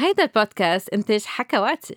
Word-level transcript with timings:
هيدا 0.00 0.22
البودكاست 0.22 0.88
إنتاج 0.88 1.24
حكواتي. 1.24 1.96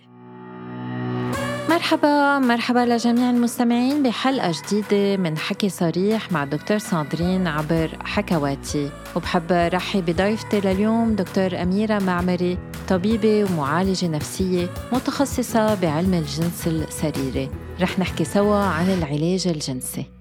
مرحبا 1.69 2.39
مرحبا 2.39 2.79
لجميع 2.79 3.29
المستمعين 3.29 4.03
بحلقة 4.03 4.51
جديدة 4.51 5.17
من 5.17 5.37
حكي 5.37 5.69
صريح 5.69 6.31
مع 6.31 6.43
دكتور 6.43 6.77
ساندرين 6.77 7.47
عبر 7.47 7.89
حكواتي. 8.03 8.91
وبحب 9.15 9.51
رحب 9.51 10.05
بضيفتي 10.05 10.59
لليوم 10.59 11.15
دكتور 11.15 11.61
أميرة 11.61 11.99
معمري 11.99 12.57
طبيبة 12.89 13.43
ومعالجة 13.43 14.07
نفسية 14.07 14.69
متخصصة 14.93 15.75
بعلم 15.75 16.13
الجنس 16.13 16.67
السريري. 16.67 17.49
رح 17.81 17.99
نحكي 17.99 18.23
سوا 18.25 18.55
عن 18.55 18.89
العلاج 18.89 19.47
الجنسي. 19.47 20.20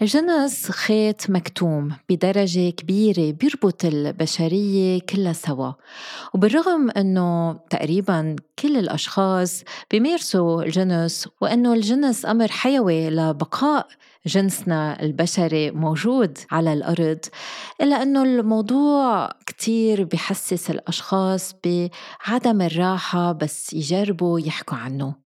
الجنس 0.00 0.70
خيط 0.70 1.30
مكتوم 1.30 1.92
بدرجة 2.08 2.70
كبيرة 2.70 3.32
بيربط 3.32 3.84
البشرية 3.84 5.00
كلها 5.00 5.32
سوا. 5.32 5.72
وبالرغم 6.34 6.90
أنه 6.90 7.52
تقريبا 7.70 8.36
كل 8.58 8.76
الأشخاص 8.76 9.64
بيمارسوا 9.90 10.62
الجنس 10.62 11.28
وأنه 11.40 11.72
الجنس 11.72 12.26
أمر 12.26 12.48
حيوي 12.48 13.10
لبقاء 13.10 13.88
جنسنا 14.26 15.02
البشري 15.02 15.70
موجود 15.70 16.38
على 16.50 16.72
الأرض 16.72 17.18
إلا 17.80 18.02
أنه 18.02 18.22
الموضوع 18.22 19.30
كتير 19.46 20.04
بحسس 20.04 20.70
الأشخاص 20.70 21.54
بعدم 21.64 22.62
الراحة 22.62 23.32
بس 23.32 23.72
يجربوا 23.72 24.40
يحكوا 24.40 24.76
عنه. 24.78 25.21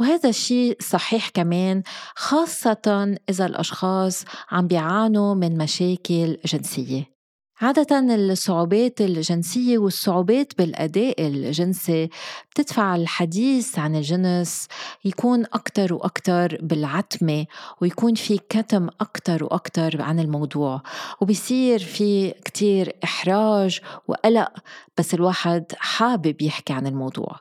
وهذا 0.00 0.28
الشيء 0.28 0.76
صحيح 0.80 1.28
كمان 1.28 1.82
خاصة 2.16 3.16
إذا 3.30 3.46
الأشخاص 3.46 4.24
عم 4.50 4.66
بيعانوا 4.66 5.34
من 5.34 5.58
مشاكل 5.58 6.38
جنسية. 6.44 7.15
عادة 7.60 8.14
الصعوبات 8.14 9.00
الجنسية 9.00 9.78
والصعوبات 9.78 10.52
بالأداء 10.58 11.26
الجنسي 11.26 12.10
بتدفع 12.50 12.96
الحديث 12.96 13.78
عن 13.78 13.96
الجنس 13.96 14.68
يكون 15.04 15.44
أكتر 15.44 15.94
وأكتر 15.94 16.58
بالعتمة 16.62 17.46
ويكون 17.80 18.14
في 18.14 18.38
كتم 18.38 18.88
أكتر 19.00 19.44
وأكتر 19.44 20.02
عن 20.02 20.20
الموضوع 20.20 20.82
وبيصير 21.20 21.78
في 21.78 22.30
كتير 22.30 22.96
إحراج 23.04 23.80
وقلق 24.08 24.52
بس 24.98 25.14
الواحد 25.14 25.64
حابب 25.78 26.42
يحكي 26.42 26.72
عن 26.72 26.86
الموضوع. 26.86 27.40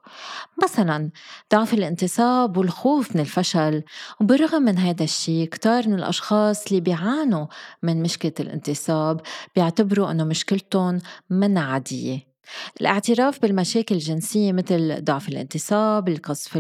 مثلا 0.63 1.09
ضعف 1.53 1.73
الانتصاب 1.73 2.57
والخوف 2.57 3.15
من 3.15 3.21
الفشل 3.21 3.83
وبالرغم 4.21 4.61
من 4.61 4.77
هذا 4.77 5.03
الشيء 5.03 5.47
كتار 5.47 5.87
من 5.87 5.93
الأشخاص 5.93 6.67
اللي 6.67 6.81
بيعانوا 6.81 7.47
من 7.83 8.01
مشكلة 8.01 8.33
الانتصاب 8.39 9.21
بيعتبروا 9.55 10.04
أنه 10.11 10.23
مشكلتهم 10.23 10.99
من 11.29 11.57
عادية. 11.57 12.35
الاعتراف 12.81 13.41
بالمشاكل 13.41 13.95
الجنسية 13.95 14.51
مثل 14.51 15.03
ضعف 15.03 15.29
الانتصاب، 15.29 16.09
القذف 16.09 16.57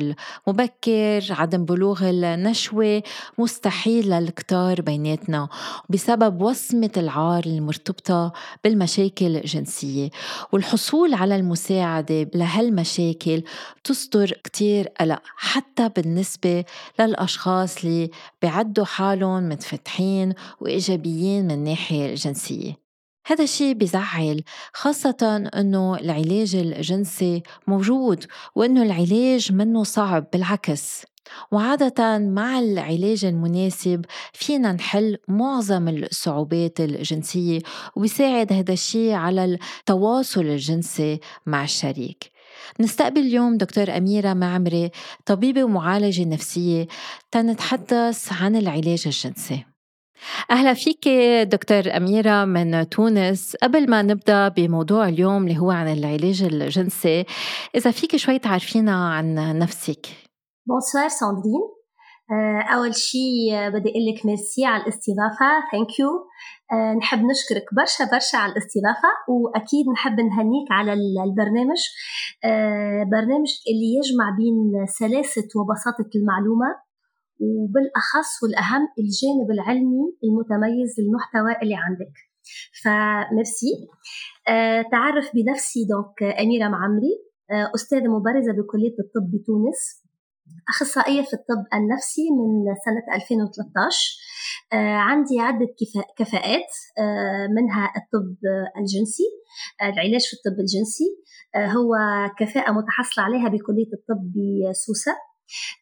المبكر، 0.47 1.25
عدم 1.29 1.65
بلوغ 1.65 2.09
النشوة 2.09 3.03
مستحيل 3.37 4.09
للكتار 4.09 4.81
بيناتنا 4.81 5.49
بسبب 5.89 6.41
وصمة 6.41 6.91
العار 6.97 7.43
المرتبطة 7.45 8.33
بالمشاكل 8.63 9.35
الجنسية. 9.37 10.09
والحصول 10.51 11.13
على 11.13 11.35
المساعدة 11.35 12.29
لهالمشاكل 12.35 13.43
تصدر 13.83 14.31
كتير 14.43 14.87
قلق 14.87 15.21
حتى 15.35 15.89
بالنسبة 15.89 16.65
للأشخاص 16.99 17.83
اللي 17.83 18.09
بيعدوا 18.41 18.85
حالهم 18.85 19.49
متفتحين 19.49 20.33
وإيجابيين 20.61 21.45
من 21.45 21.51
الناحية 21.51 22.09
الجنسية. 22.09 22.84
هذا 23.27 23.43
الشيء 23.43 23.73
بزعل 23.73 24.43
خاصة 24.73 25.49
أنه 25.55 25.95
العلاج 25.95 26.55
الجنسي 26.55 27.43
موجود 27.67 28.25
وأنه 28.55 28.83
العلاج 28.83 29.51
منه 29.51 29.83
صعب 29.83 30.27
بالعكس. 30.33 31.05
وعادة 31.51 32.19
مع 32.19 32.59
العلاج 32.59 33.25
المناسب 33.25 34.05
فينا 34.33 34.71
نحل 34.71 35.17
معظم 35.27 35.87
الصعوبات 35.87 36.79
الجنسية 36.79 37.59
وبيساعد 37.95 38.53
هذا 38.53 38.73
الشيء 38.73 39.13
على 39.13 39.45
التواصل 39.79 40.41
الجنسي 40.41 41.19
مع 41.45 41.63
الشريك. 41.63 42.31
نستقبل 42.79 43.21
اليوم 43.21 43.57
دكتور 43.57 43.97
أميرة 43.97 44.33
معمري 44.33 44.91
طبيبة 45.25 45.63
ومعالجة 45.63 46.25
نفسية 46.25 46.87
تنتحدث 47.31 48.33
عن 48.33 48.55
العلاج 48.55 49.03
الجنسي. 49.05 49.74
أهلا 50.51 50.73
فيك 50.73 51.07
دكتور 51.43 51.97
أميرة 51.97 52.45
من 52.45 52.89
تونس. 52.89 53.55
قبل 53.55 53.89
ما 53.89 54.01
نبدأ 54.01 54.47
بموضوع 54.47 55.07
اليوم 55.07 55.43
اللي 55.43 55.57
هو 55.57 55.71
عن 55.71 55.87
العلاج 55.87 56.43
الجنسي 56.43 57.25
إذا 57.75 57.91
فيك 57.91 58.15
شوي 58.15 58.39
تعرفينا 58.39 59.09
عن 59.09 59.59
نفسك. 59.59 60.07
bonsoir 60.67 61.07
ساندرين 61.07 61.61
أول 62.73 62.95
شيء 62.95 63.69
بدي 63.69 63.89
أقول 63.89 64.05
لك 64.13 64.25
ميرسي 64.25 64.65
على 64.65 64.83
الاستضافة. 64.83 65.49
thank 65.71 65.99
you 65.99 66.09
نحب 66.97 67.19
نشكرك 67.19 67.65
برشا 67.77 68.11
برشا 68.11 68.37
على 68.37 68.51
الاستضافة 68.51 69.09
وأكيد 69.29 69.85
نحب 69.93 70.19
نهنيك 70.19 70.67
على 70.71 70.93
البرنامج. 71.27 71.81
برنامج 73.11 73.51
اللي 73.69 73.89
يجمع 73.97 74.27
بين 74.37 74.85
سلاسة 74.85 75.49
وبساطة 75.55 76.09
المعلومة. 76.15 76.85
وبالأخص 77.39 78.43
والأهم 78.43 78.83
الجانب 78.99 79.51
العلمي 79.51 80.05
المتميز 80.23 80.91
للمحتوى 80.99 81.51
اللي 81.63 81.75
عندك. 81.75 82.13
فميرسي. 82.83 83.73
أه 84.47 84.81
تعرف 84.91 85.31
بنفسي 85.35 85.79
دونك 85.89 86.37
أميرة 86.39 86.67
معمري 86.67 87.13
أه 87.51 87.71
أستاذة 87.75 88.07
مبرزة 88.07 88.51
بكلية 88.51 88.95
الطب 89.03 89.31
بتونس 89.33 90.03
أخصائية 90.69 91.21
في 91.21 91.33
الطب 91.33 91.63
النفسي 91.73 92.21
من 92.37 92.75
سنة 92.85 93.15
2013 93.15 94.17
أه 94.73 94.95
عندي 95.09 95.39
عدة 95.39 95.67
كفاءات 96.17 96.71
منها 97.57 97.93
الطب 97.97 98.35
الجنسي 98.77 99.23
العلاج 99.81 100.21
في 100.21 100.33
الطب 100.37 100.59
الجنسي. 100.59 101.09
هو 101.75 101.95
كفاءة 102.39 102.71
متحصلة 102.71 103.23
عليها 103.25 103.49
بكلية 103.49 103.91
الطب 103.93 104.33
بسوسة. 104.35 105.11
آه، 105.11 105.34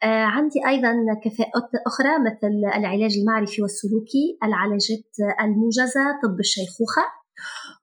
عندي 0.04 0.60
أيضا 0.68 0.94
كفاءات 1.24 1.70
أخرى 1.88 2.10
مثل 2.20 2.78
العلاج 2.78 3.18
المعرفي 3.18 3.62
والسلوكي 3.62 4.38
العلاجات 4.44 5.10
الموجزة 5.42 6.06
طب 6.24 6.40
الشيخوخة. 6.40 7.06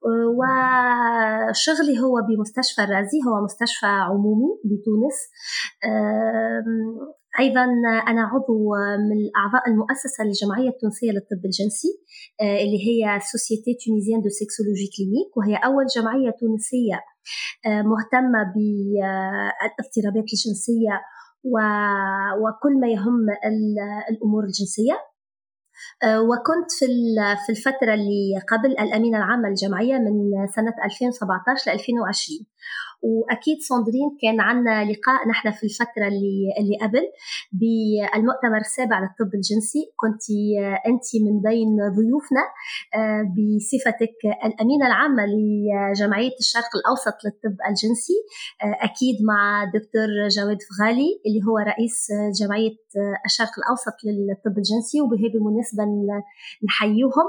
آه، 0.07 0.29
وشغلي 1.51 2.01
هو 2.01 2.15
بمستشفى 2.29 2.83
الرازي 2.83 3.19
هو 3.29 3.45
مستشفى 3.45 3.87
عمومي 3.87 4.51
بتونس. 4.65 5.19
أيضا 7.41 7.65
أنا 8.09 8.23
عضو 8.23 8.59
من 9.09 9.19
أعضاء 9.37 9.69
المؤسسة 9.71 10.25
للجمعية 10.25 10.69
التونسية 10.69 11.11
للطب 11.11 11.45
الجنسي 11.45 11.93
آه، 12.41 12.57
اللي 12.63 12.81
هي 12.89 13.21
Société 13.33 13.73
Tunisienne 13.85 14.21
de 14.21 14.29
Sexologie 14.29 14.89
Clinique 14.97 15.37
وهي 15.37 15.57
أول 15.69 15.87
جمعية 15.97 16.31
تونسية 16.41 16.99
مهتمة 17.93 18.41
بالإضطرابات 18.55 20.29
الجنسية 20.35 20.95
وكل 22.43 22.81
ما 22.81 22.89
يهم 22.89 23.27
الأمور 24.11 24.45
الجنسية. 24.45 25.11
آه، 26.03 26.21
وكنت 26.21 26.71
في 26.79 26.87
في 27.47 27.53
الفترة 27.53 27.95
اللي 27.95 28.41
قبل 28.53 28.71
الأمينة 28.71 29.19
العامة 29.19 29.49
للجمعيه 29.49 29.95
من 29.99 30.47
سنة 30.47 30.75
2017 30.85 31.71
ل 31.71 31.75
2020 31.75 32.47
وأكيد 33.03 33.59
صندرين 33.61 34.09
كان 34.23 34.41
عندنا 34.41 34.85
لقاء 34.85 35.29
نحن 35.29 35.51
في 35.51 35.65
الفترة 35.65 36.07
اللي 36.09 36.37
اللي 36.61 36.77
قبل 36.83 37.05
بالمؤتمر 37.53 38.61
السابع 38.61 39.01
للطب 39.01 39.35
الجنسي. 39.35 39.93
كنت 39.97 40.23
أنت 40.87 41.07
من 41.25 41.41
بين 41.41 41.77
ضيوفنا 41.97 42.45
آه، 42.95 43.23
بصفتك 43.35 44.17
الأمينة 44.45 44.87
العامة 44.87 45.23
لجمعية 45.27 46.37
الشرق 46.41 46.71
الأوسط 46.77 47.17
للطب 47.25 47.57
الجنسي 47.69 48.19
آه، 48.63 48.77
أكيد 48.85 49.17
مع 49.31 49.65
دكتور 49.65 50.09
جواد 50.37 50.59
فغالي 50.69 51.11
اللي 51.27 51.41
هو 51.49 51.59
رئيس 51.59 52.09
جمعية 52.41 52.77
الشرق 53.27 53.53
الأوسط 53.59 53.97
للطب 54.05 54.59
الجنسي 54.59 55.01
وبهذه 55.01 55.35
المناسبه 55.35 55.85
نحييهم. 56.65 57.29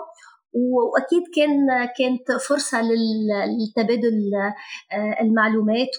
وأكيد 0.53 1.23
كان 1.35 1.67
كانت 1.97 2.41
فرصة 2.41 2.81
للتبادل 2.81 4.31
آه، 4.91 5.21
المعلومات 5.21 5.89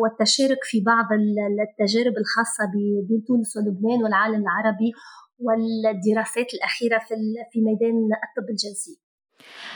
والتشارك 0.00 0.64
في 0.64 0.80
بعض 0.80 1.06
التجارب 1.62 2.14
الخاصة 2.18 2.64
بين 3.08 3.24
تونس 3.24 3.56
ولبنان 3.56 4.02
والعالم 4.04 4.42
العربي 4.42 4.92
والدراسات 5.38 6.54
الأخيرة 6.54 6.98
في 6.98 7.14
في 7.52 7.60
ميدان 7.60 7.96
الطب 8.26 8.50
الجنسي. 8.50 9.01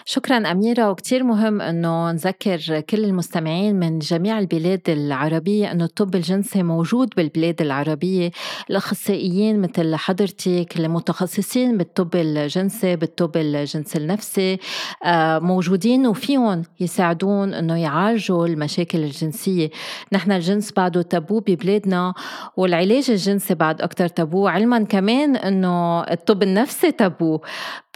شكرا 0.05 0.37
أميرة 0.37 0.91
وكتير 0.91 1.25
مهم 1.25 1.61
أنه 1.61 2.13
نذكر 2.13 2.81
كل 2.81 3.05
المستمعين 3.05 3.77
من 3.77 3.99
جميع 3.99 4.39
البلاد 4.39 4.81
العربية 4.89 5.73
أنه 5.73 5.85
الطب 5.85 6.15
الجنسي 6.15 6.63
موجود 6.63 7.13
بالبلاد 7.17 7.63
العربية. 7.63 8.31
الأخصائيين 8.71 9.61
مثل 9.61 9.95
حضرتك 9.97 10.77
المتخصصين 10.77 11.77
بالطب 11.77 12.17
الجنسي 12.17 12.97
بالطب 12.97 13.37
الجنسي 13.37 13.99
النفسي 13.99 14.59
آه، 15.05 15.39
موجودين 15.39 16.07
وفيهم 16.07 16.63
يساعدون 16.81 17.55
أنه 17.55 17.77
يعالجوا 17.77 18.47
المشاكل 18.47 18.99
الجنسية. 18.99 19.71
نحن 20.13 20.33
الجنس 20.33 20.73
بعده 20.73 21.03
تابو 21.03 21.41
ببلادنا 21.41 22.15
والعلاج 22.57 23.11
الجنسي 23.11 23.55
بعد 23.55 23.83
أكتر 23.83 24.09
تابو 24.09 24.47
علما 24.47 24.85
كمان 24.85 25.37
أنه 25.37 26.01
الطب 26.01 26.43
النفسي 26.43 26.93
تابو. 26.93 27.41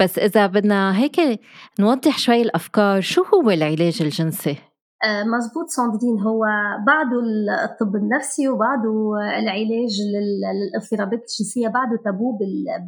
بس 0.01 0.19
إذا 0.19 0.47
بدنا 0.47 0.99
هيك 0.99 1.41
نوضح 1.81 2.19
شوي 2.19 2.43
الأفكار 2.43 3.01
شو 3.01 3.23
هو 3.23 3.51
العلاج 3.51 3.99
الجنسي؟ 4.03 4.57
آه، 5.05 5.25
مزبوط 5.25 5.67
صندين 5.69 6.21
هو 6.21 6.45
بعده 6.87 7.21
الطب 7.65 7.97
النفسي 7.97 8.49
وبعده 8.49 9.13
العلاج 9.39 9.93
للاضطرابات 10.13 11.21
الجنسية 11.21 11.69
بعده 11.69 11.97
تابو 12.05 12.39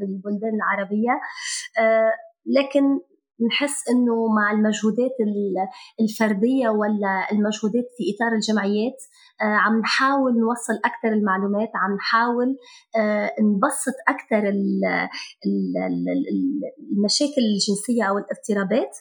بالبلدان 0.00 0.54
العربية 0.54 1.20
آه، 1.78 2.12
لكن 2.46 3.00
نحس 3.48 3.88
إنه 3.90 4.26
مع 4.36 4.52
المجهودات 4.52 5.16
الفردية 6.00 6.68
ولا 6.68 7.14
المجهودات 7.32 7.86
في 7.96 8.02
إطار 8.12 8.32
الجمعيات 8.32 8.98
آه، 9.42 9.56
عم 9.64 9.78
نحاول 9.78 10.32
نوصل 10.32 10.76
أكثر 10.84 11.08
المعلومات 11.18 11.70
عم 11.74 11.94
نحاول 11.94 12.56
نبسط 13.40 13.96
أكثر 14.08 14.42
المشاكل 16.92 17.42
الجنسية 17.52 18.04
أو 18.04 18.18
الاضطرابات. 18.18 18.96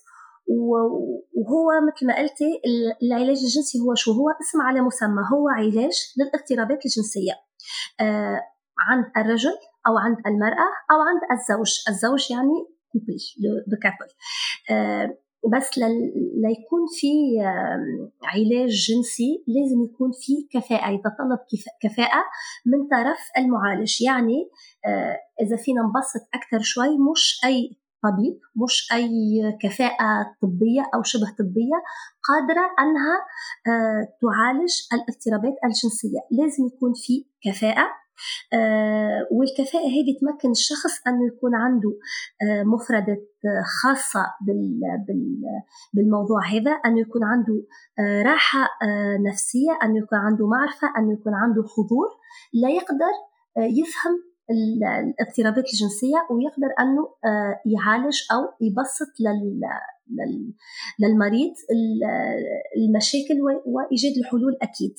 وهو 0.47 1.67
مثل 1.87 2.07
ما 2.07 2.17
قلتي 2.17 2.61
العلاج 3.03 3.37
الجنسي 3.47 3.79
هو 3.79 3.95
شو؟ 3.95 4.11
هو 4.11 4.29
اسم 4.41 4.61
على 4.61 4.81
مسمى 4.81 5.23
هو 5.33 5.49
علاج 5.49 5.95
للاضطرابات 6.17 6.85
الجنسية 6.85 7.33
آه، 7.99 8.41
عند 8.79 9.05
الرجل 9.17 9.55
أو 9.87 9.97
عند 9.97 10.17
المرأة 10.27 10.69
أو 10.91 10.97
عند 11.09 11.21
الزوج. 11.31 11.71
الزوج 11.89 12.31
يعني 12.31 12.80
كوبل 12.91 13.17
بكابل 13.67 14.09
آه، 14.71 15.17
بس 15.53 15.77
ليكون 16.45 16.81
في 16.99 17.11
علاج 18.23 18.69
جنسي 18.69 19.43
لازم 19.47 19.83
يكون 19.83 20.11
في 20.11 20.59
كفاءة 20.59 20.91
يتطلب 20.91 21.39
كفاءة 21.81 22.23
من 22.65 22.87
طرف 22.87 23.19
المعالج. 23.37 24.01
يعني 24.01 24.49
آه، 24.85 25.17
إذا 25.41 25.55
فينا 25.55 25.81
نبسط 25.81 26.27
أكثر 26.33 26.59
شوي 26.59 26.97
مش 27.11 27.39
أي 27.45 27.81
طبيب 28.03 28.39
مش 28.63 28.89
أي 28.93 29.09
كفاءة 29.61 30.35
طبية 30.41 30.83
أو 30.95 31.03
شبه 31.03 31.29
طبية 31.39 31.77
قادرة 32.29 32.65
أنها 32.79 33.15
آه، 33.67 34.01
تعالج 34.21 34.73
الاضطرابات 34.93 35.57
الجنسية. 35.65 36.21
لازم 36.31 36.65
يكون 36.65 36.93
في 36.95 37.25
كفاءة. 37.45 37.81
آه، 37.81 38.00
والكفاءة 39.31 39.87
هذه 39.97 40.13
تمكن 40.21 40.51
الشخص 40.51 41.07
أنه 41.07 41.27
يكون 41.27 41.55
عنده 41.55 41.91
آه، 42.41 42.63
مفردة 42.63 43.17
خاصة 43.81 44.25
بالموضوع 45.93 46.39
هذا 46.47 46.71
أنه 46.71 46.99
يكون 46.99 47.23
عنده 47.23 47.63
راحة 48.29 48.69
نفسية 49.27 49.71
أنه 49.83 49.97
يكون 49.97 50.17
عنده 50.17 50.47
معرفة 50.47 50.87
أنه 50.97 51.13
يكون 51.13 51.33
عنده 51.33 51.63
حضور 51.75 52.07
لا 52.53 52.69
يقدر 52.69 53.13
يفهم 53.57 54.31
الاضطرابات 54.51 55.65
الجنسية 55.73 56.17
ويقدر 56.31 56.69
آه، 57.25 57.61
يعالج 57.65 58.17
أو 58.31 58.41
يبسط 58.61 59.11
للمريض 60.99 61.53
المشاكل 62.77 63.41
وإيجاد 63.65 64.17
الحلول 64.17 64.57
أكيد. 64.61 64.95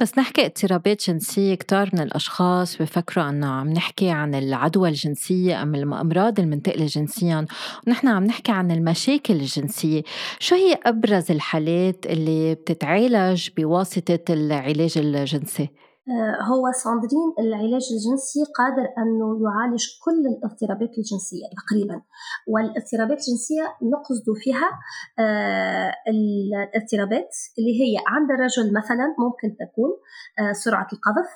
بس 0.00 0.18
نحكي 0.18 0.46
اضطرابات 0.46 1.10
جنسية 1.10 1.54
كتار 1.54 1.90
من 1.92 2.00
الأشخاص 2.00 2.76
بفكروا 2.76 3.28
أنه 3.28 3.46
عم 3.46 3.68
نحكي 3.68 4.10
عن 4.10 4.34
العدوى 4.34 4.88
الجنسية 4.88 5.62
أم 5.62 5.74
الأمراض 5.74 6.40
المنتقلة 6.40 6.86
جنسيا 6.86 7.46
ونحن 7.86 8.08
عم 8.08 8.24
نحكي 8.24 8.52
عن 8.52 8.70
المشاكل 8.70 9.34
الجنسية 9.34 10.02
شو 10.38 10.54
هي 10.54 10.78
أبرز 10.86 11.30
الحالات 11.30 12.06
اللي 12.06 12.54
بتتعالج 12.54 13.48
بواسطة 13.56 14.18
العلاج 14.30 14.98
الجنسي؟ 14.98 15.68
آه، 16.08 16.42
هو 16.42 16.72
ساندرين 16.72 17.28
العلاج 17.38 17.86
الجنسي 17.92 18.40
قادر 18.58 18.86
أنه 18.98 19.28
يعالج 19.44 19.84
كل 20.04 20.26
الاضطرابات 20.32 20.98
الجنسية 20.98 21.46
تقريبا. 21.60 22.02
والاضطرابات 22.48 23.18
الجنسية 23.18 23.64
نقصد 23.92 24.26
فيها 24.36 24.70
آه، 25.18 25.92
الاضطرابات 26.12 27.30
اللي 27.58 27.74
هي 27.82 27.94
عند 28.06 28.30
الرجل 28.30 28.74
مثلا 28.74 29.06
ممكن 29.18 29.56
تكون 29.56 29.90
آه، 30.38 30.52
سرعة 30.52 30.88
القذف 30.92 31.30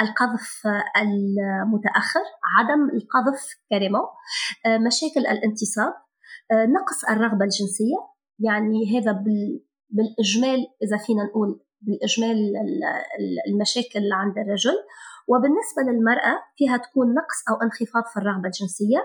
القذف 0.00 0.62
المتأخر 1.02 2.24
عدم 2.56 2.82
القذف 2.84 3.40
كريمو 3.70 4.04
مشاكل 4.86 5.20
الانتصاب 5.20 5.94
نقص 6.52 7.04
الرغبة 7.10 7.44
الجنسية. 7.44 7.96
يعني 8.38 8.98
هذا 8.98 9.12
بالإجمال 9.90 10.58
إذا 10.82 10.96
فينا 11.06 11.24
نقول 11.24 11.60
بالإجمال 11.82 12.36
المشاكل 13.48 14.12
عند 14.12 14.38
الرجل. 14.38 14.76
وبالنسبة 15.28 15.82
للمرأة 15.88 16.34
فيها 16.56 16.76
تكون 16.76 17.06
نقص 17.14 17.38
أو 17.50 17.54
انخفاض 17.62 18.04
في 18.12 18.16
الرغبة 18.16 18.48
الجنسية. 18.52 19.00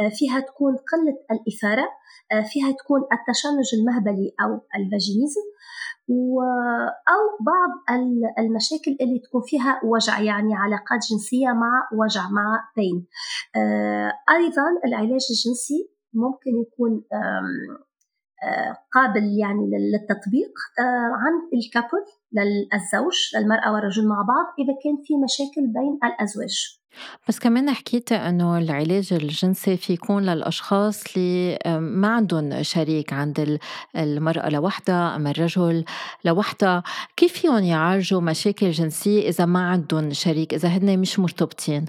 آه، 0.00 0.08
فيها 0.08 0.40
تكون 0.40 0.72
قلة 0.92 1.16
الإثارة. 1.34 1.88
آه، 2.32 2.44
فيها 2.50 2.70
تكون 2.72 3.00
التشنج 3.00 3.68
المهبلي 3.78 4.34
أو 4.42 4.52
ال 4.76 4.82
vaginisme. 4.82 5.46
أو 7.14 7.22
بعض 7.40 7.98
المشاكل 8.38 8.96
اللي 9.00 9.18
تكون 9.18 9.42
فيها 9.46 9.80
وجع 9.84 10.20
يعني 10.20 10.54
علاقات 10.54 11.00
جنسية 11.10 11.48
مع 11.48 11.88
وجع 11.92 12.28
مع 12.30 12.68
بين 12.76 13.06
آه، 13.56 14.12
أيضا 14.30 14.66
العلاج 14.84 15.26
الجنسي 15.30 15.90
ممكن 16.14 16.50
يكون 16.50 17.04
قابل 18.92 19.38
يعني 19.38 19.70
للتطبيق 19.70 20.52
آه، 20.78 21.12
عند 21.22 21.42
ال 21.54 21.61
couple 21.61 22.04
للزوج 22.32 23.36
للمرأة 23.36 23.72
والرجل 23.72 24.08
مع 24.08 24.22
بعض 24.28 24.46
إذا 24.58 24.74
كان 24.84 24.96
في 25.04 25.14
مشاكل 25.24 25.66
بين 25.66 25.98
الأزواج. 26.04 26.80
بس 27.28 27.38
كمان 27.38 27.70
حكيت 27.70 28.12
إنه 28.12 28.58
العلاج 28.58 29.12
الجنسي 29.12 29.76
في 29.76 29.92
يكون 29.92 30.22
للأشخاص 30.22 31.04
اللي 31.16 31.58
ما 31.80 32.08
عندهم 32.08 32.62
شريك 32.62 33.12
عند 33.12 33.58
المرأة 33.96 34.48
لوحدها 34.48 35.16
ام 35.16 35.26
الرجل 35.26 35.84
لوحدها. 36.24 36.82
كيف 37.16 37.32
فيهم 37.32 37.64
يعالجوا 37.64 38.20
مشاكل 38.20 38.70
جنسية 38.70 39.28
إذا 39.28 39.44
ما 39.46 39.70
عندهم 39.70 40.12
شريك؟ 40.12 40.54
إذا 40.54 40.68
هن 40.68 40.98
مش 40.98 41.18
مرتبطين؟ 41.18 41.84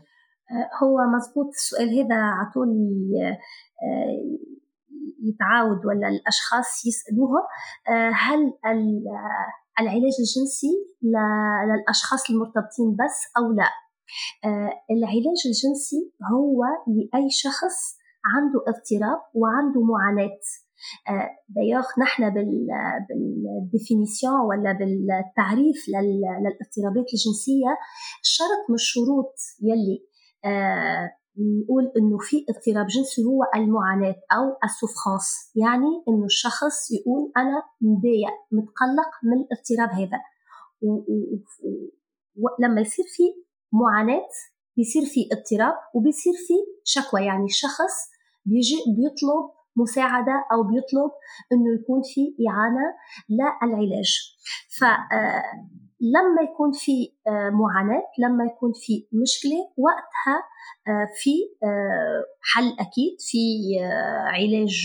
آه، 0.52 0.84
هو 0.84 0.98
مزبوط 1.16 1.48
السؤال 1.48 1.90
هذا 2.00 2.16
عطولي 2.16 3.38
آه، 3.84 4.61
يتعاود 5.24 5.86
ولا 5.86 6.08
الأشخاص 6.08 6.86
يسألوها 6.86 7.42
آه، 7.90 8.12
هل 8.24 8.40
العلاج 9.80 10.16
الجنسي 10.20 10.74
للأشخاص 11.70 12.30
المرتبطين 12.30 12.90
بس 13.00 13.18
أو 13.38 13.52
لا؟ 13.52 13.70
آه، 14.46 14.72
العلاج 14.92 15.40
الجنسي 15.46 16.02
هو 16.34 16.64
لأي 16.88 17.30
شخص 17.30 17.78
عنده 18.26 18.60
اضطراب 18.68 19.22
وعنده 19.34 19.82
معاناة. 19.82 20.40
دايوغ 21.50 21.86
آه، 21.86 22.02
نحن 22.02 22.30
بال 23.10 23.31
définition 23.31 24.40
ولا 24.50 24.72
بالتعريف 24.72 25.80
للاضطرابات 25.90 27.08
الجنسية 27.14 27.72
شرط 28.24 28.62
من 28.70 28.76
الشروط 28.76 29.34
يلي 29.62 29.98
نقول 31.38 31.92
إنه 31.98 32.18
في 32.18 32.46
اضطراب 32.50 32.88
جنسي 32.88 33.24
هو 33.24 33.44
المعاناة 33.56 34.16
أو 34.32 34.58
ال 34.64 34.72
souffrance 34.72 35.52
يعني 35.56 35.92
إنه 36.08 36.26
الشخص 36.26 36.92
يقول 36.92 37.32
أنا 37.38 37.64
مضايق 37.82 38.36
متقلق 38.52 39.12
من 39.24 39.38
الاضطراب 39.44 40.00
هذا. 40.00 40.20
ولما 42.36 42.82
يصير 42.82 43.06
في 43.16 43.24
معاناة 43.74 44.30
بيصير 44.78 45.06
في 45.06 45.30
اضطراب 45.32 45.76
وبيصير 45.96 46.34
في 46.48 46.54
شكوى. 46.84 47.26
يعني 47.26 47.46
الشخص 47.46 47.96
بيجي 48.46 48.76
بيطلب 48.76 49.52
مساعدة 49.76 50.46
أو 50.54 50.64
بيطلب 50.64 51.12
أنه 51.52 51.70
يكون 51.80 52.02
في 52.14 52.36
إعانة 52.48 52.88
للعلاج. 53.30 54.12
ف 54.80 54.84
آه، 54.84 55.44
لما 56.02 56.42
يكون 56.52 56.72
في 56.72 57.14
آه، 57.28 57.50
معاناة 57.50 58.04
لما 58.20 58.44
يكون 58.46 58.72
في 58.76 59.08
مشكلة 59.22 59.60
وقتها 59.78 60.38
آه، 60.88 61.08
في 61.22 61.34
آه، 61.64 62.24
حل 62.54 62.68
أكيد 62.80 63.16
في 63.20 63.44
علاج 64.34 64.76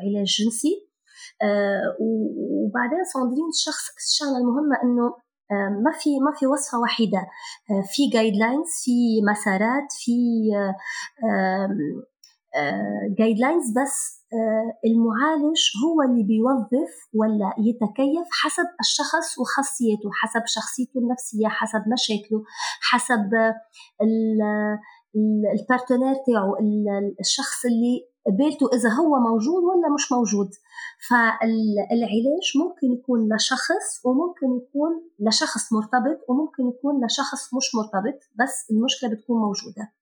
علاج 0.00 0.26
جنسي. 0.38 0.88
وبعدين 2.00 3.04
صندرين 3.14 3.48
الشخص 3.48 3.84
الشغلة 3.96 4.38
المهمة 4.38 4.76
إنه 4.84 5.16
ما 5.84 5.92
في 6.00 6.10
ما 6.20 6.32
في 6.38 6.46
وصفة 6.46 6.80
وحيدة 6.80 7.26
في 7.92 8.08
guidelines 8.12 8.70
في 8.84 9.22
مسارات 9.30 9.88
في 10.04 10.16
guidelines 13.18 13.70
بس 13.78 14.22
المعالج 14.86 15.60
هو 15.84 16.02
اللي 16.02 16.24
بيوظف 16.24 16.92
ولا 17.14 17.50
يتكيف 17.58 18.28
حسب 18.42 18.66
الشخص 18.80 19.38
وخاصيته 19.38 20.10
حسب 20.12 20.42
شخصيته 20.46 20.98
النفسية 21.00 21.48
حسب 21.48 21.82
مشاكله 21.92 22.44
حسب 22.80 23.30
ال 25.54 25.60
partenaire 25.60 26.14
تاعه 26.14 26.54
الشخص 27.20 27.64
اللي 27.64 28.12
قبالته 28.26 28.66
إذا 28.76 28.88
هو 28.88 29.18
موجود 29.28 29.62
ولا 29.64 29.94
مش 29.94 30.12
موجود. 30.12 30.50
فالعلاج 31.08 32.46
ممكن 32.62 32.86
يكون 32.98 33.34
لشخص 33.34 33.86
وممكن 34.04 34.46
يكون 34.60 34.92
لشخص 35.20 35.72
مرتبط 35.72 36.18
وممكن 36.28 36.62
يكون 36.68 37.04
لشخص 37.04 37.54
مش 37.54 37.74
مرتبط 37.74 38.18
بس 38.40 38.70
المشكلة 38.70 39.10
بتكون 39.10 39.40
موجودة. 39.40 39.92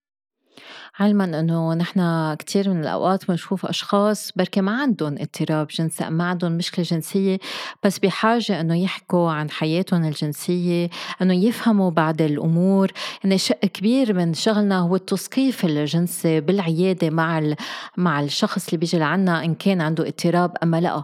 علما 1.01 1.25
إنه 1.25 1.75
نحن 1.75 2.35
كثير 2.35 2.71
من 2.71 2.81
الأوقات 2.81 3.29
بنشوف 3.29 3.67
أشخاص 3.67 4.33
بركي 4.37 4.61
ما 4.61 4.73
عندهم 4.73 5.17
اضطراب 5.19 5.67
جنسي 5.67 6.11
ما 6.11 6.25
عندهم 6.25 6.53
مشكلة 6.53 6.85
جنسية 6.85 7.39
بس 7.83 7.99
بحاجة 7.99 8.61
إنه 8.61 8.83
يحكوا 8.83 9.31
عن 9.31 9.51
حياتهم 9.51 10.05
الجنسية 10.05 10.91
إنه 11.23 11.35
يفهموا 11.45 11.91
بعض 11.91 12.23
الأمور. 12.23 12.93
يعني 13.25 13.39
شق 13.39 13.61
كبير 13.61 14.15
من 14.15 14.35
شغلنا 14.35 14.79
هو 14.79 14.97
التثقيف 14.97 15.65
الجنسي 15.65 16.41
بالعيادة 16.41 17.11
مع 17.11 17.55
مع 17.97 18.21
الشخص 18.21 18.67
اللي 18.67 18.79
بيجي 18.79 18.99
لعنا 18.99 19.45
إن 19.45 19.55
كان 19.55 19.81
عنده 19.81 20.09
اضطراب 20.09 20.57
أم 20.63 20.75
لا. 20.75 21.03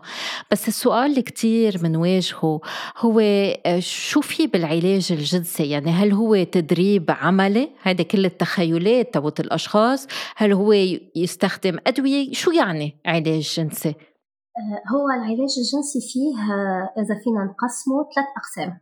بس 0.50 0.68
السؤال 0.68 1.10
اللي 1.10 1.22
كثير 1.22 1.78
بنواجهه 1.78 2.60
هو 2.98 3.20
آه، 3.20 3.80
شو 3.80 4.20
في 4.20 4.46
بالعلاج 4.46 5.12
الجنسي؟ 5.12 5.70
يعني 5.70 5.90
هل 5.90 6.12
هو 6.12 6.44
تدريب 6.44 7.10
عملي؟ 7.10 7.68
هذا 7.82 8.02
كل 8.02 8.24
التخيلات 8.24 9.14
تبعت 9.14 9.40
الأشخاص. 9.40 9.85
الأشخاص 9.86 10.06
هل 10.36 10.52
هو 10.52 10.72
يستخدم 11.16 11.78
أدوية؟ 11.86 12.32
شو 12.32 12.50
يعني 12.50 13.00
علاج 13.06 13.54
جنسي؟ 13.56 13.88
آه، 13.88 14.94
هو 14.94 15.10
العلاج 15.10 15.54
الجنسي 15.58 16.00
فيه 16.12 16.52
آه، 16.54 17.00
إذا 17.00 17.14
فينا 17.24 17.44
نقسمه 17.44 18.08
ثلاث 18.14 18.28
أقسام. 18.36 18.80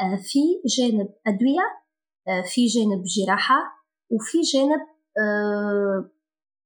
آه، 0.00 0.16
في 0.16 0.40
جانب 0.78 1.08
أدوية 1.26 1.82
في 2.54 2.66
جانب 2.66 3.02
جراحة 3.16 3.60
وفي 4.10 4.40
جانب 4.54 4.80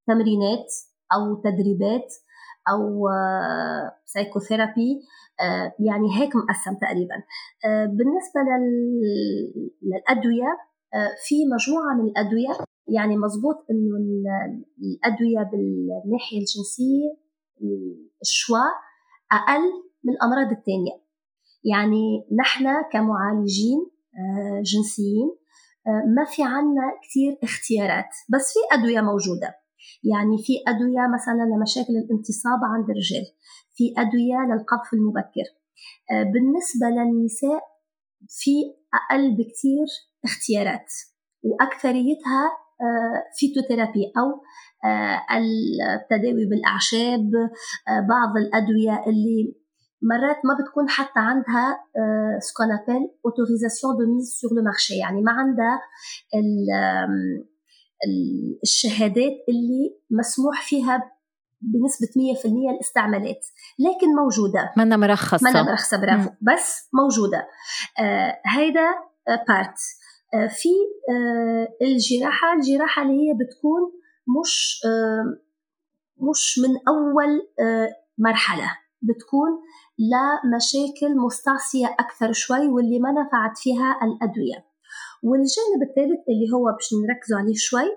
تمرينات 0.06 0.66
أو 1.14 1.42
تدريبات 1.44 2.14
أو 2.68 3.08
سايكوثيرابي 4.04 5.00
يعني 5.78 6.08
هيك 6.18 6.36
مقسم 6.36 6.74
تقريبا. 6.80 7.14
بالنسبة 7.86 8.40
للأدوية 9.82 10.58
في 11.26 11.34
مجموعة 11.54 11.94
من 11.94 12.08
الأدوية 12.08 12.66
يعني 12.88 13.16
مزبوط 13.16 13.56
إنه 13.70 13.96
الأدوية 14.82 15.50
بالناحية 15.50 16.38
الجنسية 16.38 17.26
الشواء 18.22 18.72
أقل 19.32 19.64
من 20.04 20.12
الأمراض 20.12 20.50
الثانية 20.50 21.06
يعني 21.64 22.26
نحن 22.40 22.64
كمعالجين 22.92 23.80
آه، 24.18 24.62
جنسيين 24.62 25.28
آه، 25.86 26.02
ما 26.16 26.24
في 26.24 26.42
عنا 26.42 26.86
كثير 27.04 27.38
اختيارات 27.42 28.10
بس 28.28 28.52
في 28.52 28.78
أدوية 28.78 29.00
موجودة. 29.00 29.54
يعني 30.04 30.36
في 30.44 30.52
أدوية 30.68 31.04
مثلا 31.14 31.42
لمشاكل 31.52 31.92
الانتصاب 31.92 32.60
عند 32.72 32.90
الرجال 32.90 33.26
في 33.74 33.84
أدوية 33.98 34.38
للقذف 34.48 34.94
المبكر. 34.94 35.46
آه، 36.10 36.22
بالنسبة 36.32 36.86
للنساء 36.86 37.62
في 38.28 38.54
أقل 38.98 39.30
بكثير 39.30 39.86
اختيارات 40.24 40.92
وأكثريتها 41.42 42.65
فيتوثيرابي 43.38 44.12
أو 44.18 44.42
آه، 44.84 45.20
التداوي 45.36 46.44
بالأعشاب 46.50 47.30
آه، 47.88 48.00
بعض 48.08 48.36
الأدوية 48.36 49.04
اللي 49.06 49.54
مرات 50.02 50.36
ما 50.44 50.54
بتكون 50.60 50.88
حتى 50.88 51.20
عندها 51.20 51.78
ce 52.38 52.46
qu'on 52.46 52.66
appelle 52.72 53.10
autorisation 53.26 53.96
de 53.96 54.14
mise 54.14 54.38
sur 54.40 54.50
le 54.56 54.62
marché 54.62 54.94
يعني 54.98 55.22
ما 55.22 55.32
عندها 55.32 55.80
الشهادات 58.62 59.36
اللي 59.48 59.96
مسموح 60.10 60.62
فيها 60.62 61.12
بنسبة 61.60 62.06
100% 62.06 62.74
الاستعمالات. 62.74 63.46
لكن 63.78 64.06
موجودة. 64.16 64.72
منا 64.76 64.96
مرخصة. 64.96 65.50
منا 65.50 65.62
مرخصة 65.62 66.00
برافو. 66.00 66.30
بس 66.40 66.88
موجودة. 66.94 67.48
آه 68.00 68.40
هيدا 68.46 68.88
à 69.48 69.54
part 69.54 69.78
في 70.32 70.68
آه، 71.10 71.68
الجراحة 71.82 72.52
الجراحة 72.54 73.02
اللي 73.02 73.14
هي 73.14 73.34
بتكون 73.34 73.82
مش 74.40 74.80
آه، 74.86 75.40
مش 76.30 76.60
من 76.62 76.74
أول 76.88 77.48
مرحلة 78.18 78.78
بتكون 79.02 79.50
لمشاكل 79.98 81.16
مستعصية 81.26 81.86
أكثر 81.86 82.32
شوي 82.32 82.68
واللي 82.68 82.98
ما 82.98 83.10
نفعت 83.10 83.58
فيها 83.58 83.98
الأدوية. 84.02 84.66
والجانب 85.22 85.82
الثالث 85.88 86.28
اللي 86.28 86.52
هو 86.54 86.64
باش 86.72 86.88
نركزوا 86.94 87.38
عليه 87.38 87.54
شوي 87.56 87.88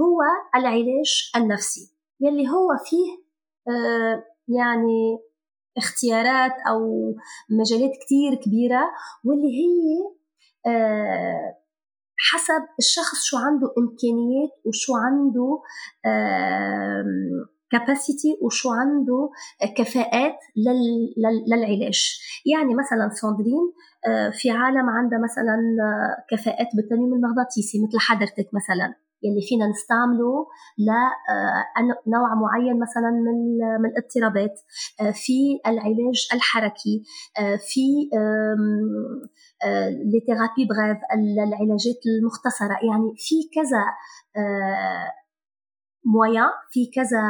هو 0.00 0.20
العلاج 0.56 1.30
النفسي 1.36 1.94
يلي 2.20 2.48
هو 2.48 2.68
فيه 2.84 3.28
يعني 4.48 5.18
اختيارات 5.76 6.52
أو 6.70 6.80
مجالات 7.50 7.90
كتير 8.04 8.34
كبيرة 8.34 8.82
واللي 9.24 9.52
هي 9.60 10.18
حسب 12.18 12.62
الشخص 12.78 13.24
شو 13.24 13.36
عنده 13.36 13.66
إمكانيات 13.78 14.52
وشو 14.66 14.92
عنده 14.96 15.60
كاباسيتي 17.70 18.38
وشو 18.42 18.70
عنده 18.70 19.30
كفاءات 19.76 20.38
للعلاج. 20.56 22.00
يعني 22.46 22.74
مثلا 22.74 23.08
ساندرين 23.20 23.72
آه، 24.08 24.30
في 24.30 24.50
عالم 24.50 24.90
عندها 24.90 25.18
مثلا 25.18 25.56
كفاءات 26.30 26.68
بالتنويم 26.76 27.14
المغناطيسي 27.14 27.78
مثل 27.84 27.98
حضرتك 27.98 28.48
مثلا. 28.58 29.07
يلي 29.22 29.42
فينا 29.48 29.66
نستعمله 29.66 30.46
لنوع 32.06 32.32
آه، 32.32 32.40
معين 32.42 32.80
مثلا 32.80 33.10
من 33.10 33.38
من 33.82 33.90
الاضطرابات. 33.90 34.60
آه، 35.00 35.10
في 35.10 35.60
العلاج 35.66 36.28
الحركي 36.34 37.02
آه، 37.38 37.56
في 37.56 37.86
لي 40.10 40.20
ثيرابي 40.26 40.62
بريف 40.70 40.98
العلاجات 41.14 42.00
المختصرة. 42.06 42.76
يعني 42.88 43.14
في 43.16 43.34
كذا 43.54 43.84
مويا 46.04 46.46
في 46.70 46.90
كذا 46.94 47.22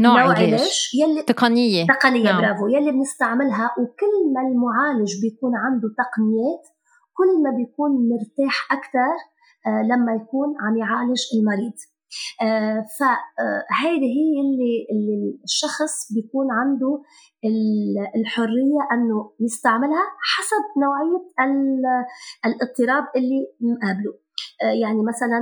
نوع, 0.00 0.24
نوع 0.24 0.34
علاج. 0.36 0.90
يلي 0.94 1.22
تقنية. 1.22 1.86
تقنية 1.86 2.24
نعم. 2.24 2.40
برافو 2.40 2.68
يلي 2.68 2.92
بنستعملها. 2.92 3.70
وكل 3.78 4.14
ما 4.34 4.40
المعالج 4.40 5.12
بيكون 5.22 5.52
عنده 5.56 5.88
تقنيات 6.02 6.64
كل 7.18 7.42
ما 7.44 7.50
بيكون 7.56 7.90
مرتاح 8.10 8.72
أكثر 8.72 9.31
لما 9.66 10.12
يكون 10.14 10.54
عم 10.60 10.76
يعالج 10.76 11.20
المريض. 11.34 11.72
آه، 12.42 12.84
فهيدي 12.98 14.06
آه، 14.06 14.16
هي 14.18 14.40
اللي, 14.44 14.74
اللي 14.92 15.40
الشخص 15.44 16.12
بيكون 16.14 16.46
عنده 16.50 17.02
الحرية 18.16 18.80
أنه 18.92 19.32
يستعملها 19.40 20.04
حسب 20.20 20.64
نوعية 20.82 21.24
الاضطراب 22.46 23.04
اللي 23.16 23.46
مقابله. 23.60 24.14
يعني 24.82 25.02
مثلا 25.02 25.40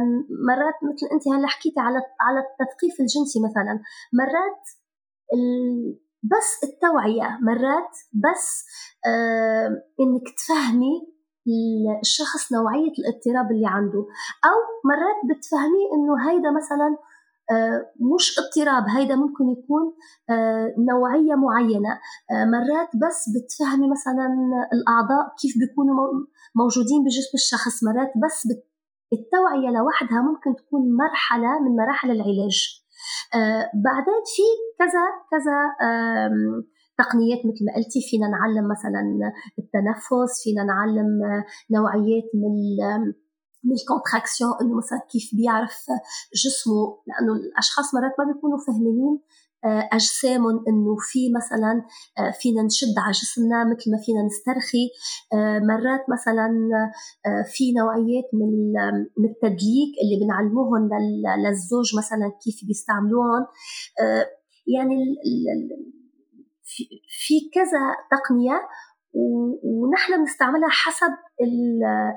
مرات 0.49 0.75
مثل 0.83 1.07
أنت 1.13 1.29
هلأ 1.29 1.47
حكيتي 1.47 1.81
على 1.81 1.99
على 2.21 2.41
التثقيف 2.47 3.01
الجنسي 3.01 3.39
مثلا 3.49 3.75
مرات 4.21 4.63
بس 6.23 6.65
التوعية 6.65 7.39
مرات 7.43 7.97
بس 8.15 8.65
إنك 10.01 10.27
تفهمي 10.39 11.20
الشخص 12.01 12.53
نوعية 12.53 12.93
الاضطراب 12.99 13.51
اللي 13.53 13.67
عنده. 13.67 13.99
أو 14.51 14.59
مرات 14.91 15.21
بتفهميه 15.29 15.87
إنه 15.95 16.31
هيدا 16.31 16.51
مثلا 16.51 16.97
آه، 17.53 17.93
مش 18.15 18.39
اضطراب 18.39 18.85
هيدا 18.97 19.17
ممكن 19.17 19.45
يكون 19.49 19.83
آه، 20.31 20.75
نوعية 20.79 21.35
معينة. 21.35 21.93
آه، 22.31 22.45
مرات 22.45 22.91
بس 23.03 23.25
بتفهمي 23.35 23.91
مثلا 23.91 24.27
الأعضاء 24.73 25.35
كيف 25.41 25.53
بيكونوا 25.61 25.95
موجودين 26.55 27.05
بجسم 27.05 27.35
الشخص. 27.35 27.85
مرات 27.85 28.13
بس 28.25 28.49
التوعية 29.13 29.71
لوحدها 29.79 30.21
ممكن 30.23 30.57
تكون 30.57 30.83
مرحلة 30.97 31.61
من 31.61 31.77
مراحل 31.77 32.11
العلاج. 32.11 32.81
بعدين 33.85 34.23
في 34.35 34.47
كذا 34.79 35.05
كذا 35.31 35.57
تقنيات 37.03 37.41
مثل 37.49 37.63
ما 37.67 37.73
قلتي 37.77 38.01
فينا 38.09 38.27
نعلم 38.29 38.65
مثلا 38.75 39.03
التنفس 39.59 40.33
فينا 40.45 40.63
نعلم 40.65 41.11
نوعيات 41.71 42.29
من 42.35 42.55
من 43.65 43.73
الكونتراكسيون 43.73 44.53
إنه 44.61 44.77
مثلا 44.77 45.01
كيف 45.13 45.31
بيعرف 45.39 45.77
جسمه 46.45 46.83
لأنه 47.09 47.33
الأشخاص 47.33 47.95
مرات 47.95 48.15
ما 48.19 48.25
بيكونوا 48.33 48.59
فاهمين 48.67 49.21
آه، 49.65 49.89
أجسامهم 49.93 50.65
إنه 50.69 50.97
في 51.01 51.33
مثلا 51.39 51.73
آه، 52.19 52.31
فينا 52.41 52.63
نشد 52.63 52.97
على 52.99 53.13
جسمنا 53.13 53.65
مثل 53.65 53.91
ما 53.91 53.99
فينا 54.05 54.23
نسترخي 54.23 54.85
آه، 55.35 55.59
مرات 55.59 56.05
مثلا 56.15 56.49
في 57.55 57.73
نوعيات 57.73 58.29
من 58.33 58.73
من 59.19 59.29
التدليك 59.31 59.93
اللي 60.03 60.25
بنعلموهم 60.25 60.89
للزوج 61.45 61.99
مثلا 61.99 62.33
كيف 62.45 62.65
بيستعملوهم 62.67 63.47
يعني 64.67 64.97
في 67.09 67.35
كذا 67.55 67.81
تقنية 68.11 68.69
ونحن 69.65 70.17
بنستعملها 70.19 70.69
حسب 70.69 71.13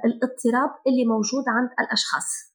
الاضطراب 0.06 0.70
اللي 0.88 1.06
موجود 1.06 1.44
عند 1.48 1.70
الأشخاص. 1.80 2.53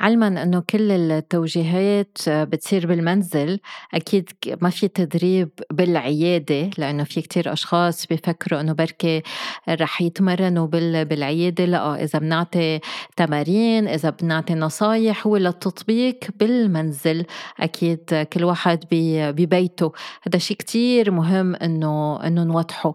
علما 0.00 0.42
إنه 0.42 0.62
كل 0.70 0.90
التوجيهات 0.90 2.18
بتصير 2.28 2.86
بالمنزل 2.86 3.60
أكيد 3.94 4.30
ما 4.60 4.70
في 4.70 4.88
تدريب 4.88 5.48
بالعيادة 5.72 6.70
لأنه 6.78 7.04
في 7.04 7.20
كتير 7.20 7.52
أشخاص 7.52 8.06
بيفكروا 8.06 8.60
إنه 8.60 8.72
بركي 8.72 9.22
رح 9.68 10.02
يتمرنوا 10.02 10.66
بالعيادة. 11.04 11.64
لا 11.64 12.02
إذا 12.02 12.18
بنعطي 12.18 12.80
تمارين 13.16 13.88
إذا 13.88 14.10
بنعطي 14.10 14.54
نصايح 14.54 15.26
هو 15.26 15.36
للتطبيق 15.36 16.18
بالمنزل. 16.40 17.26
أكيد 17.60 18.26
كل 18.32 18.44
واحد 18.44 18.84
ببيته. 18.90 19.92
هذا 20.26 20.38
شيء 20.38 20.56
كتير 20.56 21.10
مهم 21.10 21.54
إنه 21.54 22.26
إنه 22.26 22.44
نوضحه. 22.44 22.94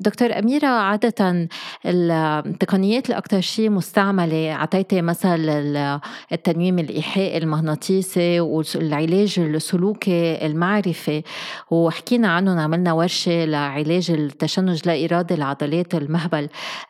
دكتور 0.00 0.38
أميرة 0.38 0.66
عادة 0.66 1.48
التقنيات 1.86 3.10
الاكثر 3.10 3.40
شيء 3.40 3.70
مستعملة 3.70 4.52
أعطيتي 4.52 5.02
مثل 5.02 6.00
التنويم 6.32 6.78
الإيحائي 6.78 7.38
المغناطيسي 7.38 8.40
والعلاج 8.40 9.38
السلوكي 9.38 10.46
المعرفي. 10.46 11.22
وحكينا 11.70 12.28
عنهم 12.28 12.58
عملنا 12.58 12.92
ورشة 12.92 13.44
لعلاج 13.44 14.10
التشنج 14.10 14.88
لا 14.88 15.04
إرادي 15.04 15.36
لعضلات 15.36 15.94
المهبل. 15.94 16.48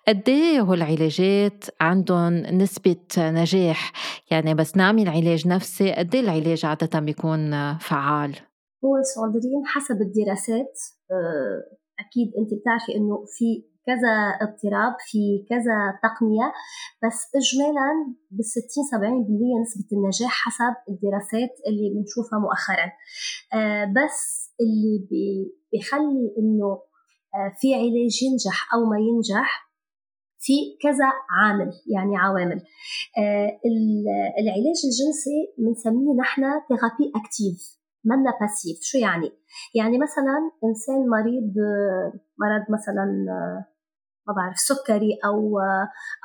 قد 0.09 0.31
هالعلاجات 0.69 1.65
عندهم 1.81 2.35
نسبة 2.35 2.97
نجاح؟ 3.19 3.93
يعني 4.31 4.55
بس 4.55 4.77
نعمل 4.77 5.09
علاج 5.09 5.49
نفسي 5.49 5.93
قد 5.93 6.15
إيه 6.15 6.21
العلاج 6.21 6.65
عادة 6.67 7.01
بيكون 7.01 7.79
فعال؟ 7.79 8.37
هو 8.85 8.95
صادرين 9.15 9.63
حسب 9.67 9.97
الدراسات 10.01 10.75
آه، 11.11 11.77
أكيد 12.01 12.29
أنت 12.39 12.61
بتعرفي 12.61 12.95
إنه 12.97 13.25
في 13.39 13.74
كذا 13.87 14.15
اضطراب 14.45 14.97
في 15.11 15.47
كذا 15.51 15.77
تقنية 16.03 16.49
بس 17.03 17.19
إجمالا 17.41 18.17
بال 18.31 18.45
60 18.45 18.85
70% 18.85 19.63
نسبة 19.63 19.89
النجاح 19.93 20.33
حسب 20.45 20.75
الدراسات 20.89 21.55
اللي 21.67 21.87
بنشوفها 21.95 22.39
مؤخرا. 22.39 22.89
آه، 23.55 23.85
بس 23.85 24.51
اللي 24.61 24.97
بيخلي 25.11 26.35
إنه 26.39 26.71
آه، 27.35 27.53
في 27.61 27.75
علاج 27.75 28.23
ينجح 28.23 28.75
أو 28.75 28.81
ما 28.91 28.99
ينجح 28.99 29.65
في 30.39 30.53
كذا 30.83 31.09
عامل 31.31 31.71
يعني 31.95 32.17
عوامل. 32.17 32.61
آه، 33.19 33.61
العلاج 34.41 34.79
الجنسي 34.89 35.39
بنسميه 35.59 36.15
نحن 36.21 36.43
thérapie 36.43 37.07
active 37.21 37.59
منا 38.05 38.31
passive 38.41 38.79
شو 38.83 38.99
يعني؟ 38.99 39.31
يعني 39.75 39.99
مثلا 39.99 40.37
إنسان 40.65 41.09
مريض 41.09 41.53
مرض 42.41 42.65
مثلا 42.71 43.07
ما 44.29 44.35
بعرف 44.35 44.59
سكري 44.59 45.19
أو 45.25 45.59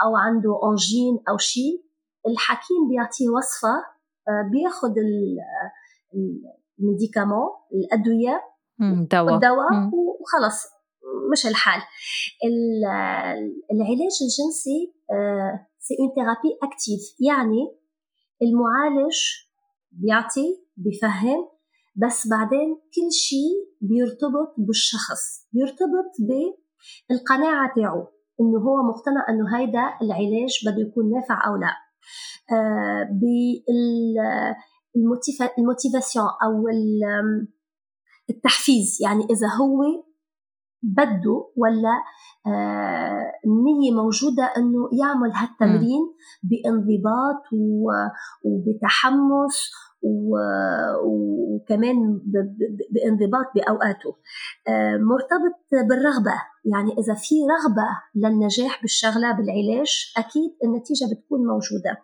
أو 0.05 0.15
عنده 0.17 0.59
angine 0.69 1.19
أو 1.29 1.37
شيء 1.37 1.83
الحكيم 2.27 2.87
بيعطيه 2.89 3.29
وصفة 3.29 3.75
آه، 4.27 4.49
بياخذ 4.51 4.93
ال 6.79 6.86
médicament 6.86 7.49
الأدوية 7.73 8.41
الدواء 8.81 9.35
الدواء 9.35 9.71
وخلص 10.19 10.65
مش 11.31 11.45
الحال. 11.47 11.81
العلاج 13.73 14.15
الجنسي 14.21 14.93
c'est 15.79 15.95
une 15.99 16.09
thérapie 16.15 16.57
active 16.63 17.01
يعني 17.19 17.75
المعالج 18.41 19.17
بيعطي 19.91 20.63
بيفهم 20.77 21.47
بس 21.95 22.27
بعدين 22.27 22.75
كل 22.95 23.11
شيء 23.11 23.69
بيرتبط 23.81 24.55
بالشخص 24.57 25.47
بيرتبط 25.53 26.11
القناعة 27.11 27.71
تاعه 27.75 28.07
إنه 28.41 28.59
هو 28.59 28.83
مقتنع 28.89 29.25
إنه 29.29 29.57
هيدا 29.57 29.83
العلاج 30.01 30.59
بده 30.65 30.81
يكون 30.89 31.11
نافع 31.11 31.47
أو 31.47 31.55
لا. 31.55 31.73
آه 32.51 33.09
بال 35.55 35.67
motivation 35.67 36.25
أو 36.43 36.67
التحفيز 38.29 38.97
يعني 39.01 39.23
إذا 39.23 39.47
هو 39.47 40.03
بده 40.83 41.51
ولا 41.55 42.03
آه 42.47 43.31
النية 43.45 43.91
موجودة 43.91 44.43
أنه 44.57 44.89
يعمل 45.01 45.31
هالتمرين 45.31 46.01
بانضباط 46.43 47.43
وبتحمس 48.45 49.71
وكمان 50.03 51.95
بانضباط 52.91 53.45
بأوقاته. 53.55 54.15
آه، 54.67 54.97
مرتبط 54.97 55.87
بالرغبة. 55.89 56.35
يعني 56.65 56.91
إذا 56.91 57.13
في 57.13 57.35
رغبة 57.55 57.87
للنجاح 58.15 58.81
بالشغلة 58.81 59.31
بالعلاج 59.31 60.13
أكيد 60.17 60.51
النتيجة 60.63 61.05
بتكون 61.11 61.39
موجودة. 61.47 61.97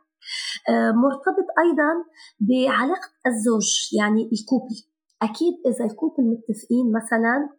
آه، 0.70 0.92
مرتبط 0.92 1.48
أيضا 1.66 1.92
بعلاقة 2.40 3.10
الزوج 3.28 3.68
يعني 3.98 4.30
الكوبل. 4.34 4.76
أكيد 5.22 5.54
إذا 5.66 5.86
الكوبل 5.86 6.24
متفقين 6.24 6.92
مثلا 6.92 7.50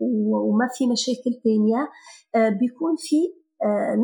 وما 0.49 0.69
في 0.75 0.87
مشاكل 0.87 1.41
تانية 1.45 1.89
آه، 2.35 2.49
بيكون 2.49 2.97
في 2.99 3.17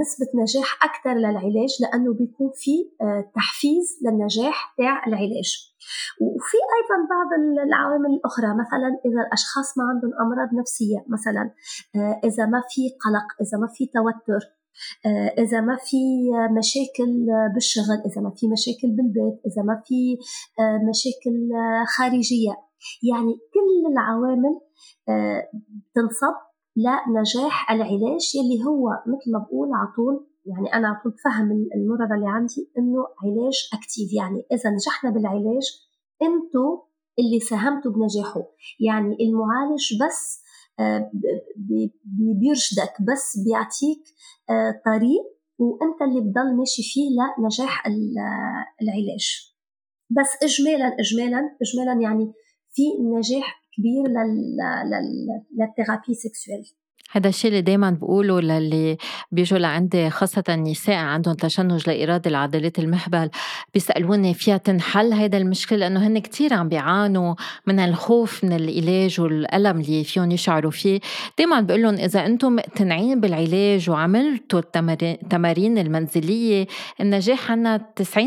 نسبة 0.00 0.42
نجاح 0.42 0.84
أكثر 0.84 1.14
للعلاج 1.14 1.70
لأنه 1.80 2.14
بيكون 2.14 2.50
في 2.54 2.72
تحفيز 3.34 3.98
للنجاح 4.04 4.74
تاع 4.78 5.06
العلاج. 5.06 5.72
وفي 6.20 6.58
أيضا 6.76 6.96
بعض 7.14 7.30
العوامل 7.66 8.10
الأخرى 8.16 8.50
مثلا 8.62 8.88
إذا 9.06 9.20
الأشخاص 9.26 9.78
ما 9.78 9.84
عندهم 9.90 10.12
أمراض 10.24 10.48
نفسية 10.60 10.98
مثلا 11.14 11.44
آه، 11.96 12.20
إذا 12.28 12.46
ما 12.46 12.62
في 12.70 12.82
قلق 13.04 13.28
إذا 13.42 13.58
ما 13.62 13.68
في 13.74 13.86
توتر 13.86 14.42
آه، 15.06 15.42
إذا 15.42 15.60
ما 15.60 15.76
في 15.76 16.02
مشاكل 16.58 17.10
بالشغل 17.54 17.98
إذا 18.08 18.20
ما 18.22 18.32
في 18.36 18.46
مشاكل 18.48 18.88
بالبيت 18.96 19.36
إذا 19.48 19.62
ما 19.62 19.82
في 19.86 20.18
آه، 20.60 20.78
مشاكل 20.90 21.36
خارجية. 21.96 22.54
يعني 23.10 23.32
كل 23.54 23.92
العوامل 23.92 24.54
تنصب 25.94 26.36
لنجاح 26.76 27.70
العلاج 27.70 28.24
يلي 28.34 28.64
هو 28.64 28.88
مثل 29.06 29.32
ما 29.32 29.38
بقول 29.38 29.68
على 29.72 29.92
طول 29.96 30.26
يعني 30.46 30.74
أنا 30.74 31.00
كنت 31.04 31.20
فهم 31.24 31.50
المرضى 31.50 32.14
اللي 32.14 32.28
عندي 32.28 32.70
إنه 32.78 33.00
علاج 33.22 33.68
أكتيف 33.72 34.12
يعني 34.12 34.46
إذا 34.52 34.70
نجحنا 34.70 35.10
بالعلاج 35.10 35.66
أنتوا 36.22 36.82
اللي 37.18 37.40
ساهمتوا 37.40 37.92
بنجاحه 37.92 38.40
يعني 38.80 39.16
المعالج 39.20 40.04
بس 40.04 40.42
آه، 40.80 41.10
بيرشدك 42.40 42.94
بس 43.12 43.38
بيعطيك 43.44 44.02
آه، 44.50 44.82
طريق 44.84 45.24
وأنت 45.58 46.02
اللي 46.02 46.20
بضل 46.20 46.56
ماشي 46.56 46.82
فيه 46.82 47.08
لنجاح 47.38 47.86
العلاج. 48.82 49.52
بس 50.10 50.42
اجمالا 50.42 50.96
اجمالا 51.00 51.56
اجمالا 51.62 52.00
يعني 52.02 52.32
في 52.72 52.82
نجاح 53.00 53.61
كبير 53.77 54.03
للثيرابي 55.59 56.13
سيكسويل 56.13 56.65
هذا 57.12 57.28
الشيء 57.28 57.50
اللي 57.50 57.60
دايما 57.60 57.90
بقوله 57.90 58.40
للي 58.40 58.96
بيجوا 59.32 59.58
لعندي 59.58 60.10
خاصة 60.10 60.44
النساء 60.48 60.96
عندهم 60.96 61.34
تشنج 61.34 61.90
لإرادة 61.90 62.30
العضلات 62.30 62.78
المهبل 62.78 63.30
بيسألوني 63.74 64.34
فيها 64.34 64.56
تنحل 64.56 65.12
هيدا 65.12 65.38
المشكلة 65.38 65.78
لأنه 65.78 66.06
هن 66.06 66.18
كتير 66.18 66.54
عم 66.54 66.68
بيعانوا 66.68 67.34
من 67.66 67.80
الخوف 67.80 68.44
من 68.44 68.52
العلاج 68.52 69.20
والألم 69.20 69.80
اللي 69.80 70.04
فيهم 70.04 70.30
يشعروا 70.30 70.70
فيه. 70.70 71.00
دايما 71.38 71.60
بقول 71.60 71.82
لهم 71.82 71.94
إذا 71.94 72.26
أنتم 72.26 72.56
مقتنعين 72.56 73.20
بالعلاج 73.20 73.90
وعملتوا 73.90 74.58
التمارين 74.58 75.78
المنزلية 75.78 76.66
النجاح 77.00 77.50
عنا 77.50 77.80
90% 78.16 78.18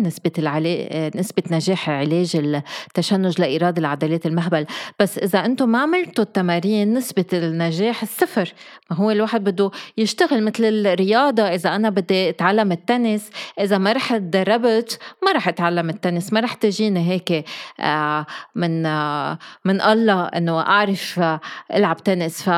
نسبة 0.00 0.32
العلا... 0.38 1.10
نسبة 1.16 1.42
نجاح 1.50 1.90
علاج 1.90 2.36
التشنج 2.36 3.40
اللاإرادي 3.40 3.80
لعضلات 3.80 4.26
المهبل. 4.26 4.66
بس 5.00 5.18
إذا 5.18 5.44
أنتم 5.44 5.68
ما 5.68 5.78
عملتوا 5.78 6.24
التمارين 6.24 6.94
نسبة 6.94 7.24
النجاح 7.32 8.02
صفر. 8.26 8.52
ما 8.90 8.96
هو 8.96 9.10
الواحد 9.10 9.44
بده 9.44 9.70
يشتغل 9.96 10.44
مثل 10.44 10.64
الرياضة. 10.64 11.42
إذا 11.42 11.76
أنا 11.76 11.90
بدي 11.90 12.28
أتعلم 12.28 12.72
التنس 12.72 13.30
إذا 13.60 13.78
ما 13.78 13.92
رح 13.92 14.16
تدربت 14.16 14.98
ما 15.24 15.32
رح 15.32 15.48
أتعلم 15.48 15.90
التنس 15.90 16.32
ما 16.32 16.40
رح 16.40 16.54
تجيني 16.54 17.10
هيك 17.10 17.44
آه، 17.80 18.26
من 18.54 18.86
آه، 18.86 19.38
من 19.64 19.80
الله 19.80 20.24
إنه 20.24 20.60
أعرف 20.60 21.18
آه، 21.18 21.40
ألعب 21.74 21.96
تنس. 21.96 22.42
ف 22.42 22.50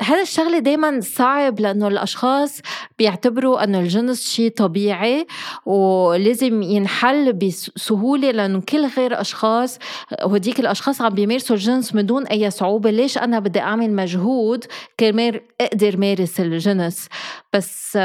هذا 0.00 0.22
الشغلة 0.22 0.58
دائما 0.58 1.00
صعب 1.00 1.60
لأنه 1.60 1.88
الأشخاص 1.88 2.60
بيعتبروا 2.98 3.64
أنه 3.64 3.80
الجنس 3.80 4.28
شيء 4.28 4.50
طبيعي 4.50 5.26
ولازم 5.66 6.62
ينحل 6.62 7.32
بسهولة 7.32 8.30
لأنه 8.30 8.60
كل 8.60 8.86
غير 8.86 9.20
أشخاص 9.20 9.78
هديك 10.20 10.60
الأشخاص 10.60 11.02
عم 11.02 11.14
بيمارسوا 11.14 11.56
الجنس 11.56 11.94
من 11.94 12.06
دون 12.06 12.26
أي 12.26 12.50
صعوبة. 12.50 12.90
ليش 12.90 13.18
أنا 13.18 13.38
بدي 13.38 13.60
أعمل 13.60 13.92
مجهود 13.92 14.64
كرمال 15.00 15.40
أقدر 15.60 15.96
مارس 15.96 16.40
الجنس؟ 16.40 17.08
بس 17.54 17.98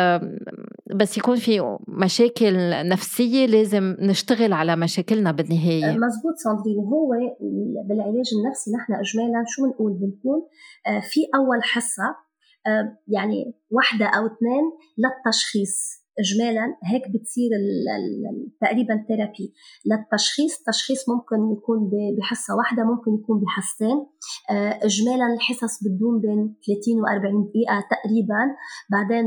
بس 0.96 1.18
يكون 1.18 1.36
في 1.36 1.78
مشاكل 1.88 2.70
نفسية 2.90 3.46
لازم 3.46 3.96
نشتغل 4.00 4.54
على 4.54 4.76
مشاكلنا 4.76 5.32
بالنهاية. 5.32 5.86
مزبوط 5.86 6.36
ساندرين 6.44 6.80
هو 6.80 7.10
بالعلاج 7.90 8.30
النفسي 8.38 8.72
نحن 8.72 8.94
اجمالا 8.94 9.44
شو 9.48 9.64
بنقول؟ 9.64 9.94
بنقول 9.94 10.42
آه، 10.88 11.00
في 11.00 11.22
أول 11.36 11.64
حصة 11.78 12.08
آه، 12.68 12.98
يعني 13.08 13.54
واحدة 13.72 14.06
أو 14.06 14.26
اثنين 14.26 14.66
للتشخيص. 15.02 15.76
اجمالا 16.24 16.66
هيك 16.92 17.04
بتصير 17.14 17.52
تقريبا 18.62 19.06
thérapie 19.08 19.54
للتشخيص 19.90 20.54
التشخيص 20.60 21.10
ممكن 21.10 21.40
يكون 21.56 21.80
بحصة 22.18 22.56
واحدة 22.56 22.84
ممكن 22.84 23.12
يكون 23.20 23.38
بحصتين. 23.44 23.98
آه، 24.52 24.80
اجمالا 24.88 25.26
الحصص 25.36 25.74
بتدوم 25.84 26.16
بين 26.22 26.42
30 26.66 26.98
و40 27.04 27.36
دقيقة 27.50 27.78
تقريبا. 27.94 28.42
بعدين 28.94 29.26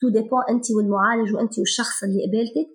tout 0.00 0.08
dépend 0.08 0.42
أنت 0.50 0.66
والمعالج 0.76 1.34
وأنت 1.34 1.58
والشخص 1.58 2.02
اللي 2.04 2.20
قبلتك. 2.26 2.68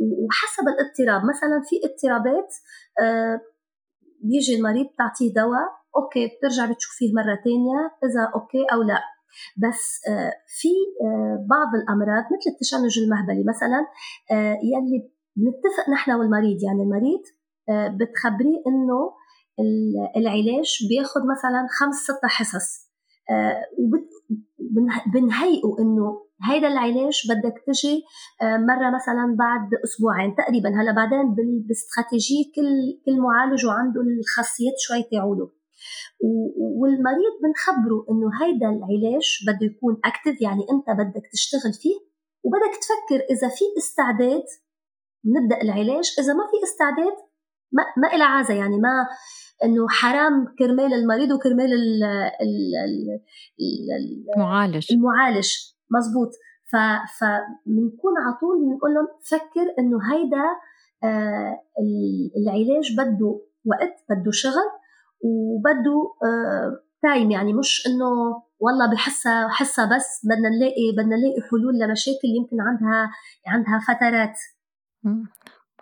وحسب 0.00 0.64
الاضطراب 0.72 1.20
مثلا 1.32 1.58
في 1.68 1.76
اضطرابات 1.86 2.50
آه، 3.02 3.40
بيجي 4.28 4.56
المريض 4.56 4.86
بتعطيه 4.86 5.32
دواء 5.34 5.68
OK 5.96 6.26
بترجع 6.26 6.64
بتشوفيه 6.72 7.12
مرة 7.14 7.36
ثانية 7.44 7.80
إذا 8.04 8.30
OK 8.34 8.64
أو 8.72 8.82
لا. 8.82 9.00
بس 9.56 10.00
آه، 10.08 10.32
في 10.60 10.68
آه، 11.04 11.46
بعض 11.50 11.74
الأمراض 11.74 12.24
مثل 12.24 12.50
التشنج 12.52 12.98
المهبلي 12.98 13.44
مثلا 13.48 13.86
آه، 14.30 14.58
يلي 14.72 15.10
بنتفق 15.36 15.90
نحن 15.92 16.10
والمريض. 16.10 16.62
يعني 16.62 16.82
المريض 16.82 17.22
بتخبريه 17.68 18.62
إنه 18.66 19.12
العلاج 20.16 20.70
بياخذ 20.88 21.20
مثلا 21.20 21.66
خمس 21.78 21.94
ست 21.94 22.24
حصص. 22.24 22.86
وبنهيئه 25.06 25.76
إنه 25.80 26.25
هيدا 26.42 26.68
العلاج 26.68 27.22
بدك 27.30 27.56
تجي 27.66 28.04
مرة 28.42 28.88
مثلا 28.94 29.36
بعد 29.38 29.68
أسبوعين 29.84 30.34
تقريبا. 30.34 30.68
هلا 30.68 30.92
بعدين 30.92 31.34
باستراتيجية 31.68 32.44
كل 32.54 32.70
كل 33.04 33.20
معالج 33.20 33.66
وعنده 33.66 34.00
الخاصيات 34.00 34.74
شوي 34.78 35.02
تاعوله. 35.02 35.52
والمريض 36.80 37.34
بنخبره 37.42 37.98
إنه 38.10 38.28
هيدا 38.40 38.68
العلاج 38.68 39.26
بده 39.46 39.66
يكون 39.66 40.00
أكتف 40.04 40.42
يعني 40.42 40.62
أنت 40.72 40.88
بدك 41.00 41.26
تشتغل 41.32 41.72
فيه 41.72 41.96
وبدك 42.44 42.74
تفكر 42.82 43.20
إذا 43.30 43.48
في 43.48 43.64
استعداد 43.78 44.44
نبدأ 45.34 45.62
العلاج. 45.62 46.06
إذا 46.20 46.32
ما 46.32 46.44
في 46.50 46.58
استعداد 46.64 47.16
ما 47.72 47.82
ما 47.96 48.14
إلى 48.14 48.24
عازة 48.24 48.54
يعني 48.54 48.78
ما 48.78 49.06
إنه 49.64 49.88
حرام 49.88 50.54
كرمال 50.58 50.94
المريض 50.94 51.30
وكرمال 51.30 51.70
المعالج. 54.36 54.86
المعالج. 54.92 55.75
مزبوط 55.90 56.30
فبنكون 57.18 58.12
على 58.18 58.34
طول 58.40 58.56
بنقول 58.64 58.94
لهم 58.94 59.08
فكر 59.30 59.74
إنه 59.78 59.98
هيدا 60.12 60.46
آه 61.04 61.62
العلاج 62.38 62.96
بده 62.98 63.40
وقت 63.66 64.04
بده 64.10 64.30
شغل 64.30 64.68
وبده 65.24 66.12
تايم 67.02 67.30
آه، 67.30 67.32
يعني 67.32 67.52
مش 67.52 67.86
إنه 67.86 68.06
والله 68.58 68.92
بحسها 68.92 69.48
حسها 69.48 69.96
بس 69.96 70.20
بدنا 70.24 70.48
نلاقي 70.48 70.92
بدنا 70.92 71.16
نلاقي 71.16 71.40
حلول 71.50 71.78
لمشاكل 71.78 72.28
يمكن 72.38 72.56
عندها 72.60 73.10
عندها 73.46 73.80
فترات. 73.88 74.38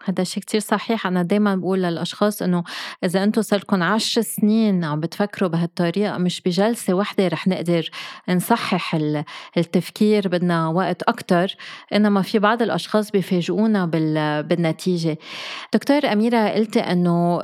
هذا 0.04 0.24
شيء 0.24 0.42
كتير 0.42 0.60
صحيح 0.60 1.06
أنا 1.06 1.22
دايما 1.22 1.56
بقول 1.56 1.82
للأشخاص 1.82 2.42
إنه 2.42 2.64
إذا 3.04 3.24
أنتم 3.24 3.42
صارلكم 3.42 3.82
عشر 3.82 4.22
سنين 4.22 4.84
عم 4.84 5.00
بتفكروا 5.00 5.50
بهالطريقة 5.50 6.18
مش 6.18 6.40
بجلسة 6.40 6.94
واحدة 6.94 7.28
رح 7.28 7.48
نقدر 7.48 7.90
نصحح 8.28 8.98
التفكير 9.56 10.28
بدنا 10.28 10.68
وقت 10.68 11.02
أكتر 11.02 11.56
إنما 11.94 12.22
في 12.22 12.38
بعض 12.38 12.62
الأشخاص 12.62 13.10
بيفاجئونا 13.10 13.86
بالنتيجة 14.42 15.18
دكتور 15.72 16.12
أميرة 16.12 16.48
قلتي 16.48 16.80
إنه 16.80 17.40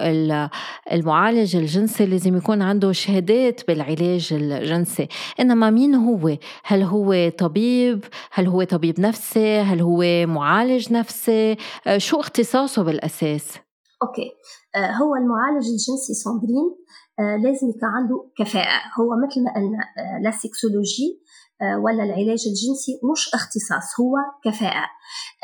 المعالج 0.93 1.57
الجنسي 1.57 2.07
لازم 2.07 2.37
يكون 2.37 2.63
عنده 2.63 2.93
شهادات 2.93 3.61
بالعلاج 3.69 4.29
الجنسي 4.33 5.09
إنما 5.41 5.71
مين 5.71 5.95
هو؟ 5.95 6.37
هل 6.65 6.83
هو 6.83 7.29
طبيب؟ 7.29 8.05
هل 8.33 8.47
هو 8.47 8.65
طبيب 8.65 9.01
نفسي؟ 9.01 9.59
هل 9.59 9.81
هو 9.81 10.27
معالج 10.27 10.93
نفسي؟ 10.93 11.57
شو 11.97 12.21
اختصاص 12.21 12.51
اختصاصه 12.61 12.83
بالأساس؟ 12.83 13.59
أوكي 14.03 14.31
آه 14.77 14.91
هو 14.93 15.17
المعالج 15.17 15.67
الجنسي 15.67 16.15
ساندرين 16.25 16.77
آه 17.21 17.37
لازم 17.37 17.69
يكون 17.69 17.89
عنده 17.89 18.31
كفاءة 18.39 18.81
هو 19.01 19.09
مثل 19.27 19.45
ما 19.45 19.55
قلنا 19.55 19.79
آه 19.99 20.23
la 20.23 20.31
sexologie 20.31 21.21
آه، 21.63 21.79
ولا 21.79 22.03
العلاج 22.05 22.43
الجنسي 22.51 22.93
مش 23.13 23.35
اختصاص 23.35 24.01
هو 24.01 24.15
كفاءة 24.45 24.87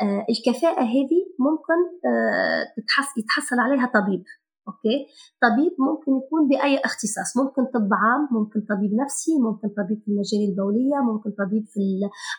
آه، 0.01 0.25
الكفاءة 0.29 0.81
هذه 0.81 1.21
ممكن 1.39 1.79
آه، 2.05 2.81
يتحصل 3.17 3.59
عليها 3.59 3.91
طبيب 3.93 4.23
OK؟ 4.67 4.97
طبيب 5.45 5.73
ممكن 5.87 6.11
يكون 6.21 6.41
بأي 6.49 6.77
اختصاص 6.89 7.29
ممكن 7.37 7.61
طب 7.75 7.89
عام 8.01 8.21
ممكن 8.37 8.59
طبيب 8.71 8.91
نفسي 9.03 9.31
ممكن 9.47 9.67
طبيب 9.79 9.99
في 10.03 10.07
المجال 10.11 10.41
البولية 10.49 10.97
ممكن 11.09 11.29
طبيب 11.41 11.65
في 11.73 11.85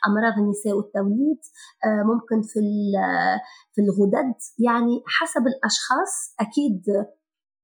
امراض 0.08 0.34
النساء 0.42 0.72
والتوليد 0.76 1.40
آه، 1.86 2.02
ممكن 2.10 2.38
في 2.42 2.60
في 3.72 3.80
الغدد. 3.84 4.34
يعني 4.58 5.02
حسب 5.06 5.42
الأشخاص 5.52 6.12
أكيد 6.40 6.82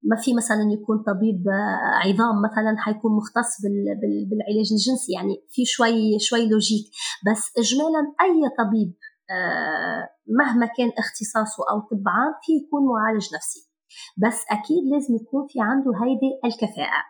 ما 0.03 0.17
في 0.17 0.35
مثلا 0.35 0.65
يكون 0.73 0.99
طبيب 1.03 1.45
عظام 2.05 2.43
مثلا 2.43 2.75
حيكون 2.79 3.17
مختص 3.17 3.53
بالعلاج 4.31 4.69
الجنسي. 4.73 5.13
يعني 5.13 5.35
في 5.51 5.65
شوي 5.65 6.19
شوي 6.19 6.49
logique. 6.49 6.87
بس 7.27 7.43
اجمالا 7.59 8.03
أي 8.25 8.41
طبيب 8.59 8.95
آه، 9.31 10.09
مهما 10.39 10.67
كان 10.67 10.91
اختصاصه 10.99 11.63
أو 11.71 11.81
طب 11.81 12.05
عام 12.09 12.35
في 12.43 12.53
يكون 12.53 12.83
معالج 12.87 13.27
نفسي. 13.35 13.74
بس 14.17 14.39
أكيد 14.51 14.83
لازم 14.93 15.15
يكون 15.15 15.47
في 15.49 15.59
عنده 15.61 15.91
هيدي 16.03 16.31
الكفاءة. 16.45 17.03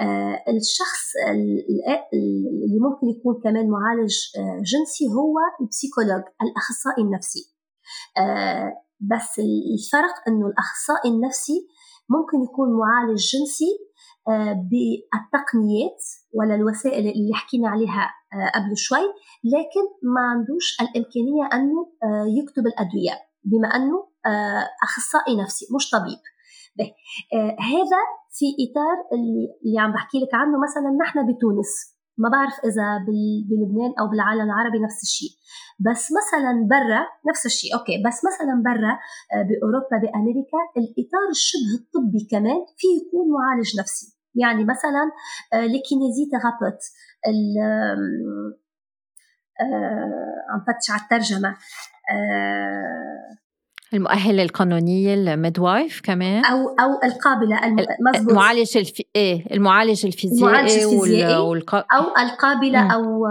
آه 0.00 0.44
الشخص 0.56 1.06
اللي 2.64 2.78
ممكن 2.86 3.06
يكون 3.18 3.34
كمان 3.44 3.70
معالج 3.70 4.14
آه 4.38 4.56
جنسي 4.56 5.04
هو 5.18 5.34
ال 5.60 5.65
psychologue 5.65 6.24
الأخصائي 6.42 7.02
النفسي. 7.04 7.42
آه 8.18 8.72
بس 9.00 9.38
الفرق 9.74 10.14
إنه 10.28 10.46
الأخصائي 10.46 11.10
النفسي 11.10 11.58
ممكن 12.10 12.42
يكون 12.42 12.68
معالج 12.78 13.20
جنسي 13.32 13.88
آه، 14.28 14.52
بالتقنيات 14.52 16.02
ولا 16.34 16.54
الوسائل 16.54 17.06
اللي 17.08 17.34
حكينا 17.34 17.68
عليها 17.68 18.10
آه، 18.32 18.58
قبل 18.58 18.76
شوي 18.76 19.06
لكن 19.44 19.84
ما 20.02 20.20
عندوش 20.20 20.76
الإمكانية 20.80 21.44
إنه 21.52 21.86
يكتب 22.38 22.66
الأدوية. 22.66 23.12
بما 23.44 23.68
إنه 23.76 24.07
أخصائي 24.82 25.42
نفسي 25.42 25.66
مش 25.76 25.90
طبيب. 25.90 26.22
آه 27.34 27.56
هذا 27.60 28.00
في 28.36 28.46
إطار 28.64 28.96
اللي, 29.12 29.44
اللي 29.64 29.78
عم 29.80 29.92
بحكي 29.92 30.18
لك 30.18 30.34
عنه 30.34 30.56
مثلا 30.66 30.90
نحن 31.02 31.18
بتونس. 31.28 31.72
ما 32.22 32.28
بعرف 32.34 32.56
إذا 32.68 32.88
بلبنان 33.48 33.92
أو 34.00 34.08
بالعالم 34.10 34.46
العربي 34.50 34.78
نفس 34.78 35.02
الشيء. 35.02 35.32
بس 35.86 36.02
مثلا 36.18 36.52
برا 36.72 37.02
نفس 37.30 37.46
الشيء 37.46 37.70
OK. 37.76 38.02
بس 38.06 38.18
مثلا 38.28 38.54
برا 38.68 38.92
آه، 39.32 39.42
بأوروبا 39.48 39.96
بأمريكا 40.02 40.60
الإطار 40.80 41.28
الشبه 41.30 41.74
الطبي 41.80 42.22
كمان 42.30 42.60
فيه 42.78 42.94
يكون 43.00 43.26
معالج 43.36 43.80
نفسي. 43.80 44.06
يعني 44.34 44.64
مثلا 44.64 45.04
ال 45.54 45.64
kinési 45.64 46.24
آه، 46.24 46.30
thérapeute 46.32 46.80
عم 50.50 50.60
فتش 50.66 50.90
على 50.90 51.02
الترجمة. 51.02 51.56
المولدة 53.94 54.42
القانونية 54.42 55.14
ال 55.14 55.25
midwife 55.25 56.00
كمان. 56.04 56.44
أو 56.44 56.68
أو 56.68 56.90
القابلة 57.04 57.60
مزبوط 58.06 58.30
المعالج 58.30 58.76
الف... 58.76 59.02
إيه 59.16 59.54
المعالج 59.54 60.06
الفيزيائي, 60.06 60.46
المعالج 60.48 60.72
الفيزيائي 60.72 61.36
وال... 61.36 61.48
والق... 61.48 61.74
أو 61.74 62.24
القابلة 62.24 62.84
م. 62.84 62.90
أو 62.90 63.26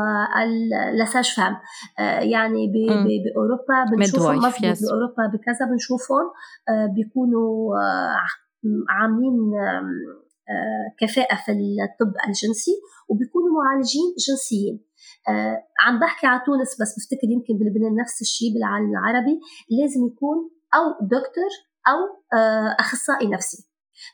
لساج 1.01 1.33
فام 1.35 1.57
آه، 1.99 2.19
يعني 2.19 2.67
ب... 2.67 2.91
ب... 2.91 3.07
بأوروبا 3.23 3.95
بنشوفهم 3.97 4.37
مزبوط 4.37 4.61
بأوروبا 4.61 5.23
بكذا 5.33 5.65
بنشوفهم. 5.71 6.25
آه، 6.69 6.85
بيكونوا 6.95 7.75
آه، 7.75 8.15
عاملين 8.89 9.51
كفاءة 10.99 11.35
في 11.35 11.51
الطب 11.51 12.13
الجنسي 12.27 12.71
وبيكونوا 13.09 13.49
معالجين 13.57 14.15
جنسيين. 14.27 14.87
عم 15.85 15.99
بحكي 15.99 16.27
على 16.27 16.41
تونس 16.45 16.81
بس 16.81 16.91
بفتكر 16.97 17.27
يمكن 17.35 17.53
بلبنان 17.59 17.95
نفس 18.01 18.21
الشيء 18.21 18.53
بالعالم 18.53 18.89
العربي 18.91 19.39
لازم 19.79 20.07
يكون 20.07 20.37
أو 20.75 21.07
دكتور 21.07 21.51
أو 21.91 21.99
آه 22.39 22.75
أخصائي 22.79 23.27
نفسي. 23.27 23.69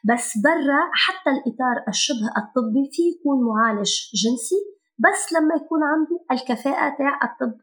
بس 0.10 0.38
برا 0.44 0.82
حتى 0.94 1.30
الإطار 1.30 1.78
الشبه 1.88 2.28
الطبي 2.38 2.90
في 2.94 3.02
يكون 3.12 3.38
معالج 3.48 3.92
جنسي 4.24 4.60
بس 5.00 5.34
لما 5.34 5.56
يكون 5.56 5.80
عنده 5.84 6.18
الكفاءة 6.32 6.96
تاع 6.98 7.20
الطب 7.24 7.54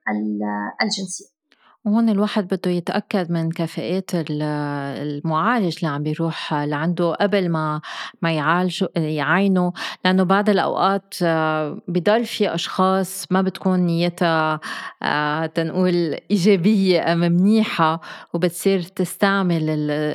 الجنسي. 0.83 1.40
وهون 1.85 2.09
الواحد 2.09 2.55
بده 2.55 2.71
يتأكد 2.71 3.33
من 3.33 3.51
كفاءات 3.51 4.11
المعالج 4.15 5.77
اللي 5.77 5.95
عم 5.95 6.03
بيروح 6.03 6.55
لعنده 6.55 7.13
قبل 7.15 7.49
ما 7.49 7.81
ما 8.23 8.33
يعالجه 8.33 8.89
يعاينه 8.97 9.73
لأنه 10.05 10.23
بعض 10.23 10.49
الأوقات 10.51 11.15
آه، 11.23 11.79
بضل 11.89 12.25
في 12.25 12.55
أشخاص 12.55 13.27
ما 13.33 13.43
بتكون 13.43 13.81
نيتها 13.81 14.61
آه، 15.03 15.47
تنقول 15.47 16.17
إيجابية 16.31 17.13
أم 17.13 17.19
منيحة 17.19 18.01
وبتصير 18.35 18.83
تستعمل 18.83 19.67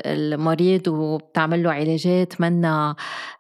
المريض 0.06 0.88
وبتعمل 0.88 1.64
له 1.64 1.72
علاجات 1.72 2.42
منا 2.42 2.96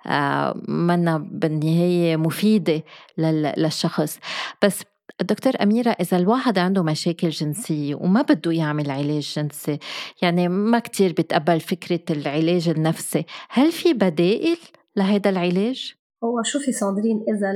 آه، 0.07 0.61
منا 0.67 1.17
بالنهاية 1.31 2.17
مفيدة 2.17 2.83
للشخص. 3.17 4.19
بس 4.63 4.83
دكتور 5.21 5.54
أميرة 5.63 5.89
إذا 5.89 6.17
الواحد 6.17 6.58
عنده 6.58 6.84
مشاكل 6.84 7.30
جنسية 7.30 7.95
وما 7.95 8.21
بده 8.21 8.51
يعمل 8.51 8.91
علاج 8.91 9.34
جنسي 9.36 9.80
يعني 10.21 10.47
ما 10.47 10.80
كتير 10.80 11.12
بتقبل 11.12 11.60
فكرة 11.60 12.17
العلاج 12.17 12.69
النفسي 12.69 13.25
هل 13.49 13.71
في 13.71 13.93
بدائل 13.93 14.58
لهذا 14.95 15.30
العلاج؟ 15.30 15.93
هو 16.23 16.43
شوفي 16.43 16.71
ساندرين 16.71 17.17
إذا 17.17 17.54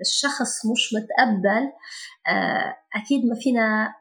الشخص 0.00 0.66
مش 0.72 0.94
متقبل 0.94 1.64
آه، 2.28 2.76
أكيد 3.00 3.24
ما 3.24 3.34
فينا 3.40 3.94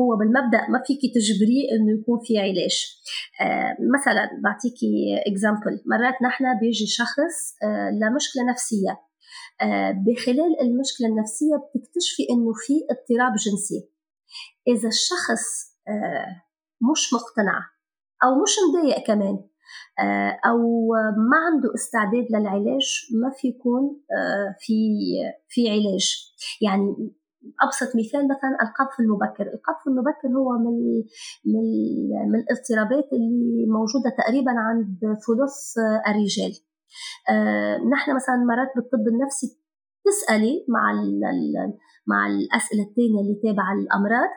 هو 0.00 0.16
بالمبدأ 0.18 0.62
ما 0.72 0.82
فيك 0.86 1.00
تجبريه 1.14 1.64
إنه 1.72 2.00
يكون 2.00 2.18
في 2.26 2.38
علاج 2.38 2.76
آه 3.40 3.76
مثلا 3.94 4.24
بعطيكي 4.44 4.92
اكزامبل 5.30 5.74
مرات 5.90 6.16
نحن 6.26 6.44
بيجي 6.60 6.86
شخص 6.86 7.36
آه 7.62 7.90
لمشكلة 7.90 8.42
نفسية 8.50 8.92
بخلال 10.06 10.60
المشكلة 10.60 11.08
النفسية 11.08 11.56
بتكتشفي 11.56 12.22
إنه 12.30 12.52
في 12.66 12.74
اضطراب 12.90 13.32
جنسي. 13.32 13.90
إذا 14.68 14.88
الشخص 14.88 15.74
آه، 15.88 16.42
مش 16.90 17.14
مقتنع 17.14 17.58
أو 18.24 18.42
مش 18.42 18.54
مضايق 18.68 19.06
كمان 19.06 19.38
آه، 19.98 20.38
أو 20.48 20.88
ما 21.30 21.36
عنده 21.46 21.74
استعداد 21.74 22.26
للعلاج 22.30 22.86
ما 23.22 23.30
في 23.30 23.48
يكون 23.48 24.00
في 24.58 24.74
في 25.48 25.70
علاج. 25.70 26.34
يعني 26.62 27.12
أبسط 27.62 27.96
مثال 27.96 28.24
مثلا 28.24 28.56
القذف 28.62 29.00
المبكر، 29.00 29.42
القذف 29.42 29.86
المبكر 29.86 30.28
هو 30.28 30.52
من 30.58 30.76
من 31.44 31.66
من 32.30 32.38
الاضطرابات 32.40 33.12
اللي 33.12 33.66
موجودة 33.66 34.10
تقريبا 34.18 34.50
عند 34.50 34.98
ثلث 35.00 35.78
الرجال. 36.08 36.54
آه، 37.30 37.76
نحن 37.92 38.14
مثلا 38.16 38.36
مرات 38.36 38.72
بالطب 38.76 39.08
النفسي 39.08 39.46
تسألي 40.04 40.64
مع 40.68 40.92
مع 42.06 42.26
الأسئلة 42.26 42.82
الثانية 42.82 43.20
اللي 43.20 43.40
تابعة 43.42 43.72
الأمراض 43.72 44.30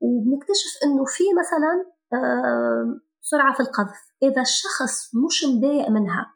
وبنكتشف 0.00 0.72
إنه 0.84 1.04
في 1.04 1.24
مثلا 1.40 1.74
آه، 2.12 3.00
سرعة 3.20 3.54
في 3.54 3.60
القذف. 3.60 4.00
إذا 4.22 4.42
الشخص 4.42 5.14
مش 5.26 5.44
مضايق 5.44 5.90
منها 5.90 6.34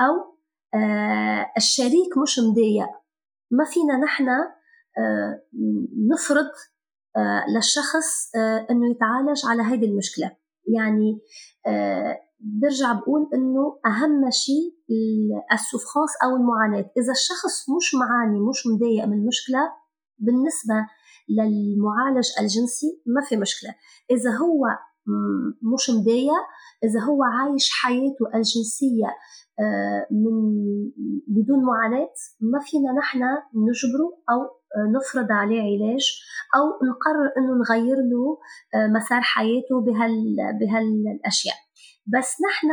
أو 0.00 0.36
آه، 0.74 1.52
الشريك 1.56 2.18
مش 2.22 2.38
مضايق 2.38 2.88
ما 3.50 3.64
فينا 3.64 3.96
نحن 4.04 4.26
نفرض 6.12 6.50
للشخص 7.54 8.36
إنه 8.70 8.90
يتعالج 8.90 9.42
على 9.46 9.62
هذه 9.62 9.84
المشكلة. 9.84 10.36
يعني 10.68 11.20
برجع 12.40 12.92
بقول 12.92 13.28
إنه 13.34 13.78
أهم 13.86 14.30
شيء 14.30 14.76
السفخاص 15.52 16.10
أو 16.24 16.36
المعاناة. 16.36 16.90
إذا 16.98 17.12
الشخص 17.12 17.70
مش 17.76 17.94
معاني 17.94 18.40
مش 18.40 18.66
مضايق 18.66 19.04
من 19.04 19.12
المشكلة 19.12 19.72
بالنسبة 20.18 20.74
للمعالج 21.28 22.28
الجنسي 22.40 23.02
ما 23.06 23.20
في 23.28 23.36
مشكلة. 23.36 23.70
إذا 24.10 24.30
هو 24.30 24.66
مش 25.74 25.90
مضايق 25.90 26.42
إذا 26.84 27.00
هو 27.00 27.22
عايش 27.22 27.70
حياته 27.82 28.24
الجنسية 28.34 29.10
آه، 29.60 30.06
من 30.10 30.34
بدون 31.28 31.64
معاناة 31.64 32.14
ما 32.40 32.58
فينا 32.60 32.92
نحن 32.92 33.18
نجبره 33.54 34.08
أو 34.30 34.56
نفرض 34.96 35.32
عليه 35.32 35.60
علاج 35.60 36.04
أو 36.56 36.64
نقرر 36.88 37.32
إنه 37.38 37.54
نغير 37.58 37.96
له 37.96 38.38
آه، 38.74 38.86
مسار 38.86 39.20
حياته 39.20 39.80
بهال 39.80 40.36
بهالأشياء. 40.60 41.65
بس 42.06 42.36
نحن 42.48 42.68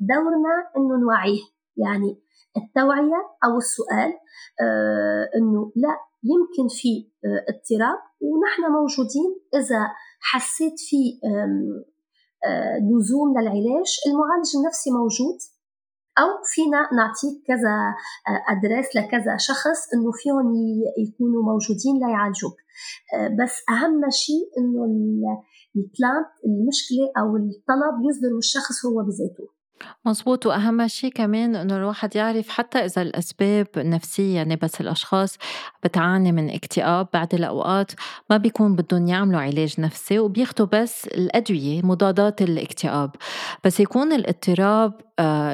دورنا 0.00 0.54
إنه 0.76 1.00
نوعيه. 1.04 1.42
يعني 1.76 2.20
التوعية 2.56 3.20
أو 3.44 3.58
السؤال 3.58 4.12
آه 4.60 5.30
إنه 5.36 5.72
لا 5.76 5.94
يمكن 6.32 6.68
في 6.68 7.10
آه 7.24 7.44
اضطراب 7.50 7.98
ونحن 8.20 8.62
موجودين 8.72 9.30
إذا 9.54 9.82
حسيت 10.20 10.74
في 10.88 11.20
آه 12.46 12.78
لزوم 12.78 13.30
للعلاج 13.38 13.90
المعالج 14.06 14.50
النفسي 14.56 14.90
موجود. 14.90 15.38
أو 16.18 16.28
فينا 16.44 16.80
نعطيك 16.98 17.46
كذا 17.46 17.76
أدريس 18.52 18.96
لكذا 18.96 19.36
شخص 19.36 19.80
إنه 19.94 20.10
فيهم 20.12 20.54
يكونوا 21.04 21.42
موجودين 21.42 21.94
ليعالجوك 22.06 22.56
آه، 23.14 23.28
بس 23.28 23.54
أهم 23.70 24.00
شيء 24.10 24.44
إنه 24.58 24.84
البلانت 25.76 26.30
المشكلة 26.46 27.06
أو 27.18 27.36
الطلب 27.36 27.94
يصدر 28.08 28.38
الشخص 28.38 28.86
هو 28.86 29.02
بذاته. 29.02 29.54
مزبوط 30.06 30.46
وأهم 30.46 30.88
شيء 30.88 31.12
كمان 31.12 31.56
إنه 31.56 31.76
الواحد 31.76 32.16
يعرف 32.16 32.48
حتى 32.48 32.78
إذا 32.78 33.02
الأسباب 33.02 33.66
نفسية 33.76 34.34
يعني 34.34 34.56
بس 34.56 34.80
الأشخاص 34.80 35.38
بتعاني 35.84 36.32
من 36.32 36.50
اكتئاب 36.50 37.08
بعد 37.14 37.34
الأوقات 37.34 37.92
ما 38.30 38.36
بيكون 38.36 38.76
بدهم 38.76 39.06
يعملوا 39.06 39.40
علاج 39.40 39.80
نفسي 39.80 40.18
وبياخدوا 40.18 40.66
بس 40.72 41.06
الأدوية 41.06 41.82
مضادات 41.82 42.42
الاكتئاب. 42.42 43.10
بس 43.64 43.80
يكون 43.80 44.12
الاضطراب 44.12 44.92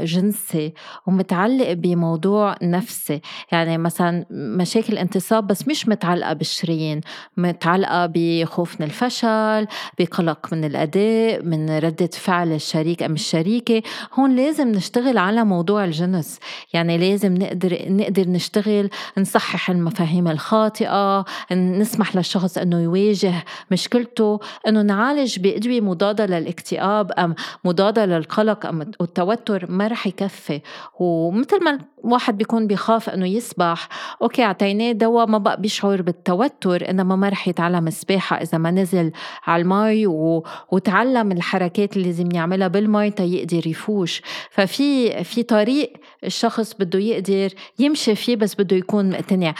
جنسي 0.04 0.72
ومتعلق 1.06 1.72
بموضوع 1.72 2.54
نفسي. 2.62 3.20
يعني 3.52 3.78
مثلا 3.78 4.26
مشاكل 4.30 4.98
انتصاب 4.98 5.46
بس 5.46 5.68
مش 5.68 5.88
متعلقة 5.88 6.32
بالشرايين 6.32 7.00
متعلقة 7.36 8.12
بخوف 8.14 8.80
من 8.80 8.86
الفشل 8.86 9.66
بقلق 9.98 10.52
من 10.52 10.64
الأداء 10.64 11.42
من 11.42 11.78
ردة 11.78 12.10
فعل 12.12 12.52
الشريك 12.52 13.02
أم 13.02 13.12
الشريكة. 13.12 13.82
هون 14.14 14.36
لازم 14.36 14.68
نشتغل 14.68 15.18
على 15.18 15.44
موضوع 15.44 15.84
الجنس. 15.84 16.38
يعني 16.72 16.98
لازم 16.98 17.34
نقدر 17.34 17.78
نقدر 17.88 18.28
نشتغل 18.28 18.90
نصحح 19.18 19.70
المفاهيم 19.70 20.28
الخاطئة 20.28 21.24
نسمح 21.52 22.16
للشخص 22.16 22.58
أنه 22.58 22.80
يواجه 22.82 23.34
مشكلته 23.70 24.40
أنه 24.68 24.82
نعالج 24.82 25.38
بأدوية 25.38 25.80
مضادة 25.80 26.26
للاكتئاب 26.26 27.12
أم 27.12 27.34
مضادة 27.64 28.06
للقلق 28.06 28.66
أم 28.66 28.82
التوتر. 28.82 29.49
التوتر 29.50 29.72
ما 29.72 29.88
رح 29.88 30.06
يكفي. 30.06 30.60
ومثل 31.00 31.64
ما 31.64 31.78
الواحد 32.04 32.38
بيكون 32.38 32.66
بيخاف 32.66 33.10
إنه 33.10 33.26
يسبح 33.26 33.88
OK 34.22 34.44
اعطيناه 34.44 34.92
دواء 34.92 35.26
ما 35.26 35.38
بقى 35.38 35.60
بيشعر 35.60 36.02
بالتوتر 36.02 36.90
إنما 36.90 37.16
ما 37.16 37.28
رح 37.28 37.48
يتعلم 37.48 37.86
السباحة 37.86 38.36
إذا 38.36 38.58
ما 38.58 38.70
نزل 38.70 39.12
على 39.46 39.62
المي 39.62 40.06
و... 40.06 40.44
وتعلم 40.72 41.32
الحركات 41.32 41.96
اللي 41.96 42.06
لازم 42.06 42.28
يعملها 42.34 42.68
بالمي 42.68 43.10
تيقدر 43.10 43.66
يفوش. 43.66 44.22
ففي 44.50 45.24
في 45.24 45.42
طريق 45.42 45.92
الشخص 46.24 46.74
بده 46.74 46.98
يقدر 46.98 47.54
يمشي 47.78 48.14
فيه 48.14 48.36
بس 48.36 48.54
بده 48.54 48.76
يكون 48.76 49.10
مقتنع. 49.10 49.54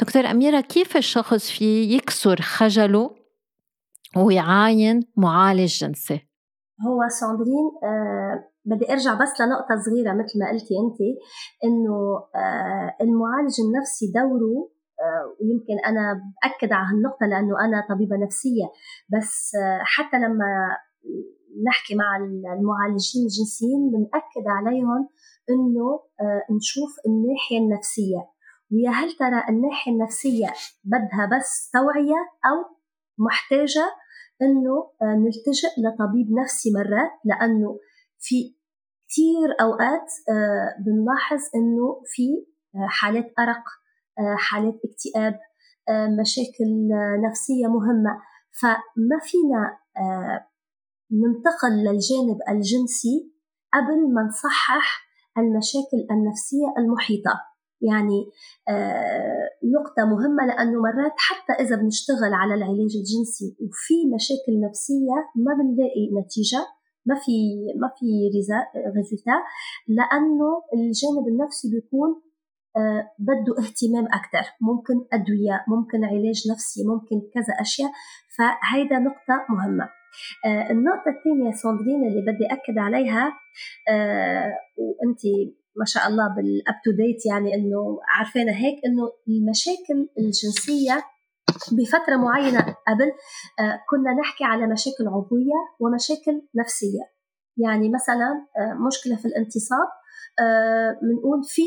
دكتور 0.00 0.26
أميرة 0.30 0.60
كيف 0.60 0.96
الشخص 0.96 1.50
فيه 1.50 1.96
يكسر 1.96 2.40
خجله 2.40 3.10
ويعاين 4.16 5.00
معالج 5.16 5.78
جنسي؟ 5.78 6.20
هو 6.86 7.08
ساندرين 7.20 7.70
آه 7.84 8.55
بدي 8.66 8.92
أرجع 8.92 9.14
بس 9.14 9.40
لنقطة 9.40 9.74
صغيرة 9.86 10.12
مثل 10.12 10.38
ما 10.40 10.50
قلتي 10.50 10.74
أنت 10.84 11.00
إنه 11.64 11.96
آه، 12.34 12.96
المعالج 13.00 13.56
النفسي 13.66 14.06
دوره 14.14 14.70
آه، 15.00 15.24
ويمكن 15.40 15.76
أنا 15.86 16.04
بأكد 16.14 16.72
على 16.72 16.86
هالنقطة 16.90 17.26
لأنه 17.26 17.54
أنا 17.64 17.86
طبيبة 17.90 18.16
نفسية 18.24 18.66
بس 19.12 19.52
آه، 19.54 19.80
حتى 19.82 20.16
لما 20.16 20.50
نحكي 21.68 21.94
مع 21.94 22.16
المعالجين 22.56 23.22
الجنسيين 23.22 23.90
بنأكد 23.92 24.46
عليهم 24.56 25.08
إنه 25.50 26.00
نشوف 26.56 26.90
الناحية 27.06 27.58
النفسية. 27.58 28.20
ويا 28.72 28.90
هل 28.90 29.12
ترى 29.12 29.42
الناحية 29.48 29.92
النفسية 29.92 30.46
بدها 30.84 31.24
بس 31.32 31.70
توعية 31.72 32.20
أو 32.48 32.76
محتاجة 33.18 33.86
إنه 34.42 34.74
نلتجئ 35.02 35.72
لطبيب 35.78 36.26
نفسي 36.42 36.68
مرات 36.74 37.12
لأنه 37.24 37.78
في 38.18 38.55
كثير 39.08 39.48
أوقات 39.60 40.08
آه، 40.28 40.82
بنلاحظ 40.84 41.40
إنه 41.54 42.02
في 42.06 42.26
آه، 42.74 42.86
حالات 42.88 43.32
أرق 43.38 43.64
آه، 44.18 44.36
حالات 44.38 44.74
اكتئاب 44.84 45.38
مشاكل 46.20 46.88
نفسية 47.28 47.66
مهمة. 47.66 48.12
فما 48.60 49.18
فينا 49.22 49.78
ننتقل 51.12 51.74
للجانب 51.86 52.38
الجنسي 52.48 53.32
قبل 53.74 54.14
ما 54.14 54.22
نصحح 54.22 55.06
المشاكل 55.38 56.00
النفسية 56.10 56.66
المحيطة. 56.78 57.40
يعني 57.80 58.30
نقطة 59.74 60.04
مهمة 60.04 60.46
لأنه 60.46 60.80
مرات 60.82 61.16
حتى 61.18 61.52
إذا 61.62 61.76
بنشتغل 61.76 62.32
على 62.34 62.54
العلاج 62.54 62.92
الجنسي 63.00 63.56
وفي 63.60 63.94
مشاكل 64.14 64.60
نفسية 64.68 65.16
ما 65.36 65.52
بنلاقي 65.54 66.04
نتيجة. 66.20 66.75
ما 67.06 67.14
في 67.24 67.36
ما 67.80 67.88
في 67.98 68.06
ريزلتا 68.96 69.36
لأنه 69.88 70.50
الجانب 70.74 71.28
النفسي 71.28 71.68
بيكون 71.74 72.10
آه 72.76 73.02
بده 73.18 73.52
اهتمام 73.62 74.06
أكثر 74.18 74.44
ممكن 74.60 74.94
أدوية 75.12 75.64
ممكن 75.68 76.04
علاج 76.04 76.38
نفسي 76.52 76.80
ممكن 76.92 77.16
كذا 77.34 77.54
أشياء. 77.60 77.90
فهيدا 78.38 78.98
نقطة 78.98 79.36
مهمة. 79.50 79.84
آه 80.46 80.70
النقطة 80.70 81.08
الثانية 81.16 81.50
ساندرين 81.50 82.04
اللي 82.08 82.22
بدي 82.22 82.46
أكد 82.56 82.78
عليها 82.78 83.32
آه 83.90 84.52
وأنت 84.76 85.20
ما 85.76 85.84
شاء 85.86 86.08
الله 86.08 86.28
بالاب 86.36 86.76
تو 86.84 86.90
ديت 86.90 87.26
يعني 87.26 87.54
إنه 87.54 87.98
عارفينها 88.14 88.54
هيك 88.54 88.76
إنه 88.86 89.04
المشاكل 89.28 90.08
الجنسية 90.18 91.04
بفترة 91.72 92.16
معينة 92.16 92.60
قبل 92.60 93.08
آه 93.60 93.80
كنا 93.90 94.14
نحكي 94.20 94.44
على 94.44 94.66
مشاكل 94.66 95.08
عضوية 95.08 95.58
ومشاكل 95.80 96.42
نفسية. 96.56 97.04
يعني 97.56 97.88
مثلا 97.88 98.46
آه 98.58 98.74
مشكلة 98.86 99.16
في 99.16 99.24
الانتصاب 99.28 99.88
بنقول 101.02 101.38
آه 101.38 101.48
في 101.48 101.62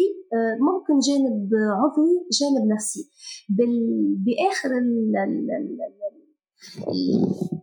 ممكن 0.68 1.00
جانب 1.08 1.50
عضوي 1.82 2.15
جانب 2.39 2.68
نفسي. 2.74 3.12
بآخر 4.26 4.70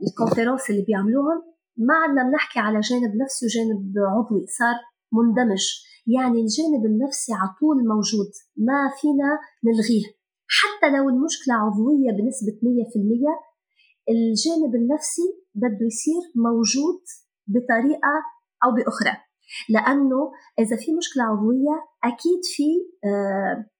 الكونفرنس 0.06 0.70
اللي 0.70 0.84
بيعملوهم 0.86 1.42
ما 1.76 1.94
عندنا 1.94 2.30
بنحكي 2.30 2.58
على 2.58 2.80
جانب 2.80 3.16
نفسي 3.22 3.46
وجانب 3.46 3.92
عضوي 3.98 4.46
صار 4.58 4.76
مندمج. 5.12 5.64
يعني 6.06 6.40
الجانب 6.40 6.86
النفسي 6.86 7.32
على 7.32 7.50
طول 7.60 7.76
موجود 7.88 8.30
ما 8.56 8.90
فينا 9.00 9.38
نلغيه. 9.66 10.15
حتى 10.48 10.90
لو 10.96 11.08
المشكلة 11.08 11.54
عضوية 11.54 12.10
بنسبة 12.12 12.52
100% 12.52 13.56
الجانب 14.08 14.74
النفسي 14.74 15.22
بده 15.54 15.86
يصير 15.86 16.22
موجود 16.34 17.02
بطريقة 17.46 18.14
أو 18.64 18.70
بأخرى. 18.76 19.16
لأنه 19.68 20.32
إذا 20.58 20.76
في 20.76 20.92
مشكلة 20.92 21.22
عضوية 21.24 21.74
أكيد 22.04 22.40
في 22.56 22.68
آه 23.08 23.70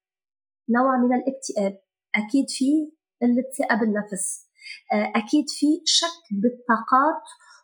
نوع 0.71 0.97
من 0.97 1.15
الاكتئاب 1.15 1.79
أكيد 2.15 2.47
في 2.49 2.93
قلة 3.23 3.45
ثقة 3.59 3.81
بالنفس 3.81 4.49
آه 4.93 5.13
أكيد 5.17 5.45
في 5.49 5.67
شك 5.85 6.23
بالطاقات 6.31 7.23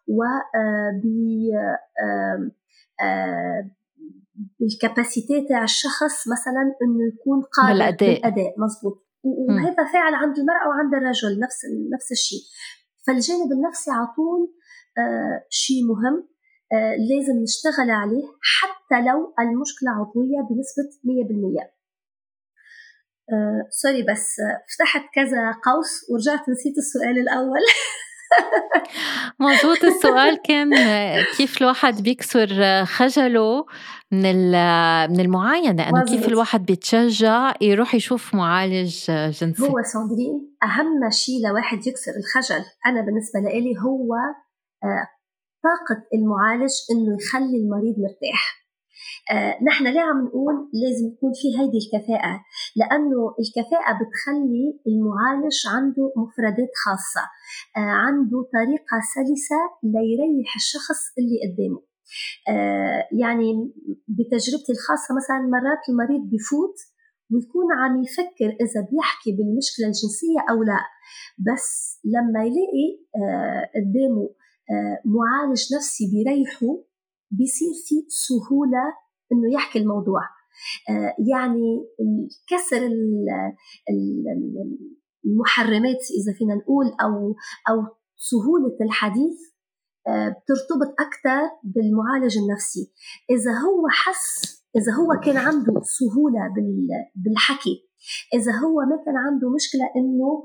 و 0.08 0.22
آه 3.00 3.70
بالكاباسيتي 4.60 5.46
تاع 5.48 5.62
الشخص 5.64 6.28
مثلا 6.34 6.62
إنه 6.82 7.02
يكون 7.12 7.42
قادر 7.42 7.72
بالأداء. 7.72 8.14
بالأداء. 8.14 8.54
مزبوط. 8.58 9.06
وهذا 9.24 9.92
فاعل 9.92 10.14
عند 10.14 10.38
المرأة 10.38 10.68
وعند 10.68 10.94
الرجل 10.94 11.38
نفس 11.44 11.58
نفس 11.94 12.12
الشيء. 12.12 12.44
فالجانب 13.06 13.52
النفسي 13.52 13.90
على 13.90 14.06
طول 14.16 14.40
آه 14.98 15.46
شيء 15.50 15.82
مهم 15.92 16.28
آه 16.72 16.94
لازم 17.10 17.36
نشتغل 17.42 17.90
عليه 17.90 18.24
حتى 18.58 18.98
لو 19.08 19.34
المشكلة 19.40 19.90
عضوية 19.90 20.40
بنسبة 20.48 20.88
100% 21.04 21.72
آه 23.32 23.66
سوري 23.70 24.02
بس 24.02 24.26
فتحت 24.72 25.04
كذا 25.14 25.52
قوس 25.52 26.10
ورجعت 26.10 26.48
نسيت 26.48 26.78
السؤال 26.78 27.18
الأول. 27.18 27.64
مظبوط. 29.40 29.84
السؤال 29.84 30.42
كان 30.42 30.70
كيف 31.36 31.62
الواحد 31.62 32.02
بيكسر 32.02 32.84
خجله 32.84 33.66
من 34.12 34.50
من 35.10 35.20
المعاينة؟ 35.20 35.88
أنه 35.88 36.04
كيف 36.04 36.28
الواحد 36.28 36.66
بيتشجع 36.66 37.54
يروح 37.60 37.94
يشوف 37.94 38.34
معالج 38.34 39.10
جنسي؟ 39.10 39.62
هو 39.62 39.82
ساندرين 39.82 40.56
أهم 40.62 41.10
شيء 41.10 41.48
لواحد 41.48 41.86
يكسر 41.86 42.12
الخجل. 42.16 42.64
أنا 42.86 43.00
بالنسبة 43.00 43.40
لي 43.40 43.74
هو 43.78 44.14
طاقة 45.62 46.02
المعالج 46.14 46.72
إنه 46.90 47.16
يخلي 47.20 47.56
المريض 47.56 47.94
مرتاح. 47.98 48.42
آه 48.58 48.61
نحن 49.68 49.84
ليه 49.84 50.00
عم 50.00 50.24
نقول 50.26 50.54
لازم 50.82 51.06
يكون 51.12 51.32
في 51.40 51.48
هيدي 51.58 51.78
الكفاءة؟ 51.82 52.34
لأنه 52.76 53.20
الكفاءة 53.42 53.92
بتخلي 54.00 54.64
المعالج 54.86 55.58
عنده 55.74 56.12
مفردات 56.16 56.72
خاصة 56.84 57.24
آه 57.76 57.90
عنده 58.04 58.38
طريقة 58.56 58.96
سلسة 59.16 59.60
ليريح 59.82 60.50
الشخص 60.56 61.00
اللي 61.18 61.36
قدامه. 61.44 61.80
آه 62.48 63.00
يعني 63.22 63.48
بتجربتي 64.16 64.72
الخاصة 64.76 65.10
مثلا 65.18 65.40
مرات 65.54 65.82
المريض 65.90 66.22
بفوت 66.32 66.76
ويكون 67.30 67.68
عم 67.80 68.02
يفكر 68.04 68.50
إذا 68.64 68.80
بيحكي 68.90 69.30
بالمشكلة 69.36 69.86
الجنسية 69.86 70.40
أو 70.50 70.62
لا 70.70 70.80
بس 71.46 71.66
لما 72.14 72.40
يلاقي 72.48 72.88
آه 73.20 73.62
قدامه 73.76 74.26
آه 74.72 74.96
معالج 75.14 75.62
نفسي 75.74 76.04
بيريحه 76.12 76.72
بيصير 77.30 77.74
في 77.86 77.96
سهولة 78.08 79.02
إنه 79.32 79.54
يحكي 79.54 79.78
الموضوع. 79.78 80.20
آه 80.90 81.14
يعني 81.32 81.86
كسر 82.48 82.88
المحرمات 85.26 86.02
إذا 86.18 86.32
فينا 86.38 86.54
نقول 86.54 86.86
أو 86.86 87.34
أو 87.70 87.76
سهولة 88.16 88.76
الحديث 88.80 89.38
آه 90.08 90.28
بترتبط 90.28 90.94
أكثر 91.00 91.40
بالمعالج 91.64 92.38
النفسي. 92.38 92.92
إذا 93.30 93.52
هو 93.52 93.88
حس 93.88 94.62
إذا 94.76 94.92
هو 94.92 95.20
كان 95.24 95.36
عنده 95.36 95.74
سهولة 95.82 96.54
بالحكي 97.16 97.88
إذا 98.34 98.52
هو 98.52 98.76
ما 98.90 98.96
كان 99.04 99.16
عنده 99.16 99.50
مشكلة 99.50 99.86
إنه 99.96 100.44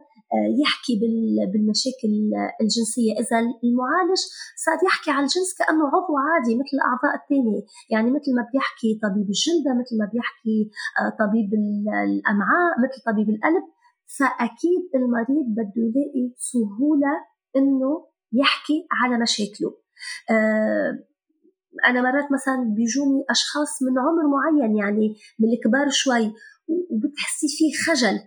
يحكي 0.63 0.94
بالمشاكل 1.52 2.13
الجنسية. 2.62 3.12
إذا 3.22 3.38
المعالج 3.63 4.22
صار 4.66 4.78
يحكي 4.88 5.12
على 5.12 5.24
الجنس 5.28 5.50
كأنه 5.60 5.86
عضو 5.94 6.13
عادي 6.26 6.54
مثل 6.62 6.74
الأعضاء 6.78 7.13
الثانية. 7.22 7.62
يعني 7.94 8.10
مثل 8.12 8.30
ما 8.38 8.44
بيحكي 8.52 9.00
طبيب 9.06 9.28
الجلدة 9.36 9.72
مثل 9.82 9.94
ما 10.02 10.08
بيحكي 10.13 10.60
طبيب 11.22 11.50
الأمعاء 12.10 12.72
مثل 12.84 12.98
طبيب 13.10 13.30
القلب 13.30 13.66
فأكيد 14.18 14.84
المريض 14.96 15.48
بده 15.58 15.84
يلاقي 15.88 16.26
سهولة 16.52 17.13
إنه 17.56 17.92
يحكي 18.34 18.88
على 18.92 19.16
مشاكله. 19.22 19.72
أنا 21.88 22.02
مرات 22.02 22.32
مثلا 22.32 22.74
بيجوني 22.76 23.24
أشخاص 23.30 23.82
من 23.82 24.00
عمر 24.00 24.26
معين 24.36 24.78
يعني 24.78 25.16
من 25.40 25.50
الكبار 25.54 25.90
شوي 25.90 26.34
وبتحسي 26.92 27.48
فيه 27.58 27.72
خجل. 27.86 28.20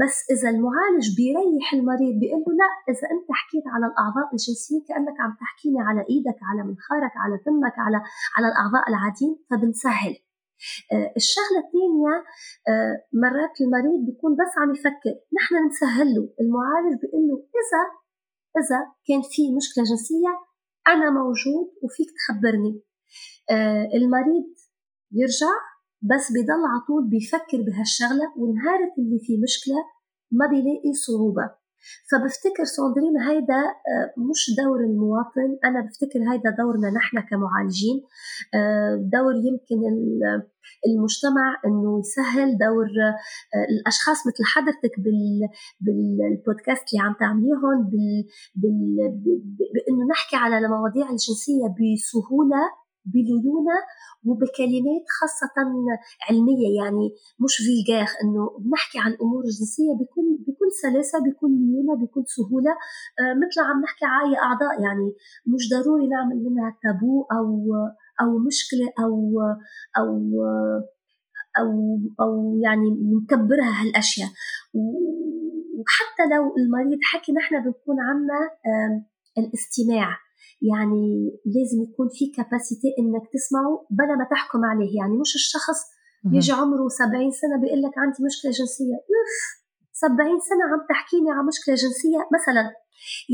بس 0.00 0.16
إذا 0.34 0.48
المعالج 0.54 1.06
بيريح 1.18 1.66
المريض 1.78 2.14
بيقول 2.20 2.42
له 2.46 2.52
لا 2.62 2.70
إذا 2.92 3.06
أنت 3.14 3.28
حكيت 3.40 3.66
على 3.74 3.86
الأعضاء 3.90 4.28
الجنسية 4.34 4.80
كأنك 4.88 5.16
عم 5.24 5.32
تحكيني 5.42 5.80
على 5.88 6.00
إيدك 6.12 6.38
على 6.48 6.60
منخارك 6.68 7.14
على 7.22 7.36
فمك 7.44 7.76
على 7.86 7.98
على 8.36 8.46
الأعضاء 8.50 8.84
العاديين 8.90 9.34
فبنسهل. 9.50 10.14
آه 10.92 11.08
الشغلة 11.20 11.60
الثانية 11.64 12.14
آه 12.70 12.94
مرات 13.22 13.54
المريض 13.64 14.00
بيكون 14.06 14.32
بس 14.40 14.52
عم 14.60 14.70
يفكر 14.76 15.14
نحن 15.38 15.52
بنسهل 15.64 16.08
له 16.14 16.24
المعالج 16.42 16.92
بيقول 17.02 17.22
له 17.28 17.36
إذا 17.60 17.82
إذا 18.60 18.78
كان 19.08 19.22
في 19.32 19.42
مشكلة 19.58 19.84
جنسية 19.90 20.32
أنا 20.92 21.06
موجود 21.20 21.66
وفيك 21.82 22.10
تخبرني. 22.18 22.74
آه 23.50 23.84
المريض 23.98 24.48
يرجع 25.20 25.54
بس 26.10 26.24
بضل 26.32 26.62
على 26.70 26.80
طول 26.88 27.08
بيفكر 27.08 27.58
بهالشغلة 27.66 28.26
ونهارة 28.36 28.92
اللي 28.98 29.18
فيه 29.26 29.38
مشكلة 29.42 29.80
ما 30.32 30.46
بيلاقي 30.46 30.92
صعوبة 31.06 31.46
فبفتكر 32.10 32.64
ساندرين 32.64 33.16
هيدا 33.28 33.62
مش 34.30 34.42
دور 34.60 34.80
المواطن 34.80 35.50
أنا 35.64 35.80
بفتكر 35.86 36.20
هيدا 36.32 36.50
دورنا 36.58 36.90
نحن 36.98 37.16
كمعالجين 37.30 37.96
دور 39.14 39.34
يمكن 39.48 39.80
المجتمع 40.86 41.46
إنه 41.66 42.00
يسهل 42.00 42.58
دور 42.58 42.88
الأشخاص 43.70 44.18
مثل 44.26 44.44
حضرتك 44.54 44.94
بالبودكاست 45.80 46.84
اللي 46.92 47.04
عم 47.04 47.14
تعمليهم. 47.20 47.90
بإنه 49.74 50.02
نحكي 50.10 50.36
على 50.36 50.58
المواضيع 50.58 51.06
الجنسية 51.10 51.66
بسهولة 51.78 52.62
بليونة 53.04 53.78
وبكلمات 54.26 55.04
خاصة 55.18 55.56
علمية 56.28 56.68
يعني 56.80 57.06
مش 57.44 57.54
فيلجار 57.64 58.08
إنه 58.22 58.42
بنحكي 58.58 58.98
عن 58.98 59.12
أمور 59.22 59.42
جنسية 59.44 59.92
بكل 60.00 60.28
بكل 60.46 60.70
سلاسة 60.82 61.18
بكل 61.18 61.50
ليونة 61.50 61.94
بكل 62.02 62.24
سهولة. 62.26 62.72
آه 63.20 63.34
مثل 63.40 63.60
عم 63.68 63.80
نحكي 63.82 64.04
عاية 64.04 64.36
أعضاء 64.46 64.74
يعني 64.82 65.08
مش 65.46 65.62
ضروري 65.74 66.06
نعمل 66.08 66.36
منها 66.44 66.76
تابو 66.82 67.22
أو 67.22 67.48
أو 68.22 68.38
مشكلة 68.38 68.88
أو 69.04 69.40
أو 69.98 70.08
أو 71.58 71.70
أو 72.20 72.60
يعني 72.64 72.88
نكبرها 73.14 73.72
هالأشياء. 73.82 74.28
وحتى 75.78 76.34
لو 76.34 76.54
المريض 76.58 76.98
حكي 77.02 77.32
نحن 77.32 77.64
بنكون 77.64 77.96
عنا 78.00 78.40
الاستماع. 79.38 80.18
يعني 80.70 81.06
لازم 81.54 81.78
يكون 81.86 82.08
في 82.16 82.24
كاباسيتي 82.36 82.88
إنك 82.98 83.24
تسمعه 83.34 83.86
بلا 83.98 84.14
ما 84.20 84.26
تحكم 84.30 84.64
عليه. 84.70 84.92
يعني 85.00 85.16
مش 85.22 85.32
الشخص 85.34 85.78
بيجي 86.24 86.52
عمره 86.52 86.88
70 86.88 87.30
سنة 87.30 87.56
بيقول 87.62 87.82
لك 87.82 87.94
عندي 88.02 88.20
مشكلة 88.28 88.50
جنسية. 88.60 88.96
أوف! 89.10 89.34
70 89.92 90.40
سنة 90.50 90.64
عم 90.70 90.80
تحكيني 90.92 91.30
عن 91.30 91.46
مشكلة 91.46 91.74
جنسية 91.74 92.20
مثلا. 92.36 92.64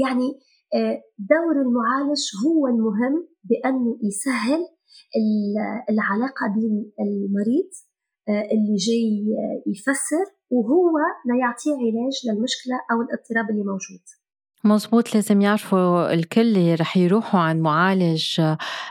يعني 0.02 0.28
آه، 0.76 0.96
دور 1.32 1.56
المعالج 1.66 2.22
هو 2.44 2.66
المهم 2.66 3.14
بأنه 3.48 3.98
يسهل 4.08 4.62
العلاقة 5.90 6.44
بين 6.54 6.92
المريض 7.04 7.70
آه، 8.28 8.44
اللي 8.54 8.76
جاي 8.86 9.10
يفسر 9.66 10.26
وهو 10.50 10.92
ليعطيه 11.28 11.76
علاج 11.84 12.16
للمشكلة 12.26 12.76
أو 12.90 12.96
الاضطراب 13.02 13.50
اللي 13.50 13.64
موجود. 13.72 14.04
مزبوط 14.64 15.14
لازم 15.14 15.40
يعرفوا 15.40 16.12
الكل 16.14 16.40
اللي 16.40 16.74
رح 16.74 16.96
يروحوا 16.96 17.40
عند 17.40 17.60
معالج 17.60 18.40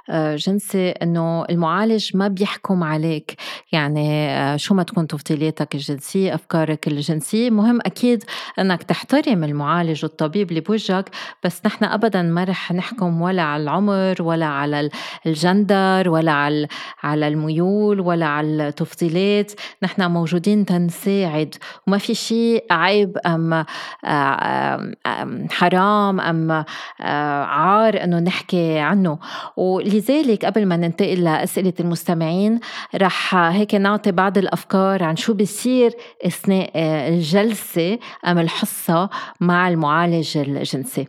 آه، 0.10 0.36
جنسي 0.36 0.90
إنه 0.90 1.46
المعالج 1.46 2.18
ما 2.18 2.28
بيحكم 2.28 2.84
عليك. 2.84 3.36
يعني 3.72 4.30
آه، 4.30 4.56
شو 4.56 4.74
ما 4.74 4.84
تكون 4.84 5.08
تفضيلاتك 5.08 5.76
الجنسية 5.76 6.36
أفكارك 6.36 6.88
الجنسية 6.88 7.50
مهم 7.50 7.80
أكيد 7.86 8.24
إنك 8.60 8.84
تحترم 8.84 9.44
المعالج 9.44 10.06
والطبيب 10.06 10.50
اللي 10.50 10.62
بوجهك 10.62 11.10
بس 11.44 11.62
نحن 11.66 11.86
ابدا 11.86 12.22
ما 12.22 12.44
رح 12.44 12.72
نحكم 12.72 13.22
ولا 13.22 13.42
على 13.42 13.64
العمر 13.64 14.16
ولا 14.20 14.46
على 14.46 14.90
الجندر 15.26 16.10
ولا 16.10 16.32
على 16.32 16.68
على 17.04 17.28
الميول 17.28 18.00
ولا 18.00 18.26
على 18.26 18.68
التفضيلات. 18.68 19.52
نحن 19.84 20.12
موجودين 20.12 20.66
تنساعد. 20.66 21.56
وما 21.88 21.98
في 21.98 22.14
شيء 22.14 22.66
عيب 22.72 23.18
أم 23.26 23.66
آه، 24.06 24.94
حرام 25.58 26.20
أم 26.20 26.52
آه، 26.52 27.44
عار 27.44 28.04
أنه 28.04 28.20
نحكي 28.20 28.80
عنه. 28.80 29.20
ولذلك 29.58 30.46
قبل 30.46 30.66
ما 30.66 30.78
ننتقل 30.78 31.24
لأسئلة 31.24 31.74
المستمعين 31.80 32.60
رح 32.96 33.36
هيك 33.36 33.76
نعطي 33.76 34.12
بعض 34.12 34.38
الأفكار 34.38 35.04
عن 35.04 35.16
شو 35.16 35.34
بيصير 35.34 35.92
أثناء 36.26 36.72
آه، 36.76 37.10
الجلسة 37.10 38.00
أم 38.28 38.40
الحصة 38.40 39.10
مع 39.40 39.68
المعالج 39.68 40.38
الجنسي. 40.38 41.08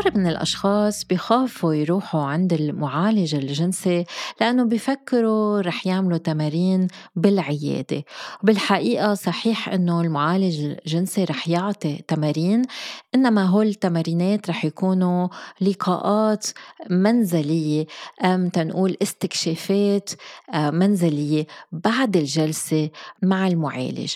كتار 0.00 0.18
من 0.18 0.26
الأشخاص 0.26 1.04
بخافوا 1.04 1.74
يروحوا 1.74 2.22
عند 2.24 2.52
المعالج 2.52 3.34
الجنسي 3.34 4.04
لأنه 4.40 4.64
بيفكروا 4.64 5.60
رح 5.60 5.86
يعملوا 5.86 6.18
تمارين 6.18 6.86
بالعيادة. 7.16 8.04
بالحقيقة 8.42 9.14
صحيح 9.14 9.68
أنه 9.68 10.00
المعالج 10.00 10.60
الجنسي 10.60 11.24
رح 11.24 11.48
يعطي 11.48 12.04
تمارين 12.08 12.62
إنما 13.14 13.44
هول 13.44 13.66
التمارينات 13.66 14.50
رح 14.50 14.64
يكونوا 14.64 15.28
لقاءات 15.60 16.46
منزلية 16.90 17.86
أم 18.24 18.48
تنقول 18.48 18.96
استكشافات 19.02 20.10
آه، 20.54 20.70
منزلية 20.70 21.46
بعد 21.72 22.16
الجلسة 22.16 22.90
مع 23.22 23.46
المعالج. 23.46 24.14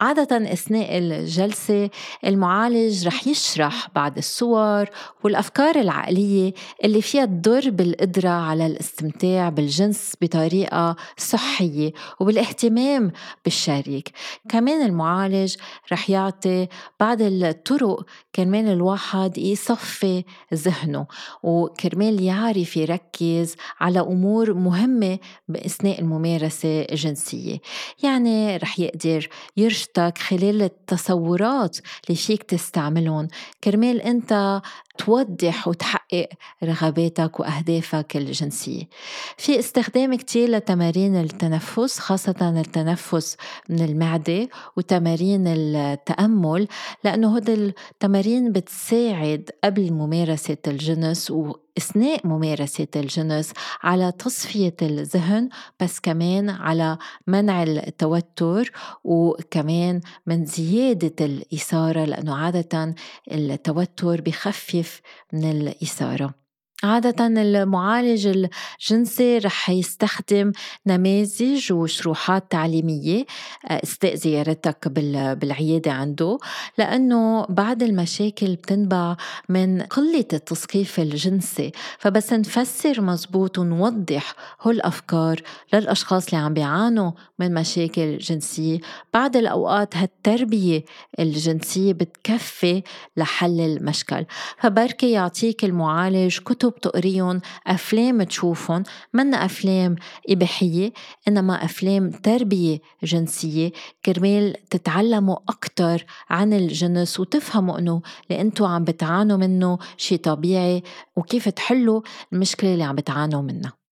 عادة 0.00 0.52
أثناء 0.52 0.98
الجلسة 0.98 1.90
المعالج 2.24 3.06
رح 3.06 3.26
يشرح 3.26 3.88
بعض 3.94 4.18
الصور 4.18 4.86
والأفكار 5.24 5.76
العقلية 5.76 6.52
اللي 6.84 7.02
فيها 7.02 7.24
تضر 7.24 7.70
بالقدرة 7.70 8.28
على 8.28 8.66
الاستمتاع 8.66 9.48
بالجنس 9.48 10.12
بطريقة 10.22 10.96
صحية 11.16 11.92
وبالاهتمام 12.20 13.12
بالشريك. 13.44 14.10
كمان 14.48 14.86
المعالج 14.86 15.56
رح 15.92 16.10
يعطي 16.10 16.68
بعض 17.00 17.22
الطرق 17.22 18.04
كرمال 18.34 18.68
الواحد 18.68 19.38
يصفي 19.38 20.24
ذهنه 20.54 21.06
وكرمال 21.42 22.22
يعرف 22.22 22.76
يركز 22.76 23.56
على 23.80 24.00
أمور 24.00 24.54
مهمة 24.54 25.18
بأثناء 25.48 26.00
الممارسة 26.00 26.82
الجنسية. 26.82 27.58
يعني 28.02 28.56
رح 28.56 28.80
يقدر 28.80 29.28
يرشدك 29.56 30.18
خلال 30.18 30.62
التصورات 30.62 31.78
اللي 32.06 32.16
فيك 32.16 32.42
تستعملهم. 32.42 33.28
كرمال 33.64 34.02
أنت 34.02 34.60
توضح 34.98 35.68
وتحقق 35.68 36.28
رغباتك 36.64 37.40
وأهدافك 37.40 38.16
الجنسية. 38.16 38.88
في 39.36 39.58
استخدام 39.58 40.14
كتير 40.14 40.48
لتمارين 40.50 41.16
التنفس 41.16 41.98
خاصة 41.98 42.60
التنفس 42.60 43.36
من 43.68 43.84
المعدة 43.84 44.48
وتمارين 44.76 45.46
التأمل 45.46 46.68
لأنه 47.04 47.36
هدول 47.36 47.74
التمارين 47.92 48.52
بتساعد 48.52 49.50
قبل 49.64 49.92
ممارسة 49.92 50.56
الجنس 50.66 51.30
أثناء 51.78 52.26
ممارسة 52.26 52.86
الجنس 52.96 53.52
على 53.82 54.12
تصفية 54.12 54.76
الذهن 54.82 55.48
بس 55.80 56.00
كمان 56.00 56.50
على 56.50 56.98
منع 57.26 57.62
التوتر 57.62 58.72
وكمان 59.04 60.00
من 60.26 60.44
زيادة 60.44 61.26
الإثارة 61.26 62.04
لأنه 62.04 62.34
عادة 62.36 62.94
التوتر 63.32 64.20
بخفف 64.20 65.00
من 65.32 65.50
الإثارة. 65.50 66.43
عادة 66.84 67.26
المعالج 67.26 68.26
الجنسي 68.26 69.38
رح 69.38 69.70
يستخدم 69.70 70.52
نماذج 70.86 71.72
وشروحات 71.72 72.50
تعليمية 72.50 73.24
آه، 73.68 73.80
استاء 73.82 74.14
زيارتك 74.14 74.88
بالعيادة 74.88 75.92
عنده 75.92 76.38
لأنه 76.78 77.46
بعض 77.48 77.82
المشاكل 77.82 78.56
بتنبع 78.56 79.16
من 79.48 79.82
قلة 79.82 80.24
التثقيف 80.32 81.00
الجنسي. 81.00 81.72
فبس 81.98 82.32
نفسر 82.32 83.00
مزبوط 83.00 83.58
ونوضح 83.58 84.34
هالأفكار 84.62 85.40
للأشخاص 85.72 86.28
اللي 86.28 86.44
عم 86.44 86.54
بيعانوا 86.54 87.12
من 87.38 87.54
مشاكل 87.54 88.18
جنسية. 88.18 88.78
بعض 89.14 89.36
الأوقات 89.36 89.96
هالتربية 89.96 90.84
الجنسية 91.18 91.92
بتكفي 91.92 92.82
لحل 93.16 93.60
المشكل. 93.60 94.24
فبركي 94.58 95.10
يعطيك 95.10 95.64
المعالج 95.64 96.38
كتب 96.38 96.73
بتقريهم 96.76 97.40
أفلام 97.66 98.22
تشوفهم. 98.22 98.82
منا 99.12 99.44
أفلام 99.44 99.96
إباحية 100.28 100.92
إنما 101.28 101.64
أفلام 101.64 102.10
تربية 102.10 102.78
جنسية. 103.02 103.72
كرمال 104.04 104.56
تتعلموا 104.70 105.36
أكتر 105.48 106.04
عن 106.30 106.52
الجنس 106.52 107.20
وتفهموا 107.20 107.78
إنه 107.78 108.02
اللي 108.30 108.40
أنتوا 108.40 108.68
عم 108.68 108.84
بتعانوا 108.84 109.36
منه 109.36 109.78
شي 109.96 110.16
طبيعي 110.16 110.82
وكيف 111.16 111.48
تحلوا 111.48 112.00
المشكلة 112.32 112.72
اللي 112.72 112.84
عم 112.84 112.94
بتعانوا 112.96 113.42
منها. 113.42 113.83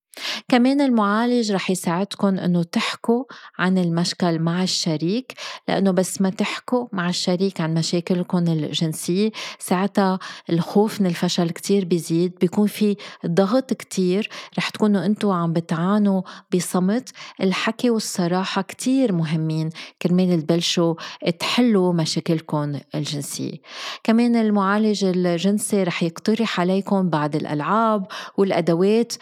كمان 0.48 0.80
المعالج 0.80 1.52
رح 1.52 1.70
يساعدكم 1.70 2.38
إنه 2.38 2.62
تحكوا 2.62 3.24
عن 3.58 3.78
المشكل 3.78 4.38
مع 4.38 4.62
الشريك 4.62 5.32
لأنه 5.68 5.90
بس 5.90 6.20
ما 6.20 6.30
تحكوا 6.30 6.86
مع 6.92 7.08
الشريك 7.08 7.60
عن 7.60 7.74
مشاكلكم 7.74 8.38
الجنسية 8.38 9.30
ساعتها 9.58 10.18
الخوف 10.50 11.00
من 11.00 11.06
الفشل 11.06 11.50
كتير 11.50 11.84
بيزيد 11.84 12.32
بيكون 12.40 12.66
في 12.66 12.96
ضغط 13.26 13.72
كتير 13.72 14.28
رح 14.58 14.68
تكونوا 14.68 15.06
أنتوا 15.06 15.34
عم 15.34 15.52
بتعانوا 15.52 16.22
بصمت. 16.54 17.10
الحكي 17.42 17.90
والصراحة 17.90 18.62
كتير 18.62 19.12
مهمين 19.12 19.70
كرمال 20.02 20.42
تبلشوا 20.42 20.94
تحلوا 21.38 21.92
مشاكلكم 21.92 22.80
الجنسية. 22.94 23.56
كمان 24.04 24.36
المعالج 24.36 25.04
الجنسي 25.04 25.82
رح 25.82 26.02
يقترح 26.02 26.60
عليكم 26.60 27.10
بعض 27.10 27.36
الألعاب 27.36 28.06
والأدوات 28.36 29.12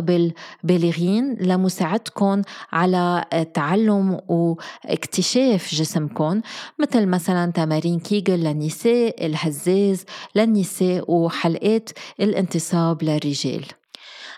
الخاصه 0.00 0.32
بالبالغين 0.62 1.34
لمساعدتكم 1.40 2.42
على 2.72 3.24
تعلم 3.54 4.20
واكتشاف 4.28 5.74
جسمكم 5.74 6.40
مثل 6.78 7.06
مثلا 7.06 7.52
تمارين 7.52 7.98
كيجل 7.98 8.44
للنساء 8.44 9.26
الهزاز 9.26 10.04
للنساء 10.34 11.04
وحلقات 11.10 11.90
الانتصاب 12.20 13.02
للرجال. 13.02 13.79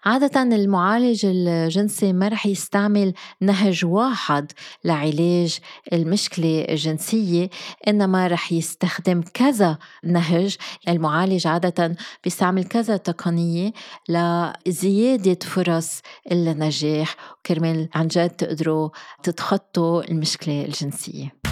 عادة 0.04 0.42
المعالج 0.42 1.20
الجنسي 1.24 2.12
ما 2.12 2.28
رح 2.28 2.46
يستعمل 2.46 3.14
نهج 3.40 3.84
واحد 3.84 4.52
لعلاج 4.84 5.58
المشكلة 5.92 6.66
الجنسية 6.68 7.50
إنما 7.88 8.26
رح 8.26 8.52
يستخدم 8.52 9.22
كذا 9.34 9.78
نهج. 10.04 10.56
المعالج 10.88 11.46
عادة 11.46 11.96
بيستعمل 12.24 12.64
كذا 12.64 12.96
تقنية 12.96 13.72
لزيادة 14.08 15.38
فرص 15.42 16.02
النجاح 16.32 17.16
وكرمال 17.38 17.88
عن 17.94 18.08
جد 18.08 18.30
تقدروا 18.30 18.88
تتخطوا 19.22 20.10
المشكلة 20.10 20.64
الجنسية. 20.64 21.51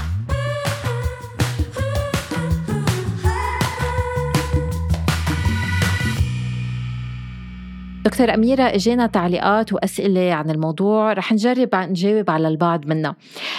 دكتور 8.05 8.35
أميرة 8.35 8.63
إجينا 8.63 9.07
تعليقات 9.07 9.73
وأسئلة 9.73 10.33
عن 10.35 10.51
الموضوع 10.51 11.13
رح 11.13 11.33
نجرب 11.33 11.75
نجاوب 11.75 12.31
على 12.31 12.49
البعض 12.49 12.87
منها 12.87 13.17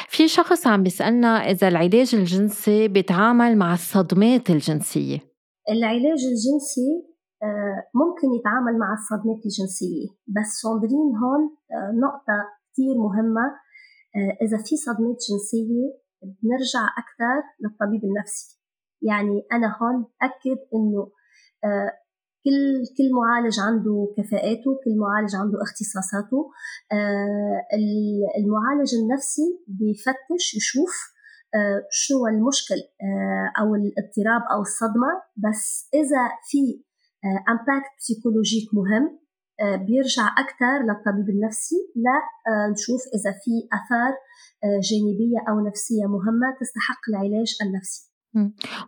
في 0.07 0.27
شخص 0.27 0.67
عم 0.67 0.83
بيسألنا 0.83 1.27
إذا 1.27 1.67
العلاج 1.67 2.15
الجنسي 2.15 2.87
بيتعامل 2.87 3.57
مع 3.57 3.73
الصدمات 3.73 4.49
الجنسية. 4.49 5.19
العلاج 5.69 6.21
الجنسي 6.31 6.89
آه، 7.43 7.77
ممكن 8.01 8.27
يتعامل 8.39 8.79
مع 8.79 8.89
الصدمات 8.93 9.41
الجنسية 9.45 10.07
بس 10.35 10.49
صندرين 10.63 11.09
هون 11.21 11.41
آه، 11.71 11.91
نقطة 12.05 12.37
كتير 12.71 12.95
مهمة 12.97 13.45
آه، 14.15 14.33
إذا 14.45 14.57
في 14.57 14.75
صدمات 14.85 15.17
جنسية 15.29 15.85
بنرجع 16.23 16.83
أكثر 17.01 17.35
للطبيب 17.61 18.01
النفسي. 18.09 18.61
يعني 19.01 19.37
أنا 19.53 19.67
هون 19.81 20.05
أكد 20.21 20.59
إنه 20.75 21.11
كل 22.43 22.61
كل 22.97 23.07
معالج 23.19 23.59
عنده 23.59 24.13
كفاءاته 24.17 24.69
كل 24.83 24.93
معالج 25.03 25.35
عنده 25.35 25.57
اختصاصاته. 25.65 26.39
آه، 26.91 27.59
المعالج 28.39 28.91
النفسي 29.01 29.47
بيفتش 29.67 30.45
يشوف 30.59 30.93
آه، 31.55 31.87
شو 31.91 32.27
المشكل 32.27 32.79
آه، 33.05 33.61
أو 33.61 33.75
الاضطراب 33.75 34.41
أو 34.53 34.61
الصدمة. 34.61 35.11
بس 35.43 35.89
إذا 35.93 36.23
في 36.49 36.83
impact 37.49 37.91
psychologique 37.99 38.67
مهم 38.73 39.05
بيرجع 39.87 40.25
أكثر 40.43 40.77
للطبيب 40.87 41.29
النفسي 41.35 41.75
لنشوف 42.03 43.01
إذا 43.15 43.31
في 43.43 43.53
آثار 43.77 44.13
جانبية 44.89 45.39
أو 45.49 45.67
نفسية 45.67 46.05
مهمة 46.15 46.47
تستحق 46.61 47.01
العلاج 47.09 47.49
النفسي. 47.61 48.10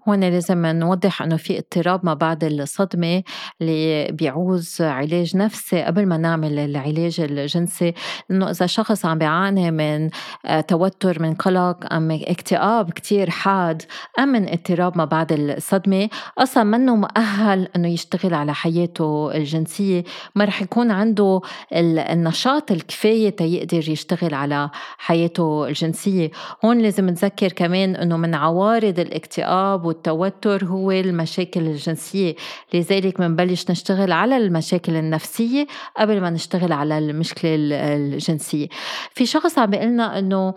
هون 0.08 0.24
لازم 0.24 0.66
نوضح 0.66 1.22
إنه 1.22 1.36
في 1.36 1.58
اضطراب 1.58 2.06
ما 2.06 2.14
بعد 2.14 2.44
الصدمة 2.44 3.24
اللي 3.62 4.12
بيعوز 4.12 4.82
علاج 4.82 5.38
نفسي 5.38 5.84
قبل 5.84 6.06
ما 6.06 6.18
نعمل 6.18 6.60
العلاج 6.60 7.20
الجنسي. 7.20 7.94
إنه 8.32 8.50
إذا 8.50 8.66
شخص 8.66 9.06
عم 9.06 9.18
بيعاني 9.18 9.72
من 9.72 10.10
آه، 10.46 10.62
توتر 10.62 11.22
من 11.22 11.34
قلق 11.34 11.94
أم 11.94 12.12
اكتئاب 12.12 12.92
كتير 12.92 13.30
حاد 13.30 13.82
أم 14.20 14.30
من 14.30 14.50
اضطراب 14.50 14.98
ما 14.98 15.06
بعد 15.06 15.32
الصدمة 15.32 16.10
أصلا 16.38 16.64
منه 16.64 16.96
مؤهل 16.96 17.68
إنه 17.76 17.88
يشتغل 17.88 18.34
على 18.34 18.54
حياته 18.54 19.32
الجنسية. 19.36 20.04
ما 20.36 20.46
رح 20.46 20.62
يكون 20.62 20.92
عنده 20.92 21.42
النشاط 21.74 22.72
الكفاية 22.72 23.30
تيقدر 23.30 23.90
يشتغل 23.90 24.34
على 24.34 24.70
حياته 24.98 25.68
الجنسية. 25.68 26.32
هون 26.66 26.78
لازم 26.78 27.10
نذكر 27.10 27.52
كمان 27.52 27.96
إنه 27.96 28.18
من 28.18 28.36
عوارض 28.36 29.00
الاكتئاب 29.00 29.33
الاكتئاب 29.34 29.86
والتوتر 29.86 30.66
هو 30.66 30.92
المشاكل 30.92 31.62
الجنسية. 31.62 32.36
لذلك 32.74 33.20
منبلش 33.20 33.72
نشتغل 33.72 34.12
على 34.12 34.38
المشاكل 34.38 34.96
النفسية 34.96 35.68
قبل 35.98 36.22
ما 36.22 36.30
نشتغل 36.30 36.72
على 36.72 36.98
المشكلة 36.98 37.52
الجنسية. 37.96 38.68
في 39.12 39.26
شخص 39.26 39.60
عم 39.60 39.70
بيقلنا 39.70 40.20
أنه 40.20 40.54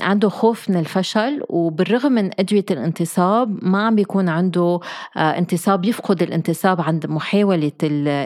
عنده 0.00 0.28
خوف 0.28 0.70
من 0.70 0.76
الفشل 0.76 1.42
وبالرغم 1.48 2.12
من 2.12 2.30
أدوية 2.40 2.64
الانتصاب 2.70 3.58
ما 3.62 3.86
عم 3.86 3.94
بيكون 3.94 4.28
عنده 4.28 4.80
آه، 5.16 5.38
انتصاب 5.38 5.84
يفقد 5.84 6.22
الانتصاب 6.22 6.80
عند 6.80 7.06
محاولة 7.06 7.72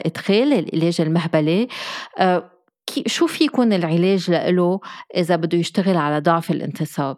إدخال 0.06 0.52
العلاج 0.52 1.00
المهبلي. 1.00 1.68
آه، 2.18 2.50
شو 3.06 3.26
في 3.26 3.44
يكون 3.44 3.72
العلاج 3.72 4.30
له 4.30 4.80
إذا 5.16 5.36
بده 5.36 5.58
يشتغل 5.58 5.96
على 5.96 6.20
ضعف 6.20 6.50
الانتصاب؟ 6.50 7.16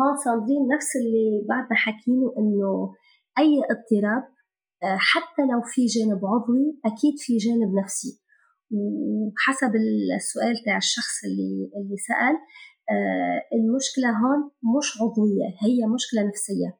هون 0.00 0.16
صادرين 0.24 0.62
نفس 0.74 0.90
اللي 0.96 1.46
بعدنا 1.48 1.76
حكينه 1.76 2.34
إنه 2.38 2.92
أي 3.38 3.52
اضطراب 3.70 4.24
آه، 4.82 4.96
حتى 5.00 5.42
لو 5.52 5.60
في 5.72 5.86
جانب 5.86 6.20
عضوي 6.26 6.66
أكيد 6.84 7.14
في 7.18 7.36
جانب 7.36 7.70
نفسي. 7.82 8.20
وحسب 8.72 9.72
السؤال 9.76 10.54
تاع 10.64 10.76
الشخص 10.76 11.24
اللي 11.24 11.70
اللي 11.76 11.96
سأل 12.08 12.36
آه، 12.90 13.40
المشكلة 13.56 14.08
هون 14.20 14.40
مش 14.76 14.88
عضوية 15.00 15.48
هي 15.64 15.86
مشكلة 15.94 16.22
نفسية. 16.28 16.70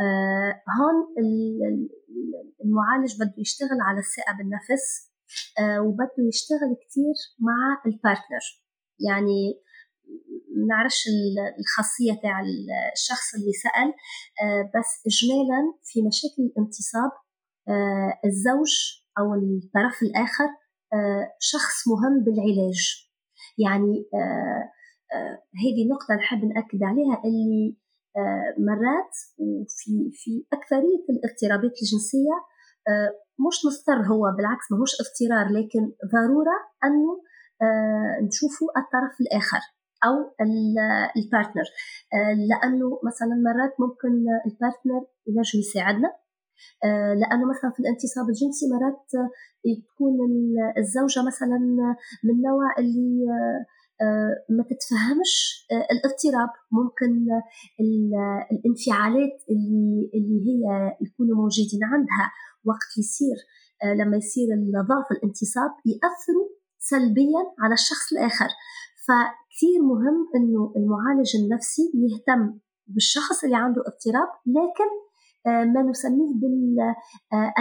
آه، 0.00 0.52
هون 0.76 0.96
المعالج 2.64 3.12
بده 3.20 3.34
يشتغل 3.38 3.80
على 3.88 3.98
الثقة 3.98 4.32
بالنفس 4.38 4.84
وبده 5.86 6.20
يشتغل 6.28 6.72
كتير 6.82 7.16
مع 7.48 7.82
البارتنر 7.86 8.44
يعني 9.08 9.40
نعرفش 10.68 11.02
الخاصية 11.60 12.12
تاع 12.22 12.40
الشخص 12.92 13.34
اللي 13.34 13.52
سأل 13.52 13.88
آه، 14.42 14.62
بس 14.74 14.90
إجمالا 15.10 15.60
في 15.88 16.02
مشاكل 16.08 16.42
الانتصاب 16.48 17.10
آه، 17.68 18.12
الزوج 18.24 18.72
أو 19.18 19.34
الطرف 19.34 20.02
الآخر 20.02 20.48
آه، 20.92 21.24
شخص 21.40 21.88
مهم 21.88 22.24
بالعلاج. 22.24 23.08
يعني 23.58 23.94
هذه 25.64 25.82
نقطة 25.92 26.14
نحب 26.14 26.44
نأكد 26.44 26.82
عليها 26.82 27.22
اللي 27.24 27.76
مرات 28.58 29.14
وفي 29.38 30.10
في 30.12 30.46
أكثرية 30.52 31.04
الاضطرابات 31.10 31.74
الجنسية 31.82 32.36
مش 33.46 33.56
مضطر 33.64 34.00
هو 34.12 34.22
بالعكس 34.36 34.72
ماهوش 34.72 34.92
اضطرار 35.00 35.46
لكن 35.58 35.92
ضرورة 36.14 36.56
أنه 36.84 37.22
نشوفوا 38.26 38.68
الطرف 38.78 39.20
الآخر. 39.20 39.60
أو 40.04 40.14
البارتنر 41.16 41.68
آه، 42.14 42.32
لأنه 42.48 43.00
مثلا 43.08 43.34
مرات 43.48 43.74
ممكن 43.80 44.12
البارتنر 44.46 45.02
ينجم 45.26 45.58
يساعدنا. 45.58 46.08
آه، 46.84 47.14
لأنه 47.14 47.44
مثلا 47.52 47.70
في 47.74 47.80
الانتصاب 47.80 48.28
الجنسي 48.28 48.64
مرات 48.72 49.06
تكون 49.86 50.16
الزوجة 50.78 51.26
مثلا 51.26 51.58
من 52.24 52.30
النوع 52.30 52.66
اللي 52.78 53.24
آه، 54.02 54.34
ما 54.56 54.62
تتفهمش 54.70 55.66
الاضطراب. 55.92 56.50
ممكن 56.72 57.26
الانفعالات 58.52 59.36
اللي 59.50 60.10
اللي 60.14 60.38
هي 60.48 60.62
يكونوا 61.00 61.36
موجودين 61.36 61.84
عندها 61.84 62.26
وقت 62.64 62.90
يصير 62.98 63.38
لما 64.00 64.16
يصير 64.16 64.46
ضعف 64.90 65.08
الانتصاب 65.12 65.70
يأثروا 65.86 66.48
سلبيا 66.78 67.42
على 67.62 67.74
الشخص 67.74 68.12
الآخر. 68.12 68.48
فكثير 69.08 69.82
مهم 69.82 70.18
إنه 70.36 70.72
المعالج 70.76 71.36
النفسي 71.36 71.82
يهتم 72.04 72.58
بالشخص 72.86 73.44
اللي 73.44 73.56
عنده 73.56 73.80
اضطراب 73.80 74.28
لكن 74.46 74.90
آه، 75.46 75.64
ما 75.64 75.82
نسميه 75.90 76.34
بالوجه 76.40 76.96
آه، 77.32 77.52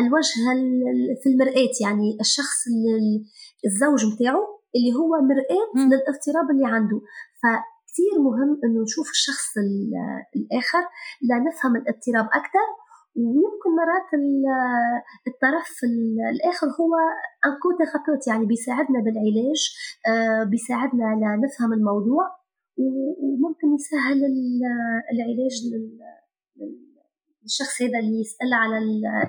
في 1.23 1.29
المرآة 1.29 1.73
يعني 1.81 2.17
الشخص 2.21 2.59
الزوج 3.65 4.05
متاعه 4.13 4.43
اللي 4.75 4.93
هو 4.99 5.11
مرآة 5.31 5.87
للاضطراب 5.89 6.47
اللي 6.51 6.67
عنده. 6.75 7.01
فكثير 7.41 8.13
مهم 8.27 8.51
إنه 8.63 8.81
نشوف 8.83 9.09
الشخص 9.09 9.53
الآخر 10.37 10.83
لنفهم 11.29 11.75
الاضطراب 11.75 12.27
أكثر 12.39 12.67
ويمكن 13.18 13.70
مرات 13.80 14.09
الطرف 15.28 15.72
الآخر 16.34 16.68
هو 16.68 16.93
أنكو 17.45 17.68
ثيرابيوت 17.78 18.28
يعني 18.28 18.45
بيساعدنا 18.45 18.99
بالعلاج 19.05 19.61
آه، 20.07 20.43
بيساعدنا 20.43 21.05
لنفهم 21.22 21.74
الموضوع 21.74 22.24
وممكن 22.78 23.68
يسهل 23.76 24.20
العلاج 25.11 25.55
للشخص 27.43 27.82
هذا 27.82 27.99
اللي 27.99 28.20
يسأل 28.22 28.53
على 28.53 28.78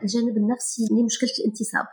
الجانب 0.02 0.36
النفسي 0.36 0.82
لمشكلة 0.92 1.30
الانتصاب 1.40 1.86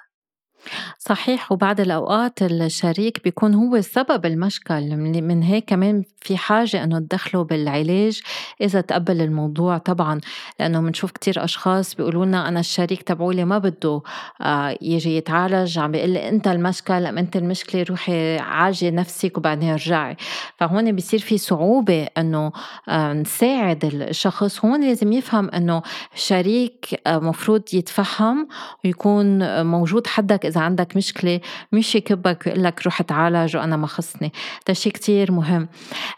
صحيح 0.99 1.51
وبعض 1.51 1.79
الأوقات 1.79 2.41
الشريك 2.41 3.23
بيكون 3.23 3.53
هو 3.53 3.81
سبب 3.81 4.25
المشكل. 4.25 4.95
من 4.95 5.43
هيك 5.43 5.65
كمان 5.65 6.03
في 6.25 6.37
حاجة 6.37 6.83
أنه 6.83 6.99
تدخلوا 6.99 7.43
بالعلاج 7.43 8.21
إذا 8.61 8.81
تقبل 8.81 9.21
الموضوع 9.21 9.77
طبعا 9.77 10.21
لأنه 10.59 10.81
بنشوف 10.81 11.11
كتير 11.11 11.43
أشخاص 11.43 11.95
بيقولوا 11.95 12.25
لنا 12.25 12.47
أنا 12.47 12.59
الشريك 12.59 13.01
تبعولي 13.01 13.45
ما 13.45 13.57
بده 13.57 14.01
آه، 14.41 14.77
يجي 14.81 15.17
يتعالج 15.17 15.79
عم 15.79 15.91
بيقول 15.91 16.09
لي 16.09 16.29
أنت 16.29 16.47
المشكل 16.47 17.05
أم 17.05 17.17
أنت 17.17 17.35
المشكلة؟ 17.35 17.83
روحي 17.89 18.37
عالجي 18.37 18.91
نفسك 18.91 19.37
وبعدين 19.37 19.69
ارجعي. 19.69 20.17
فهون 20.57 20.91
بيصير 20.91 21.19
في 21.19 21.37
صعوبة 21.37 22.07
أنه 22.17 22.51
آه، 22.89 23.13
نساعد 23.13 23.85
الشخص. 23.85 24.65
هون 24.65 24.83
لازم 24.83 25.13
يفهم 25.13 25.49
أنه 25.49 25.81
شريك 26.15 27.01
آه، 27.07 27.19
مفروض 27.19 27.61
يتفهم 27.73 28.47
ويكون 28.85 29.65
موجود 29.65 30.07
حدك 30.07 30.45
إذا 30.55 30.63
عندك 30.63 30.97
مشكلة 30.97 31.41
مش 31.71 31.95
يكبك 31.95 32.43
ويقول 32.47 32.63
لك 32.63 32.85
روح 32.85 33.01
تعالج 33.01 33.57
وأنا 33.57 33.77
ما 33.77 33.87
خصني. 33.87 34.31
ده 34.67 34.73
شيء 34.73 34.93
كتير 34.93 35.31
مهم. 35.31 35.67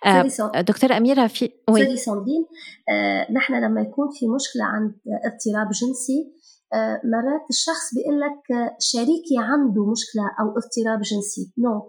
آه 0.06 0.62
دكتورة 0.62 0.98
أميرة 0.98 1.28
في 1.28 1.52
سوري 1.70 1.98
ساندين. 1.98 2.46
آه 2.90 3.32
نحن 3.32 3.54
لما 3.54 3.82
يكون 3.82 4.08
في 4.20 4.28
مشكلة 4.28 4.64
عند 4.64 4.96
اضطراب 5.26 5.68
جنسي 5.68 6.34
آه 6.74 7.02
مرات 7.04 7.46
الشخص 7.50 7.94
بيقول 7.96 8.20
لك 8.20 8.42
شريكي 8.80 9.38
عنده 9.40 9.86
مشكلة 9.92 10.24
أو 10.40 10.48
اضطراب 10.50 11.02
جنسي. 11.02 11.54
no 11.58 11.80
no. 11.80 11.84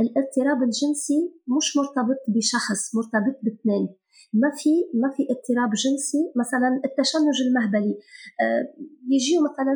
الاضطراب 0.00 0.62
الجنسي 0.62 1.20
مش 1.56 1.76
مرتبط 1.76 2.20
بشخص 2.28 2.94
مرتبط 2.94 3.36
باثنين 3.42 3.88
ما 4.42 4.50
في 4.60 4.70
ما 5.00 5.08
في 5.16 5.22
اضطراب 5.32 5.70
جنسي 5.84 6.22
مثلا 6.40 6.70
التشنج 6.84 7.36
المهبلي. 7.46 7.94
آه، 8.42 8.62
يجيو 9.14 9.38
مثلا 9.48 9.74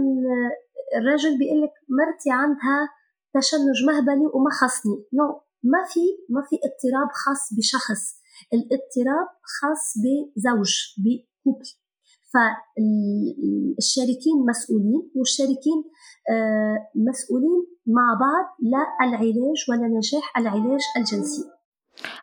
الرجل 0.97 1.39
بيقول 1.39 1.63
لك 1.63 1.75
مرتي 1.99 2.31
عندها 2.31 2.79
تشنج 3.35 3.79
مهبلي 3.87 4.27
وما 4.35 4.51
خصني. 4.61 4.97
no 5.13 5.29
no. 5.29 5.31
ما 5.73 5.83
في 5.93 6.05
ما 6.29 6.43
في 6.49 6.57
اضطراب 6.67 7.11
خاص 7.23 7.43
بشخص. 7.57 8.03
الاضطراب 8.55 9.29
خاص 9.57 9.85
بزوج 10.03 10.73
ب 11.03 11.11
couple. 11.11 11.69
فالشريكين 12.33 14.37
مسؤولين 14.51 15.03
والشريكين 15.17 15.81
آه، 16.31 16.77
مسؤولين 17.09 17.61
مع 17.87 18.07
بعض 18.25 18.47
للعلاج 18.63 19.59
ولنجاح 19.69 20.27
العلاج 20.39 20.83
الجنسي. 20.97 21.45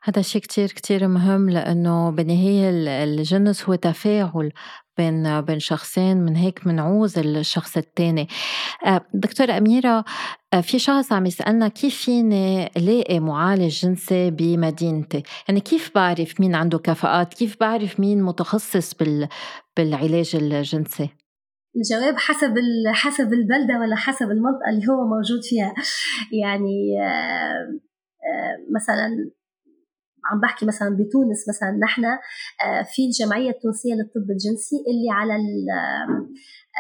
هذا 0.08 0.22
شيء 0.22 0.41
كتير 0.41 0.68
كتير 0.68 1.08
مهم 1.08 1.49
لأنه 1.49 2.12
بالنهاية 2.12 2.70
الجنس 3.03 3.70
هو 3.70 3.76
تفاعل 3.76 4.51
بين 4.97 5.41
بين 5.41 5.60
شخصين 5.60 6.18
من 6.18 6.36
هيك 6.36 6.68
منعوز 6.68 7.20
الشخص 7.20 7.78
الثاني 7.78 8.28
آه، 8.86 9.06
دكتورة 9.14 9.58
أميرة 9.58 10.06
آه، 10.53 10.62
في 10.62 10.80
شخص 10.80 11.12
عم 11.12 11.26
يسألنا 11.26 11.68
كيف 11.68 11.95
فيني 11.95 12.70
لاقي 12.78 13.20
معالج 13.20 13.80
جنسي 13.82 14.32
بمدينتي؟ 14.32 15.24
يعني 15.47 15.60
كيف 15.60 15.91
بعرف 15.95 16.39
مين 16.39 16.56
عنده 16.56 16.78
كفاءات؟ 16.78 17.34
كيف 17.34 17.60
بعرف 17.60 17.99
مين 17.99 18.24
متخصص 18.24 18.93
بال 18.93 19.28
بالعلاج 19.78 20.36
الجنسي؟ 20.36 21.10
الجواب 21.76 22.18
حسب 22.18 22.53
حسب 22.93 23.34
البلدة 23.34 23.80
ولا 23.80 23.95
حسب 23.95 24.26
المنطقة 24.26 24.70
اللي 24.70 24.88
هو 24.88 25.08
موجود 25.08 25.43
فيها. 25.43 25.74
يعني 26.43 27.01
آه، 27.01 27.86
مثلا 28.76 29.32
عم 30.32 30.39
بحكي 30.39 30.65
مثلا 30.65 30.89
بتونس 30.99 31.39
مثلا 31.49 31.71
نحن 31.86 32.05
آه، 32.05 32.84
في 32.91 33.01
الجمعية 33.07 33.49
التونسية 33.49 33.93
للطب 33.93 34.28
الجنسي 34.36 34.78
اللي 34.89 35.09
على 35.19 35.34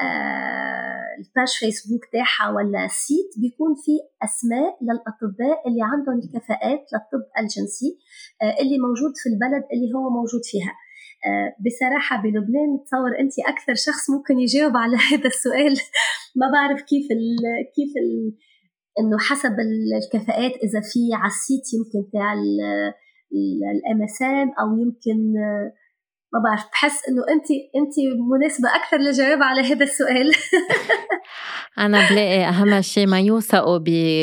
آه، 0.03 1.05
ال 1.19 1.26
page 1.26 1.51
فيسبوك 1.59 2.03
تاعها 2.13 2.47
ولا 2.55 2.87
site 2.87 3.31
بيكون 3.41 3.71
في 3.83 3.93
أسماء 4.27 4.71
للأطباء 4.85 5.57
اللي 5.67 5.83
عندهم 5.91 6.17
الكفاءات 6.23 6.83
للطب 6.93 7.23
الجنسي 7.39 7.89
آه، 8.41 8.55
اللي 8.61 8.77
موجود 8.85 9.13
في 9.21 9.27
البلد 9.31 9.63
اللي 9.73 9.89
هو 9.95 10.05
موجود 10.19 10.45
فيها. 10.51 10.73
بصراحة 11.65 12.21
بلبنان 12.23 12.69
تصور 12.85 13.11
أنت 13.19 13.33
أكثر 13.53 13.75
شخص 13.87 14.09
ممكن 14.09 14.39
يجاوب 14.39 14.77
على 14.77 14.97
هذا 15.09 15.27
السؤال. 15.35 15.75
ما 16.39 16.47
بعرف 16.55 16.81
كيف 16.81 17.07
ال 17.11 17.35
كيف 17.75 17.91
ال 18.01 18.37
إنه 18.99 19.17
حسب 19.19 19.55
الكفاءات 19.59 20.51
إذا 20.51 20.81
في 20.91 20.99
على 21.13 21.31
ال 21.35 21.41
site 21.41 21.65
يمكن 21.73 22.09
تاع 22.13 22.33
ال 23.33 24.01
MSM 24.03 24.49
أو 24.59 24.77
يمكن 24.77 25.33
ما 26.33 26.39
بعرف 26.43 26.65
بحس 26.71 27.01
إنه 27.09 27.21
انت 27.33 27.47
انت 27.75 27.93
مناسبة 28.33 28.75
أكثر 28.75 28.97
للجواب 28.97 29.43
على 29.43 29.61
هذا 29.61 29.83
السؤال. 29.83 30.31
أنا 31.77 32.09
بلاقي 32.09 32.49
أهم 32.49 32.81
شيء 32.81 33.07
ما 33.07 33.19
يوثقوا 33.19 33.79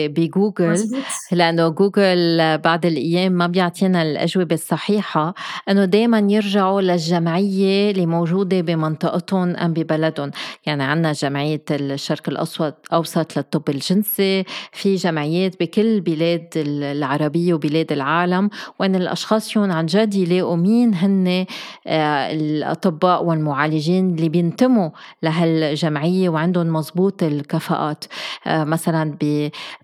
بجوجل 0.09 0.89
لأنه 1.33 1.69
جوجل 1.69 2.59
بعض 2.59 2.87
الأيام 2.87 3.33
ما 3.33 3.47
بيعطينا 3.47 4.03
الأجوبة 4.03 4.55
الصحيحة 4.55 5.35
إنه 5.69 5.85
دايما 5.85 6.27
يرجعوا 6.29 6.81
للجمعية 6.81 7.91
اللي 7.91 8.07
موجودة 8.07 8.61
بمنطقتهم 8.61 9.57
أم 9.57 9.73
ببلدهم. 9.73 10.31
يعني 10.67 10.83
عنا 10.83 11.13
جمعية 11.13 11.63
الشرق 11.71 12.29
الأوسط 12.29 12.75
أوسط 12.93 13.37
للطب 13.37 13.69
الجنسي 13.69 14.45
في 14.73 14.95
جمعيات 14.95 15.61
بكل 15.61 16.01
بلاد 16.01 16.49
العربية 16.57 17.55
وبلاد 17.55 17.93
العالم 17.93 18.51
وين 18.79 18.95
الأشخاص 18.95 19.57
يون 19.57 19.71
عن 19.71 19.87
جد 19.87 20.15
يلاقوا 20.15 20.57
مين 20.57 20.95
هن 20.95 21.47
الأطباء 21.93 23.25
والمعالجين 23.25 24.15
اللي 24.15 24.29
بينتموا 24.29 24.91
لهالجمعية 25.23 26.29
وعندهم 26.29 26.67
مزبوط 26.67 27.23
الكفاءات. 27.23 28.05
آه، 28.47 28.65
مثلا 28.65 29.17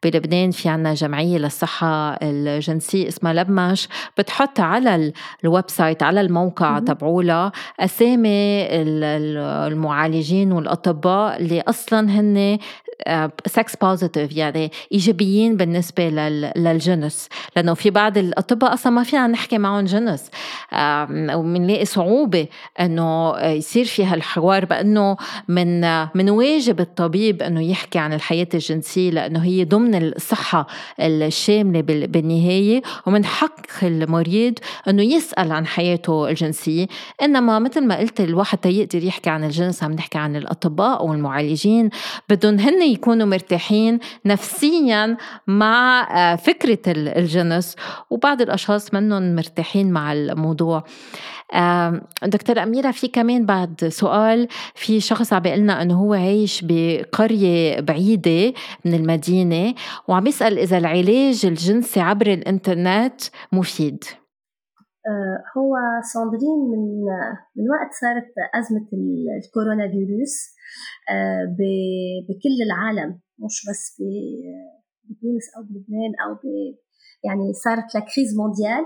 بلبنان 0.03 0.51
في 0.51 0.69
عنا 0.69 0.95
جمعية 0.95 1.39
للصحة 1.39 2.19
الجنسية 2.23 3.09
اسمها 3.09 3.33
LebMASH 3.33 3.89
بتحط 4.19 4.61
على 4.61 5.13
ال 5.45 5.65
website 5.69 6.03
على 6.03 6.21
الموقع 6.21 6.79
تبعولها 6.79 7.53
أسامي 7.81 8.67
المعالجين 9.67 10.53
والأطباء 10.53 11.37
اللي 11.37 11.61
أصلا 11.61 12.11
هن 12.11 12.59
sex 13.47 13.75
آه، 13.75 13.79
positive 13.87 14.37
يعني 14.37 14.73
إيجابيين 14.93 15.57
بالنسبة 15.57 16.09
للجنس. 16.57 17.29
لأنه 17.57 17.75
في 17.75 17.91
بعض 17.91 18.19
الأطباء 18.19 18.75
أصلا 18.75 18.93
ما 18.93 19.03
فينا 19.03 19.27
نحكي 19.27 19.59
معهم 19.59 19.85
جنس. 19.85 20.31
وبنلاقي 21.35 21.85
صعوبة 21.85 22.47
إنه 22.81 23.39
يصير 23.39 23.85
في 23.85 24.05
هالحوار 24.05 24.65
بأنه 24.65 25.17
من 25.49 25.81
من 26.15 26.31
واجب 26.31 26.81
الطبيب 26.81 27.43
إنه 27.43 27.63
يحكي 27.71 27.99
عن 27.99 28.13
الحياة 28.13 28.49
الجنسية 28.55 29.11
لأنه 29.11 29.45
هي 29.45 29.65
ضمن 29.65 29.95
الصحة 29.95 30.67
الشاملة 31.01 31.81
بالنهاية. 31.81 32.83
ومن 33.07 33.25
حق 33.25 33.85
المريض 33.85 34.59
إنه 34.89 35.03
يسأل 35.03 35.53
عن 35.53 35.67
حياته 35.67 36.29
الجنسية. 36.29 36.87
إنما 37.23 37.59
مثل 37.59 37.87
ما 37.87 37.99
قلت 37.99 38.21
الواحد 38.21 38.67
يقدر 38.67 39.05
يحكي 39.05 39.31
عن 39.31 39.45
الجنس 39.45 39.83
عم 39.83 39.93
نحكي 39.93 40.19
عن 40.19 40.37
الأطباء 40.37 41.07
والمعالجين. 41.07 41.91
بدهم 42.29 42.59
هن 42.59 42.88
يكونوا 42.93 43.27
مرتاحين 43.27 43.99
نفسيا 44.27 45.17
مع 45.47 46.09
آه، 46.17 46.37
فكرة 46.37 46.79
الجنس. 47.19 47.77
وبعض 48.11 48.43
الأشخاص 48.43 48.95
منهم 48.95 49.35
مرتاحين 49.35 49.93
مع 49.93 50.13
الموضوع. 50.13 50.85
دكتور 52.23 52.63
أميرة 52.63 52.91
في 52.91 53.09
كمان 53.09 53.47
بعد 53.47 53.85
سؤال. 53.89 54.49
في 54.75 55.01
شخص 55.01 55.33
عم 55.33 55.43
بيقلنا 55.43 55.83
أنه 55.83 55.95
هو 55.95 56.15
عايش 56.15 56.65
بقرية 56.69 57.81
بعيدة 57.81 58.53
من 58.85 58.95
المدينة 58.95 59.75
وعم 60.09 60.27
يسأل 60.27 60.59
إذا 60.59 60.79
العلاج 60.79 61.47
الجنسي 61.47 62.01
عبر 62.01 62.27
الإنترنت 62.27 63.21
مفيد. 63.53 64.05
آه، 65.07 65.59
هو 65.59 65.75
صادرين 66.13 66.61
من 66.71 67.05
من 67.57 67.65
وقت 67.71 67.93
صارت 68.01 68.33
أزمة 68.55 68.89
الكورونا 69.45 69.89
فيروس. 69.89 70.58
بكل 72.29 72.57
العالم 72.67 73.21
مش 73.39 73.67
بس 73.71 74.03
بتونس 75.05 75.45
أو 75.57 75.63
بلبنان 75.63 76.13
أو 76.25 76.35
ب 76.35 76.45
يعني 77.25 77.53
صارت 77.65 77.95
لكريز 77.95 78.37
مونديال 78.37 78.85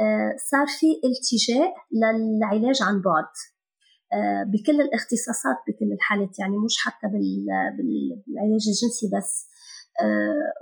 آه، 0.00 0.32
صار 0.50 0.66
في 0.78 0.86
التجاء 1.08 1.74
للعلاج 1.92 2.82
عن 2.82 3.02
بعد. 3.02 3.32
بكل 4.52 4.80
الاختصاصات 4.80 5.56
بكل 5.68 5.92
الحالات 5.92 6.38
يعني 6.38 6.58
مش 6.58 6.74
حتى 6.84 7.06
بالعلاج 7.76 8.64
الجنسي 8.72 9.06
بس. 9.16 9.48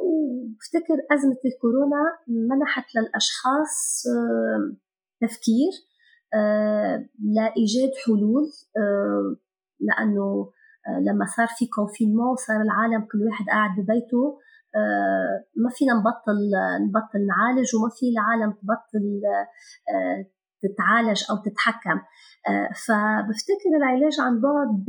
وبفتكر 0.06 0.98
أزمة 1.14 1.40
الكورونا 1.44 2.02
منحت 2.28 2.84
للأشخاص 2.96 4.04
تفكير 5.20 5.72
آه، 6.34 7.08
لايجاد 7.34 7.90
حلول 8.06 8.50
آه، 8.76 9.36
آه، 9.80 10.52
لما 11.06 11.24
صار 11.36 11.46
في 11.58 11.66
confinement 11.66 12.36
صار 12.36 12.60
العالم 12.62 13.00
كل 13.12 13.26
واحد 13.26 13.44
قاعد 13.46 13.70
ببيته 13.78 14.38
ما 15.56 15.70
فينا 15.70 15.92
نبطل 15.94 16.38
نبطل 16.86 17.26
نعالج 17.26 17.68
وما 17.76 17.90
في 17.98 18.06
العالم 18.14 18.52
تبطل 18.52 19.20
تتعالج 20.62 21.24
أو 21.30 21.36
تتحكم. 21.36 21.98
فبفتكر 22.84 23.70
العلاج 23.76 24.20
عن 24.20 24.40
بعد 24.40 24.84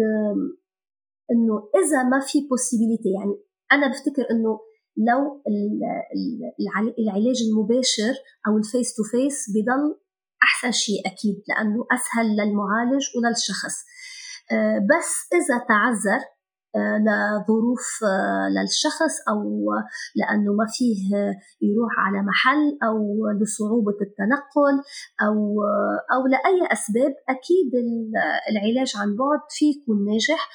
إنه 1.31 1.55
إذا 1.79 2.03
ما 2.03 2.19
في 2.19 2.47
possibilité 2.49 3.09
يعني 3.17 3.35
أنا 3.71 3.87
بفتكر 3.87 4.25
إنه 4.31 4.59
لو 4.97 5.41
العلاج 6.99 7.39
المباشر 7.47 8.13
أو 8.47 8.57
ال 8.57 8.65
face 8.65 8.95
to 8.95 9.03
face 9.03 9.45
بضل 9.53 9.99
أحسن 10.43 10.71
شيء 10.71 10.99
أكيد 11.05 11.43
لأنه 11.49 11.85
أسهل 11.95 12.27
للمعالج 12.37 13.03
وللشخص. 13.15 13.75
آه، 13.75 13.91
بس 14.89 15.27
إذا 15.33 15.57
تعذر 15.67 16.19
آه، 16.75 16.97
لظروف 17.05 17.87
آه، 18.03 18.47
للشخص 18.49 19.15
أو 19.29 19.41
لأنه 20.15 20.53
ما 20.53 20.65
فيه 20.69 21.15
يروح 21.61 21.91
على 21.97 22.21
محل 22.21 22.77
أو 22.83 22.97
لصعوبة 23.41 23.97
التنقل 24.01 24.75
أو 25.21 25.35
أو 26.13 26.27
لأي 26.27 26.67
أسباب 26.73 27.13
أكيد 27.29 27.71
العلاج 28.51 28.93
عن 28.97 29.15
بعد 29.15 29.41
فيه 29.49 29.81
يكون 29.81 30.05
ناجح. 30.05 30.49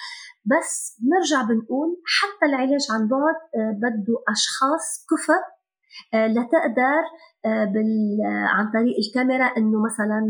بس 0.52 0.96
نرجع 1.12 1.42
بنقول 1.42 1.88
حتى 2.18 2.46
العلاج 2.46 2.86
عن 2.90 3.08
بعد 3.08 3.38
بده 3.82 4.14
أشخاص 4.28 5.06
كفء 5.10 5.42
لتقدر 6.14 7.02
آه، 7.46 8.46
عن 8.54 8.64
طريق 8.76 8.96
الكاميرا 9.04 9.46
إنه 9.58 9.78
مثلا 9.88 10.20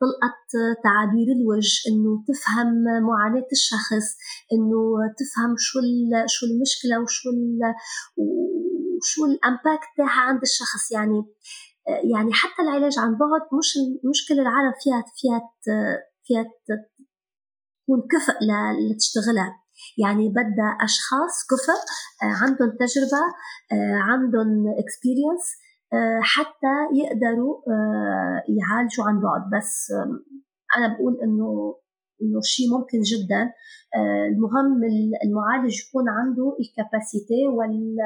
تلقط 0.00 0.40
تعابير 0.84 1.28
الوجه 1.36 1.74
إنه 1.88 2.10
تفهم 2.28 2.72
معاناة 3.08 3.48
الشخص 3.52 4.06
إنه 4.52 4.80
تفهم 5.20 5.52
شو 5.58 5.78
شو 6.34 6.46
المشكلة 6.46 6.94
وشو 7.02 7.28
وشو 8.20 9.20
الامباكت 9.30 9.90
تاعها 9.96 10.20
عند 10.28 10.42
الشخص. 10.42 10.92
يعني 10.92 11.18
آه، 11.88 12.00
يعني 12.12 12.32
حتى 12.32 12.62
العلاج 12.62 12.98
عن 12.98 13.10
بعد 13.22 13.42
مش 13.58 13.70
مش 14.10 14.18
كل 14.28 14.40
العالم 14.40 14.72
فيها 14.82 15.04
فيها 15.16 15.40
فيها 16.24 16.44
تكون 16.68 18.00
كفء 18.12 18.38
لتشتغلها. 18.90 19.60
يعني 19.98 20.28
بدها 20.28 20.70
أشخاص 20.86 21.34
كفر 21.50 21.80
عندهم 22.42 22.70
تجربة 22.82 23.22
عندهم 24.10 24.50
اكسبيرينس 24.82 25.44
حتى 26.22 26.74
يقدروا 26.94 27.62
يعالجوا 28.58 29.04
عن 29.04 29.20
بعد. 29.20 29.42
بس 29.56 29.92
أنا 30.76 30.94
بقول 30.94 31.14
إنه 31.22 31.76
إنه 32.22 32.40
شيء 32.42 32.66
ممكن 32.78 33.00
جدا. 33.00 33.52
المهم 34.32 34.80
المعالج 35.24 35.74
يكون 35.88 36.08
عنده 36.08 36.56
الكاباسيتي 36.60 37.48
وال 37.48 37.96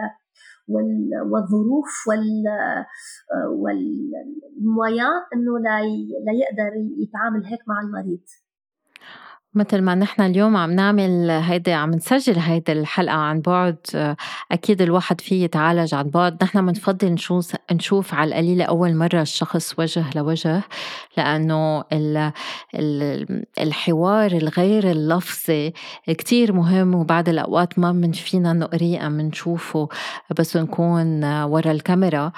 والظروف 1.33 2.09
وال 2.09 2.45
والمويان 3.63 5.21
إنه 5.35 5.59
لا 6.27 6.33
يقدر 6.43 6.73
يتعامل 7.03 7.45
هيك 7.45 7.61
مع 7.69 7.81
المريض. 7.81 8.25
مثل 9.55 9.83
ما 9.83 9.95
نحن 9.95 10.23
اليوم 10.23 10.57
عم 10.57 10.71
نعمل 10.71 11.31
هيدي 11.31 11.73
عم 11.73 11.91
نسجل 11.91 12.39
هيدي 12.39 12.73
الحلقة 12.73 13.17
عن 13.17 13.41
بعد 13.41 13.77
أكيد 14.53 14.83
الواحد 14.83 15.21
فيه 15.21 15.45
يتعالج 15.45 15.95
عن 15.95 16.11
بعد. 16.11 16.45
نحن 16.45 16.67
بنفضل 16.67 17.09
نشوف 17.13 17.53
نشوف 17.73 18.15
على 18.15 18.29
القليلة 18.29 18.65
أول 18.65 18.97
مرة 18.97 19.21
الشخص 19.23 19.79
وجه 19.79 20.05
لوجه 20.17 20.63
لأنه 21.17 21.85
ال 21.93 22.33
ال 22.75 23.45
الحوار 23.61 24.33
الغير 24.33 24.91
اللفظي 24.91 25.73
كتير 26.09 26.53
مهم 26.53 26.95
وبعد 26.95 27.29
الأوقات 27.29 27.79
ما 27.79 27.93
من 27.93 28.13
فينا 28.13 28.53
نقريه 28.53 29.07
أم 29.07 29.21
نشوفه 29.21 29.89
بس 30.39 30.57
نكون 30.57 31.25
ورا 31.25 31.71
الكاميرا. 31.71 32.33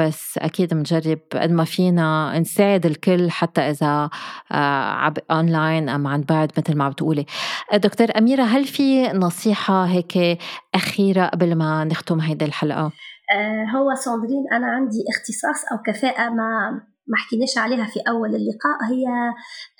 بس 0.00 0.38
أكيد 0.38 0.74
بنجرب 0.74 1.18
قد 1.32 1.50
ما 1.50 1.64
فينا 1.64 2.38
نساعد 2.38 2.86
الكل 2.86 3.30
حتى 3.30 3.60
إذا 3.60 4.10
آه، 4.52 5.14
أونلاين 5.30 5.88
أم 5.88 6.06
عن 6.06 6.20
بعد 6.20 6.52
مثل 6.58 6.76
ما 6.76 6.88
بتقولي 6.88 7.26
دكتور 7.74 8.08
أميرة 8.18 8.42
هل 8.42 8.64
في 8.64 9.08
نصيحة 9.08 9.84
هيك 9.84 10.38
أخيرة 10.74 11.26
قبل 11.26 11.54
ما 11.54 11.84
نختم 11.84 12.20
هيدي 12.20 12.44
الحلقة؟ 12.44 12.92
آه، 13.34 13.64
هو 13.76 13.94
ساندرين 13.94 14.44
أنا 14.52 14.66
عندي 14.66 15.04
اختصاص 15.08 15.72
أو 15.72 15.78
كفاءة 15.86 16.30
ما 16.30 16.80
ما 17.10 17.16
حكيناش 17.16 17.58
عليها 17.58 17.84
في 17.84 18.00
أول 18.08 18.28
اللقاء. 18.28 18.78
هي 18.90 19.06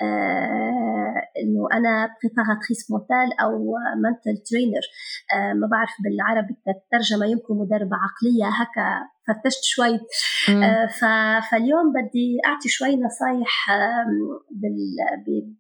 آه 0.03 1.15
إنه 1.41 1.63
أنا 1.79 2.09
préparatrice 2.23 2.91
mentale 2.91 3.29
أو 3.41 3.53
mental 4.05 4.43
trainer 4.49 4.85
ما 5.61 5.67
بعرف 5.73 5.95
بالعربي 6.05 6.55
الترجمة 6.69 7.27
يمكن 7.27 7.55
مدربة 7.63 7.97
عقلية 8.05 8.49
هكا 8.61 8.89
فتشت 9.31 9.65
شوي. 9.75 9.95
آه 10.49 10.89
فاليوم 11.51 11.87
بدي 11.97 12.29
أعطي 12.47 12.69
شوي 12.69 12.97
نصايح 12.97 13.53
بال 14.61 15.57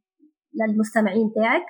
للمستمعين 0.58 1.32
تاعك. 1.34 1.66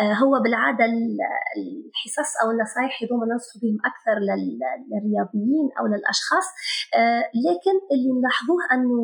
آه 0.00 0.14
هو 0.22 0.32
بالعادة 0.42 0.84
الحصص 0.84 2.30
أو 2.42 2.50
النصائح 2.50 2.92
هذوما 3.02 3.24
ننصح 3.30 3.54
بهم 3.62 3.78
أكثر 3.90 4.16
للرياضيين 4.28 5.66
أو 5.78 5.84
للأشخاص. 5.92 6.46
آه 7.00 7.24
لكن 7.46 7.76
اللي 7.92 8.10
نلاحظوه 8.18 8.60
أنه 8.74 8.98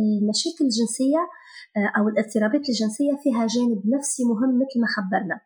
المشاكل 0.00 0.64
الجنسية 0.70 1.22
أو 1.96 2.02
الاضطرابات 2.08 2.64
الجنسية 2.72 3.14
فيها 3.22 3.46
جانب 3.54 3.80
نفسي 3.94 4.22
مهم 4.30 4.52
مثل 4.62 4.76
ما 4.82 4.88
خبرنا. 4.96 5.36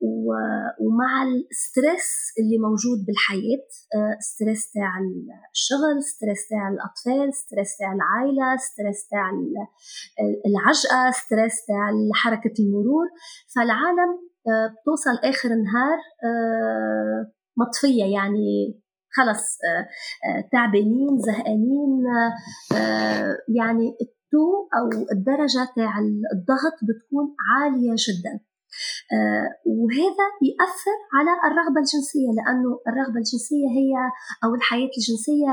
ومع 0.00 1.12
ال 1.22 1.34
stress 1.34 2.08
اللي 2.38 2.58
موجود 2.58 2.98
بالحياة 3.06 3.66
آه، 3.96 4.16
stress 4.20 4.72
تاع 4.72 4.92
الشغل 5.52 6.02
stress 6.02 6.48
تاع 6.48 6.68
الأطفال 6.68 7.34
stress 7.34 7.76
تاع 7.76 7.92
العائلة 7.92 8.56
stress 8.56 9.08
تاع 9.08 9.30
العجقة 10.48 11.10
stress 11.10 11.66
تاع 11.66 11.84
حركة 12.14 12.54
المرور. 12.58 13.06
فالعالم 13.54 14.10
آه، 14.48 14.66
بتوصل 14.74 15.16
آخر 15.30 15.48
النهار 15.48 15.98
مطفية 17.56 18.04
يعني 18.04 18.80
خلص 19.16 19.58
آه، 19.68 19.86
آه، 20.28 20.48
تعبانين 20.52 21.18
زهقانين 21.18 22.02
آه، 22.74 23.36
يعني 23.48 23.88
ال 24.02 24.15
taux 24.15 24.68
أو 24.78 24.88
الدرجة 25.12 25.72
تاع 25.76 25.98
الضغط 26.34 26.76
بتكون 26.82 27.34
عالية 27.50 27.94
جدا. 28.08 28.49
وهذا 29.66 30.26
يأثر 30.50 30.98
على 31.16 31.32
الرغبة 31.48 31.80
الجنسية 31.84 32.30
لأنه 32.38 32.70
الرغبة 32.88 33.18
الجنسية 33.24 33.68
هي 33.78 33.92
أو 34.44 34.54
الحياة 34.54 34.90
الجنسية 34.98 35.52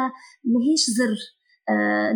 ماهيش 0.51 0.83
زر 0.99 1.17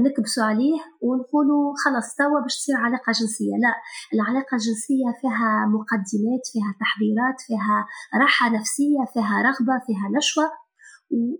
نكبسوا 0.05 0.43
عليه 0.43 0.79
ونقولوا 1.01 1.73
خلص 1.83 2.15
توا 2.15 2.39
باش 2.43 2.55
تصير 2.59 2.77
علاقة 2.77 3.11
جنسية. 3.19 3.55
لا 3.63 3.73
العلاقة 4.13 4.55
الجنسية 4.59 5.09
فيها 5.21 5.51
مقدمات 5.75 6.43
فيها 6.51 6.71
تحضيرات 6.81 7.37
فيها 7.47 7.77
راحة 8.21 8.45
نفسية 8.57 9.01
فيها 9.13 9.35
رغبة 9.47 9.75
فيها 9.85 10.07
نشوة. 10.17 10.47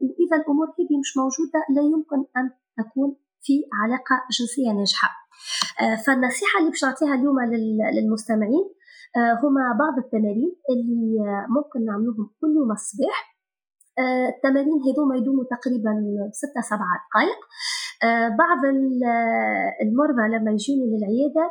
وإذا 0.02 0.36
الأمور 0.42 0.68
هذه 0.78 0.96
مش 1.04 1.12
موجودة 1.22 1.60
لا 1.76 1.84
يمكن 1.94 2.20
أن 2.38 2.46
تكون 2.80 3.10
في 3.46 3.56
علاقة 3.82 4.16
جنسية 4.38 4.72
ناجحة. 4.80 5.10
آه، 5.82 5.96
فالنصيحة 6.04 6.56
اللي 6.60 6.70
باش 6.70 6.84
نعطيها 6.84 7.16
اليوم 7.16 7.36
للمستمعين 7.96 8.66
آه، 8.70 8.81
هما 9.44 9.64
بعض 9.80 9.96
التمارين 10.04 10.56
اللي 10.70 11.20
ممكن 11.50 11.86
نعملوهم 11.86 12.30
كل 12.42 12.52
يوم 12.56 12.72
الصباح. 12.72 13.18
آه، 14.00 14.30
التمارين 14.36 14.78
هذوما 14.88 15.16
يدوموا 15.16 15.44
تقريبا 15.44 15.94
ستة 16.32 16.62
سبعة 16.72 16.96
دقائق. 17.06 17.42
بعض 18.38 18.62
المرضى 19.84 20.26
لما 20.36 20.52
يجوني 20.52 20.86
للعيادة 20.92 21.46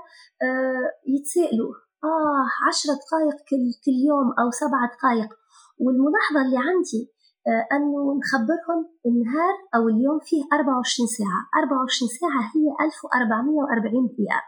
يتسائلوا 1.15 1.73
آه 2.05 2.45
عشرة 2.69 2.95
دقائق 3.03 3.37
كل 3.85 3.97
يوم 4.09 4.29
أو 4.41 4.51
سبعة 4.51 4.87
دقائق. 4.95 5.31
والملاحظة 5.85 6.41
اللي 6.45 6.59
عندي 6.69 7.03
آه، 7.49 7.65
أنه 7.77 8.03
نخبرهم 8.21 8.81
النهار 9.07 9.55
أو 9.75 9.89
اليوم 9.89 10.19
فيه 10.29 10.43
24 10.53 11.07
ساعة. 11.19 11.41
24 11.63 12.09
ساعة 12.21 12.43
هي 12.55 12.67
1440 12.87 14.07
دقيقة. 14.13 14.41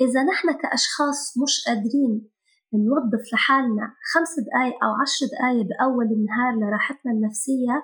إذا 0.00 0.22
نحن 0.22 0.52
كأشخاص 0.52 1.38
مش 1.42 1.64
قادرين 1.66 2.30
نوظف 2.74 3.24
لحالنا 3.32 3.86
خمس 4.12 4.32
دقايق 4.46 4.84
أو 4.84 4.90
عشر 5.02 5.26
دقايق 5.34 5.66
بأول 5.70 6.08
النهار 6.16 6.52
لراحتنا 6.60 7.12
النفسية 7.12 7.76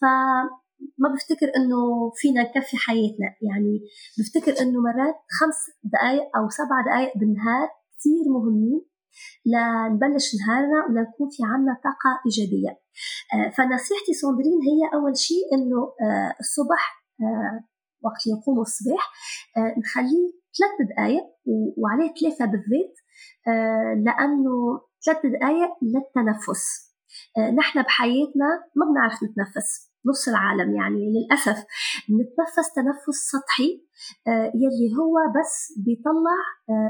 فما 0.00 1.08
بفتكر 1.14 1.48
إنه 1.56 2.10
فينا 2.16 2.42
نكفي 2.42 2.76
حياتنا. 2.76 3.28
يعني 3.48 3.80
بفتكر 4.18 4.62
إنه 4.62 4.78
مرات 4.80 5.16
خمس 5.38 5.60
دقائق 5.92 6.36
أو 6.36 6.48
سبع 6.48 6.76
دقائق 6.86 7.12
بالنهار 7.18 7.68
كثير 7.98 8.24
مهمين 8.34 8.80
لنبلش 9.46 10.28
نهارنا 10.40 10.78
ولنكون 10.86 11.28
في 11.30 11.42
عنا 11.52 11.72
طاقة 11.86 12.12
إيجابية. 12.26 12.72
آه، 13.34 13.50
فنصيحتي 13.56 14.12
ساندرين 14.20 14.60
هي 14.70 14.80
أول 14.94 15.16
شيء 15.16 15.44
إنه 15.54 15.80
آه، 16.02 16.32
الصبح 16.40 16.82
آه، 17.20 17.64
وقت 18.04 18.22
يقوم 18.26 18.60
الصباح 18.60 19.04
نخليه 19.78 20.37
ثلاث 20.58 20.88
دقائق 20.90 21.24
وعليه 21.78 22.14
ثلاثة 22.20 22.44
بالذات 22.44 22.94
لأنه 24.06 24.80
ثلاث 25.06 25.18
دقائق 25.26 25.70
للتنفس. 25.82 26.88
نحن 27.58 27.82
بحياتنا 27.82 28.48
ما 28.76 28.86
بنعرف 28.90 29.14
نتنفس 29.14 29.88
نص 30.06 30.28
العالم 30.28 30.74
يعني 30.74 31.12
للأسف. 31.14 31.58
نتنفس 32.18 32.74
تنفس 32.76 33.18
سطحي 33.32 33.70
يلي 34.54 34.88
هو 34.98 35.14
بس 35.36 35.72
بيطلع 35.84 36.38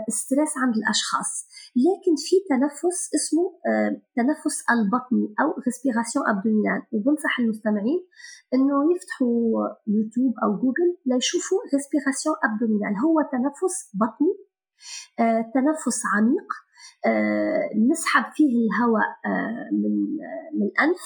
stress 0.08 0.52
عند 0.58 0.74
الأشخاص. 0.76 1.47
لكن 1.76 2.14
في 2.26 2.36
تنفس 2.50 2.98
اسمه 3.16 3.44
آه، 3.68 3.90
تنفس 4.16 4.56
البطني 4.74 5.26
أو 5.40 5.48
respiration 5.66 6.24
abdominale 6.32 6.80
وبنصح 6.92 7.40
المستمعين 7.40 8.00
إنه 8.54 8.76
يفتحوا 8.94 9.28
يوتيوب 9.86 10.34
أو 10.44 10.50
جوجل 10.62 10.90
ليشوفوا 11.06 11.58
respiration 11.74 12.36
abdominale 12.46 12.94
هو 13.04 13.16
تنفس 13.34 13.76
بطني 14.02 14.34
آه، 15.20 15.42
تنفس 15.54 15.98
عميق 16.14 16.48
آه، 17.06 17.68
نسحب 17.90 18.24
فيه 18.36 18.52
الهواء 18.58 19.10
من 19.82 19.94
من 20.54 20.66
الأنف 20.70 21.02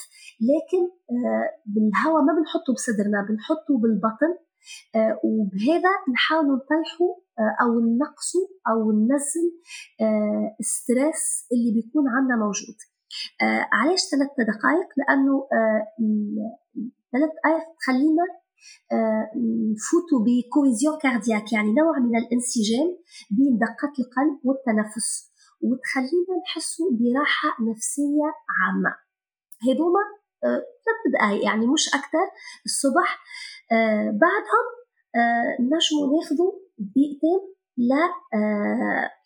لكن 0.50 0.82
بالهواء 1.66 2.22
ما 2.22 2.32
بنحطه 2.38 2.72
بصدرنا 2.74 3.26
بنحطه 3.28 3.78
بالبطن. 3.82 4.32
وبهذا 5.24 5.92
نحاول 6.14 6.46
نطيحوه 6.46 7.11
أو 7.62 7.80
ننقصه 7.80 8.48
أو 8.68 8.92
ننزل 8.92 9.46
ال 10.61 10.73
stress 10.73 11.46
اللي 11.52 11.72
بيكون 11.72 12.04
عندنا 12.08 12.36
موجود. 12.36 12.76
علاش 13.72 14.00
ثلاث 14.00 14.30
دقائق؟ 14.38 14.88
لأنه 14.96 15.48
ثلاث 17.12 17.30
دقائق 17.38 17.64
تخلينا 17.80 18.24
نفوتوا 19.72 20.20
ب 20.26 20.34
cohésion 20.34 20.98
cardiaque 21.03 21.53
يعني 21.52 21.72
نوع 21.72 21.98
من 21.98 22.16
الانسجام 22.16 22.88
بين 23.30 23.58
دقات 23.58 23.94
القلب 23.98 24.38
والتنفس 24.44 25.32
وتخلينا 25.60 26.34
نحسوا 26.44 26.90
براحة 26.90 27.48
نفسية 27.70 28.28
عامة. 28.58 28.92
هذوما 29.66 30.04
ثلاث 30.84 31.02
دقائق 31.14 31.44
يعني 31.44 31.66
مش 31.66 31.88
أكثر. 31.88 32.26
الصبح 32.66 33.18
بعدهم 34.22 34.66
نجموا 35.60 36.06
ناخذوا 36.12 36.52
دقيقتين 36.78 37.40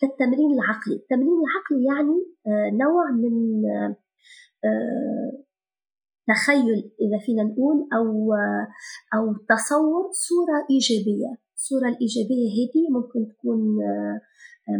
للتمرين 0.03 0.51
العقلي. 0.55 0.94
التمرين 0.94 1.38
العقلي 1.44 1.80
يعني 1.90 2.18
نوع 2.78 3.11
من 3.11 3.34
تخيل 6.28 6.92
إذا 7.01 7.18
فينا 7.26 7.42
نقول 7.42 7.88
أو 7.92 8.34
أو 9.14 9.24
تصور 9.49 10.11
صورة 10.12 10.66
إيجابية. 10.70 11.45
الصورة 11.67 11.89
الإيجابية 11.89 12.49
هذه 12.59 12.83
ممكن 12.97 13.21
تكون 13.33 13.61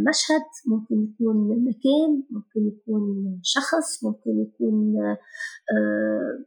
مشهد 0.09 0.47
ممكن 0.67 0.95
يكون 1.07 1.37
مكان 1.69 2.23
ممكن 2.31 2.61
يكون 2.71 3.03
شخص 3.43 4.03
ممكن 4.03 4.31
يكون 4.45 4.95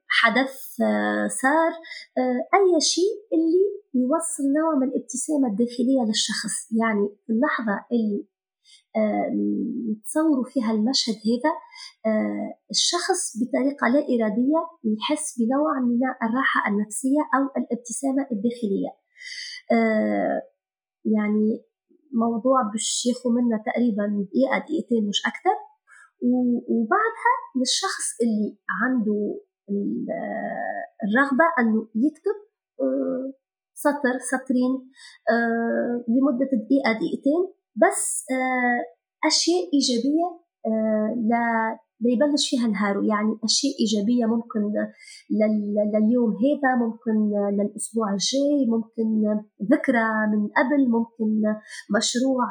حدث 0.08 0.54
صار 1.42 1.72
أي 2.58 2.80
شيء 2.80 3.14
اللي 3.32 3.64
يوصل 3.94 4.44
نوع 4.58 4.74
من 4.80 4.88
الابتسامة 4.88 5.48
الداخلية 5.48 6.02
للشخص. 6.08 6.56
يعني 6.80 7.08
في 7.26 7.32
اللحظة 7.32 7.76
اللي 7.92 8.24
نتصوروا 9.92 10.44
فيها 10.52 10.70
المشهد 10.72 11.14
هذا 11.30 11.52
الشخص 12.70 13.22
بطريقة 13.40 13.84
لا 13.94 14.00
إرادية 14.12 14.60
يحس 14.84 15.38
بنوع 15.38 15.80
من 15.80 16.00
الراحة 16.26 16.60
النفسية 16.70 17.22
أو 17.34 17.42
الابتسامة 17.62 18.22
الداخلية. 18.32 18.92
يعني 21.04 21.64
موضوع 22.12 22.62
باش 22.72 23.06
ياخذ 23.06 23.30
منا 23.30 23.62
تقريبا 23.66 24.04
دقيقة 24.06 24.58
دقيقتين 24.58 25.08
مش 25.08 25.22
أكثر 25.26 25.56
وبعدها 26.68 27.34
للشخص 27.56 28.06
اللي 28.22 28.58
عنده 28.82 29.40
الرغبة 31.04 31.44
أنه 31.58 31.88
يكتب 31.94 32.38
سطر 33.74 34.18
سطرين 34.30 34.92
لمدة 36.08 36.50
دقيقة 36.64 36.92
دقيقتين 36.92 37.42
بس 37.76 38.24
أشياء 39.26 39.70
إيجابية 39.74 40.40
ليبلش 42.00 42.50
فيها 42.50 42.68
نهاره 42.68 43.02
يعني 43.12 43.32
أشياء 43.44 43.74
إيجابية 43.80 44.26
ممكن 44.26 44.60
لليوم 45.92 46.30
هذا 46.44 46.70
ممكن 46.84 47.16
للأسبوع 47.56 48.12
الجاي 48.12 48.66
ممكن 48.68 49.06
ذكرى 49.72 50.08
من 50.32 50.48
قبل 50.58 50.88
ممكن 50.96 51.42
مشروع 51.96 52.44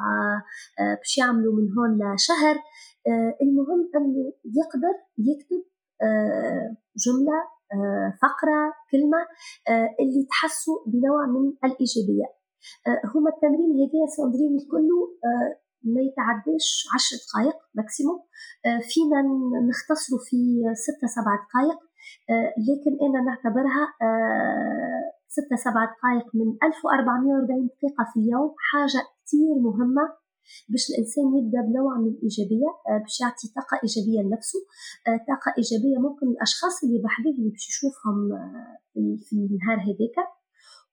آه، 0.80 0.96
باش 0.96 1.18
يعملوا 1.18 1.54
من 1.54 1.68
هون 1.76 1.92
لشهر. 1.98 2.56
آه، 3.08 3.34
المهم 3.42 3.82
أنه 3.96 4.34
يقدر 4.60 4.96
يكتب 5.18 5.64
آه، 6.02 6.76
جملة 7.06 7.40
فقرة 8.22 8.62
كلمة 8.92 9.22
اللي 10.00 10.28
تحسوا 10.30 10.78
بنوع 10.88 11.26
من 11.26 11.46
الإيجابية. 11.66 12.28
هما 13.16 13.30
التمرين 13.30 13.72
هذا 13.82 14.06
ساندرين 14.18 14.58
كله 14.72 15.00
ما 15.84 16.02
يتعداش 16.08 16.68
عشر 16.96 17.16
دقائق 17.24 17.58
ماكسيموم 17.76 18.20
آه، 18.66 18.80
فينا 18.92 19.20
نختصره 19.70 20.18
في 20.28 20.40
ستة 20.86 21.08
سبعة 21.18 21.38
دقائق 21.46 21.80
آه، 22.30 22.50
لكن 22.68 22.94
أنا 23.06 23.20
نعتبرها 23.28 23.84
آه، 24.06 25.04
ستة 25.28 25.56
سبعة 25.66 25.88
دقائق 25.94 26.28
من 26.40 26.48
1440 26.64 27.68
دقيقة 27.72 28.04
في 28.14 28.20
اليوم 28.20 28.52
حاجة 28.72 29.02
كتير 29.20 29.56
مهمة 29.68 30.06
باش 30.70 30.84
الإنسان 30.92 31.26
يبدأ 31.38 31.62
بنوع 31.70 31.94
من 31.98 32.12
الإيجابية 32.14 32.70
باش 33.04 33.16
يعطي 33.22 33.48
طاقة 33.56 33.76
إيجابية 33.84 34.22
لنفسه. 34.26 34.60
طاقة 35.32 35.50
إيجابية 35.58 35.98
ممكن 36.06 36.28
الأشخاص 36.34 36.76
اللي 36.84 37.00
بحذاه 37.04 37.32
اللي 37.38 37.50
باش 37.50 37.66
يشوفهم 37.70 38.18
في 39.26 39.34
النهار 39.34 39.80
هذاك. 39.90 40.18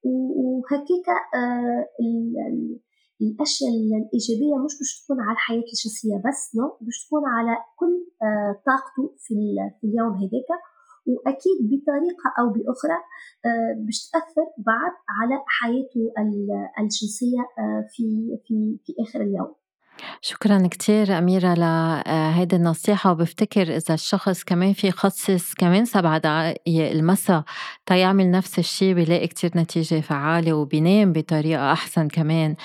وهكيك 0.05 1.07
الأشياء 3.21 3.71
الإيجابية 3.71 4.57
مش 4.65 4.75
باش 4.79 4.91
تكون 5.01 5.19
على 5.21 5.35
الحياة 5.37 5.65
الجنسيه 5.73 6.17
بس 6.27 6.41
نو 6.57 6.67
باش 6.81 6.97
تكون 7.07 7.23
على 7.37 7.55
كل 7.81 7.95
آه، 8.23 8.53
طاقته 8.69 9.05
في, 9.25 9.35
اليوم 9.85 10.15
هذاك. 10.23 10.51
وأكيد 11.07 11.59
بطريقة 11.71 12.29
أو 12.39 12.47
بأخرى 12.55 12.99
آه، 13.47 13.73
باش 13.85 14.11
تأثر 14.13 14.47
بعد 14.59 14.95
على 15.19 15.37
حياته 15.47 16.03
الجنسيه 16.81 17.43
آه، 17.59 17.87
في 17.93 18.07
في 18.47 18.79
في 18.85 18.93
آخر 19.03 19.21
اليوم. 19.21 19.55
شكرا 20.21 20.67
كتير 20.71 21.19
أميرة 21.19 21.55
لهيدي 21.55 22.57
النصيحة. 22.57 23.13
وبفتكر 23.13 23.77
إذا 23.77 23.95
الشخص 23.95 24.45
كمان 24.45 24.73
في 24.73 24.89
يخصص 24.89 25.55
كمان 25.55 25.85
سبع 25.85 26.19
دقايق 26.19 26.91
المساء 26.91 27.43
تيعمل 27.87 28.31
نفس 28.31 28.59
الشي 28.59 28.95
بيلاقي 28.95 29.27
كتير 29.27 29.51
نتيجة 29.57 30.01
فعالة 30.01 30.53
وبينام 30.53 31.13
بطريقة 31.13 31.73
أحسن 31.73 32.09
كمان. 32.09 32.57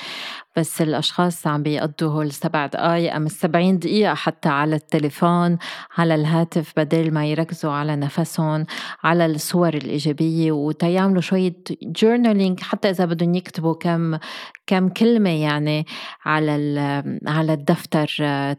بس 0.57 0.81
الأشخاص 0.81 1.47
عم 1.47 1.63
بيقضوا 1.63 2.09
هول 2.11 2.25
السبع 2.25 2.65
دقايق 2.65 3.15
أم 3.15 3.25
السبعين 3.25 3.79
دقيقة 3.79 4.13
حتى 4.13 4.49
على 4.49 4.75
التليفون 4.75 5.57
على 5.97 6.15
الهاتف 6.15 6.73
بدل 6.77 7.13
ما 7.13 7.25
يركزوا 7.25 7.71
على 7.71 7.95
نفسهم 7.95 8.65
على 9.03 9.25
الصور 9.25 9.73
الإيجابية 9.73 10.51
وتيعملوا 10.51 11.21
شوية 11.21 11.55
جورنالينج 11.83 12.59
حتى 12.59 12.89
إذا 12.89 13.05
بدهم 13.05 13.35
يكتبوا 13.35 13.73
كم 13.73 14.17
كم 14.67 14.89
كلمة 14.89 15.29
يعني 15.29 15.85
على 16.25 16.51
على 17.27 17.53
الدفتر 17.53 18.07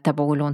تبعولن 0.03 0.53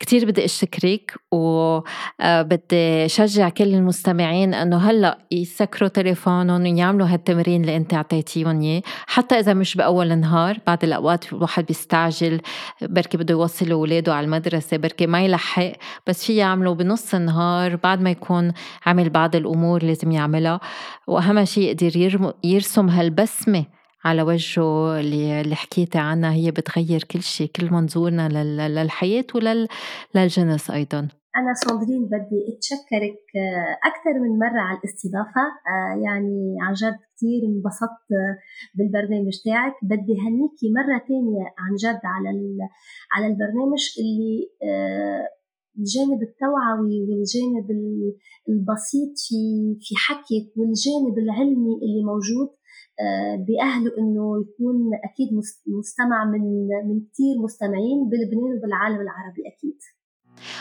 كتير 0.00 0.26
بدي 0.26 0.44
أشكرك 0.44 1.14
وبدي 1.32 2.66
آه، 2.72 3.06
شجع 3.06 3.48
كل 3.48 3.74
المستمعين 3.74 4.54
أنه 4.54 4.76
هلأ 4.76 5.18
يسكروا 5.30 5.88
تليفونهم 5.88 6.62
ويعملوا 6.62 7.06
هالتمرين 7.06 7.60
اللي 7.60 7.76
أنت 7.76 7.94
أعطيتيهم 7.94 8.60
إياه 8.60 8.82
حتى 9.06 9.38
إذا 9.38 9.54
مش 9.54 9.74
بأول 9.74 10.12
النهار 10.12 10.58
بعض 10.76 10.84
الأوقات 10.84 11.32
الواحد 11.32 11.66
بيستعجل 11.66 12.40
بركي 12.82 13.16
بده 13.16 13.32
يوصل 13.34 13.70
أولاده 13.70 14.14
على 14.14 14.24
المدرسة 14.24 14.76
بركي 14.76 15.06
ما 15.06 15.24
يلحق 15.24 15.72
بس 16.06 16.24
في 16.24 16.36
يعملوا 16.36 16.74
بنص 16.74 17.14
النهار 17.14 17.76
بعد 17.76 18.00
ما 18.00 18.10
يكون 18.10 18.52
عمل 18.86 19.10
بعض 19.10 19.36
الأمور 19.36 19.82
لازم 19.82 20.12
يعملها. 20.12 20.60
وأهم 21.06 21.44
شيء 21.44 21.64
يقدر 21.64 22.30
يرسم 22.44 22.88
هالبسمة 22.88 23.64
على 24.04 24.22
وجهه 24.22 25.00
اللي, 25.00 25.40
اللي 25.40 25.56
حكيتي 25.56 25.98
عنها 25.98 26.32
هي 26.32 26.50
بتغير 26.50 27.02
كل 27.02 27.22
شيء 27.22 27.50
كل 27.56 27.70
منظورنا 27.70 28.28
للحياة 28.68 29.26
وللجنس 29.34 30.70
أيضا. 30.70 31.08
أنا 31.38 31.52
ساندرين 31.54 32.02
بدي 32.12 32.40
أتشكرك 32.50 33.22
آه، 33.36 33.72
أكثر 33.90 34.14
من 34.24 34.32
مرة 34.38 34.60
على 34.68 34.78
الاستضافة. 34.78 35.44
آه، 35.72 35.92
يعني 36.04 36.56
عن 36.64 36.72
جد 36.72 36.98
كثير 37.12 37.40
انبسطت 37.50 38.08
بالبرنامج 38.76 39.34
تاعك. 39.44 39.74
بدي 39.82 40.14
هنيكي 40.24 40.66
مرة 40.78 40.98
تانية 41.08 41.44
عن 41.62 41.72
جد 41.84 42.00
على 42.14 42.30
على 43.14 43.26
البرنامج 43.26 43.82
اللي 44.00 44.34
آه، 44.68 45.24
الجانب 45.78 46.20
التوعوي 46.28 46.96
والجانب 47.08 47.66
البسيط 48.48 49.12
في 49.26 49.40
في 49.80 49.94
حكيك 50.06 50.46
والجانب 50.56 51.18
العلمي 51.18 51.74
اللي 51.84 52.02
موجود. 52.12 52.50
بأهله 53.46 53.90
إنه 53.98 54.24
يكون 54.44 54.76
أكيد 55.08 55.28
مستمع 55.78 56.24
من 56.24 56.44
من 56.88 56.96
كثير 57.08 57.34
مستمعين 57.44 57.98
بلبنان 58.10 58.58
وبالعالم 58.58 59.00
العربي 59.00 59.42
أكيد. 59.52 59.78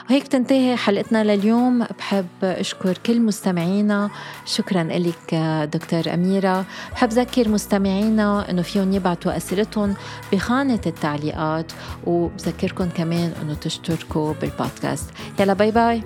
وهيك 0.09 0.27
تنتهي 0.27 0.77
حلقتنا 0.77 1.23
لليوم. 1.23 1.85
بحب 1.99 2.25
أشكر 2.43 2.97
كل 3.05 3.21
مستمعينا. 3.21 4.09
شكرا 4.45 4.83
لك 4.83 5.35
دكتور 5.73 6.13
أميرة. 6.13 6.65
بحب 6.91 7.09
ذكر 7.09 7.49
مستمعينا 7.49 8.49
أنه 8.49 8.61
فيهم 8.61 8.93
يبعتوا 8.93 9.37
أسئلتهم 9.37 9.95
بخانة 10.31 10.81
التعليقات. 10.85 11.71
وبذكركم 12.05 12.89
كمان 12.89 13.33
أنه 13.41 13.53
تشتركوا 13.53 14.33
بالبودكاست. 14.41 15.09
يلا 15.39 15.53
باي 15.53 15.71
باي. 15.71 16.03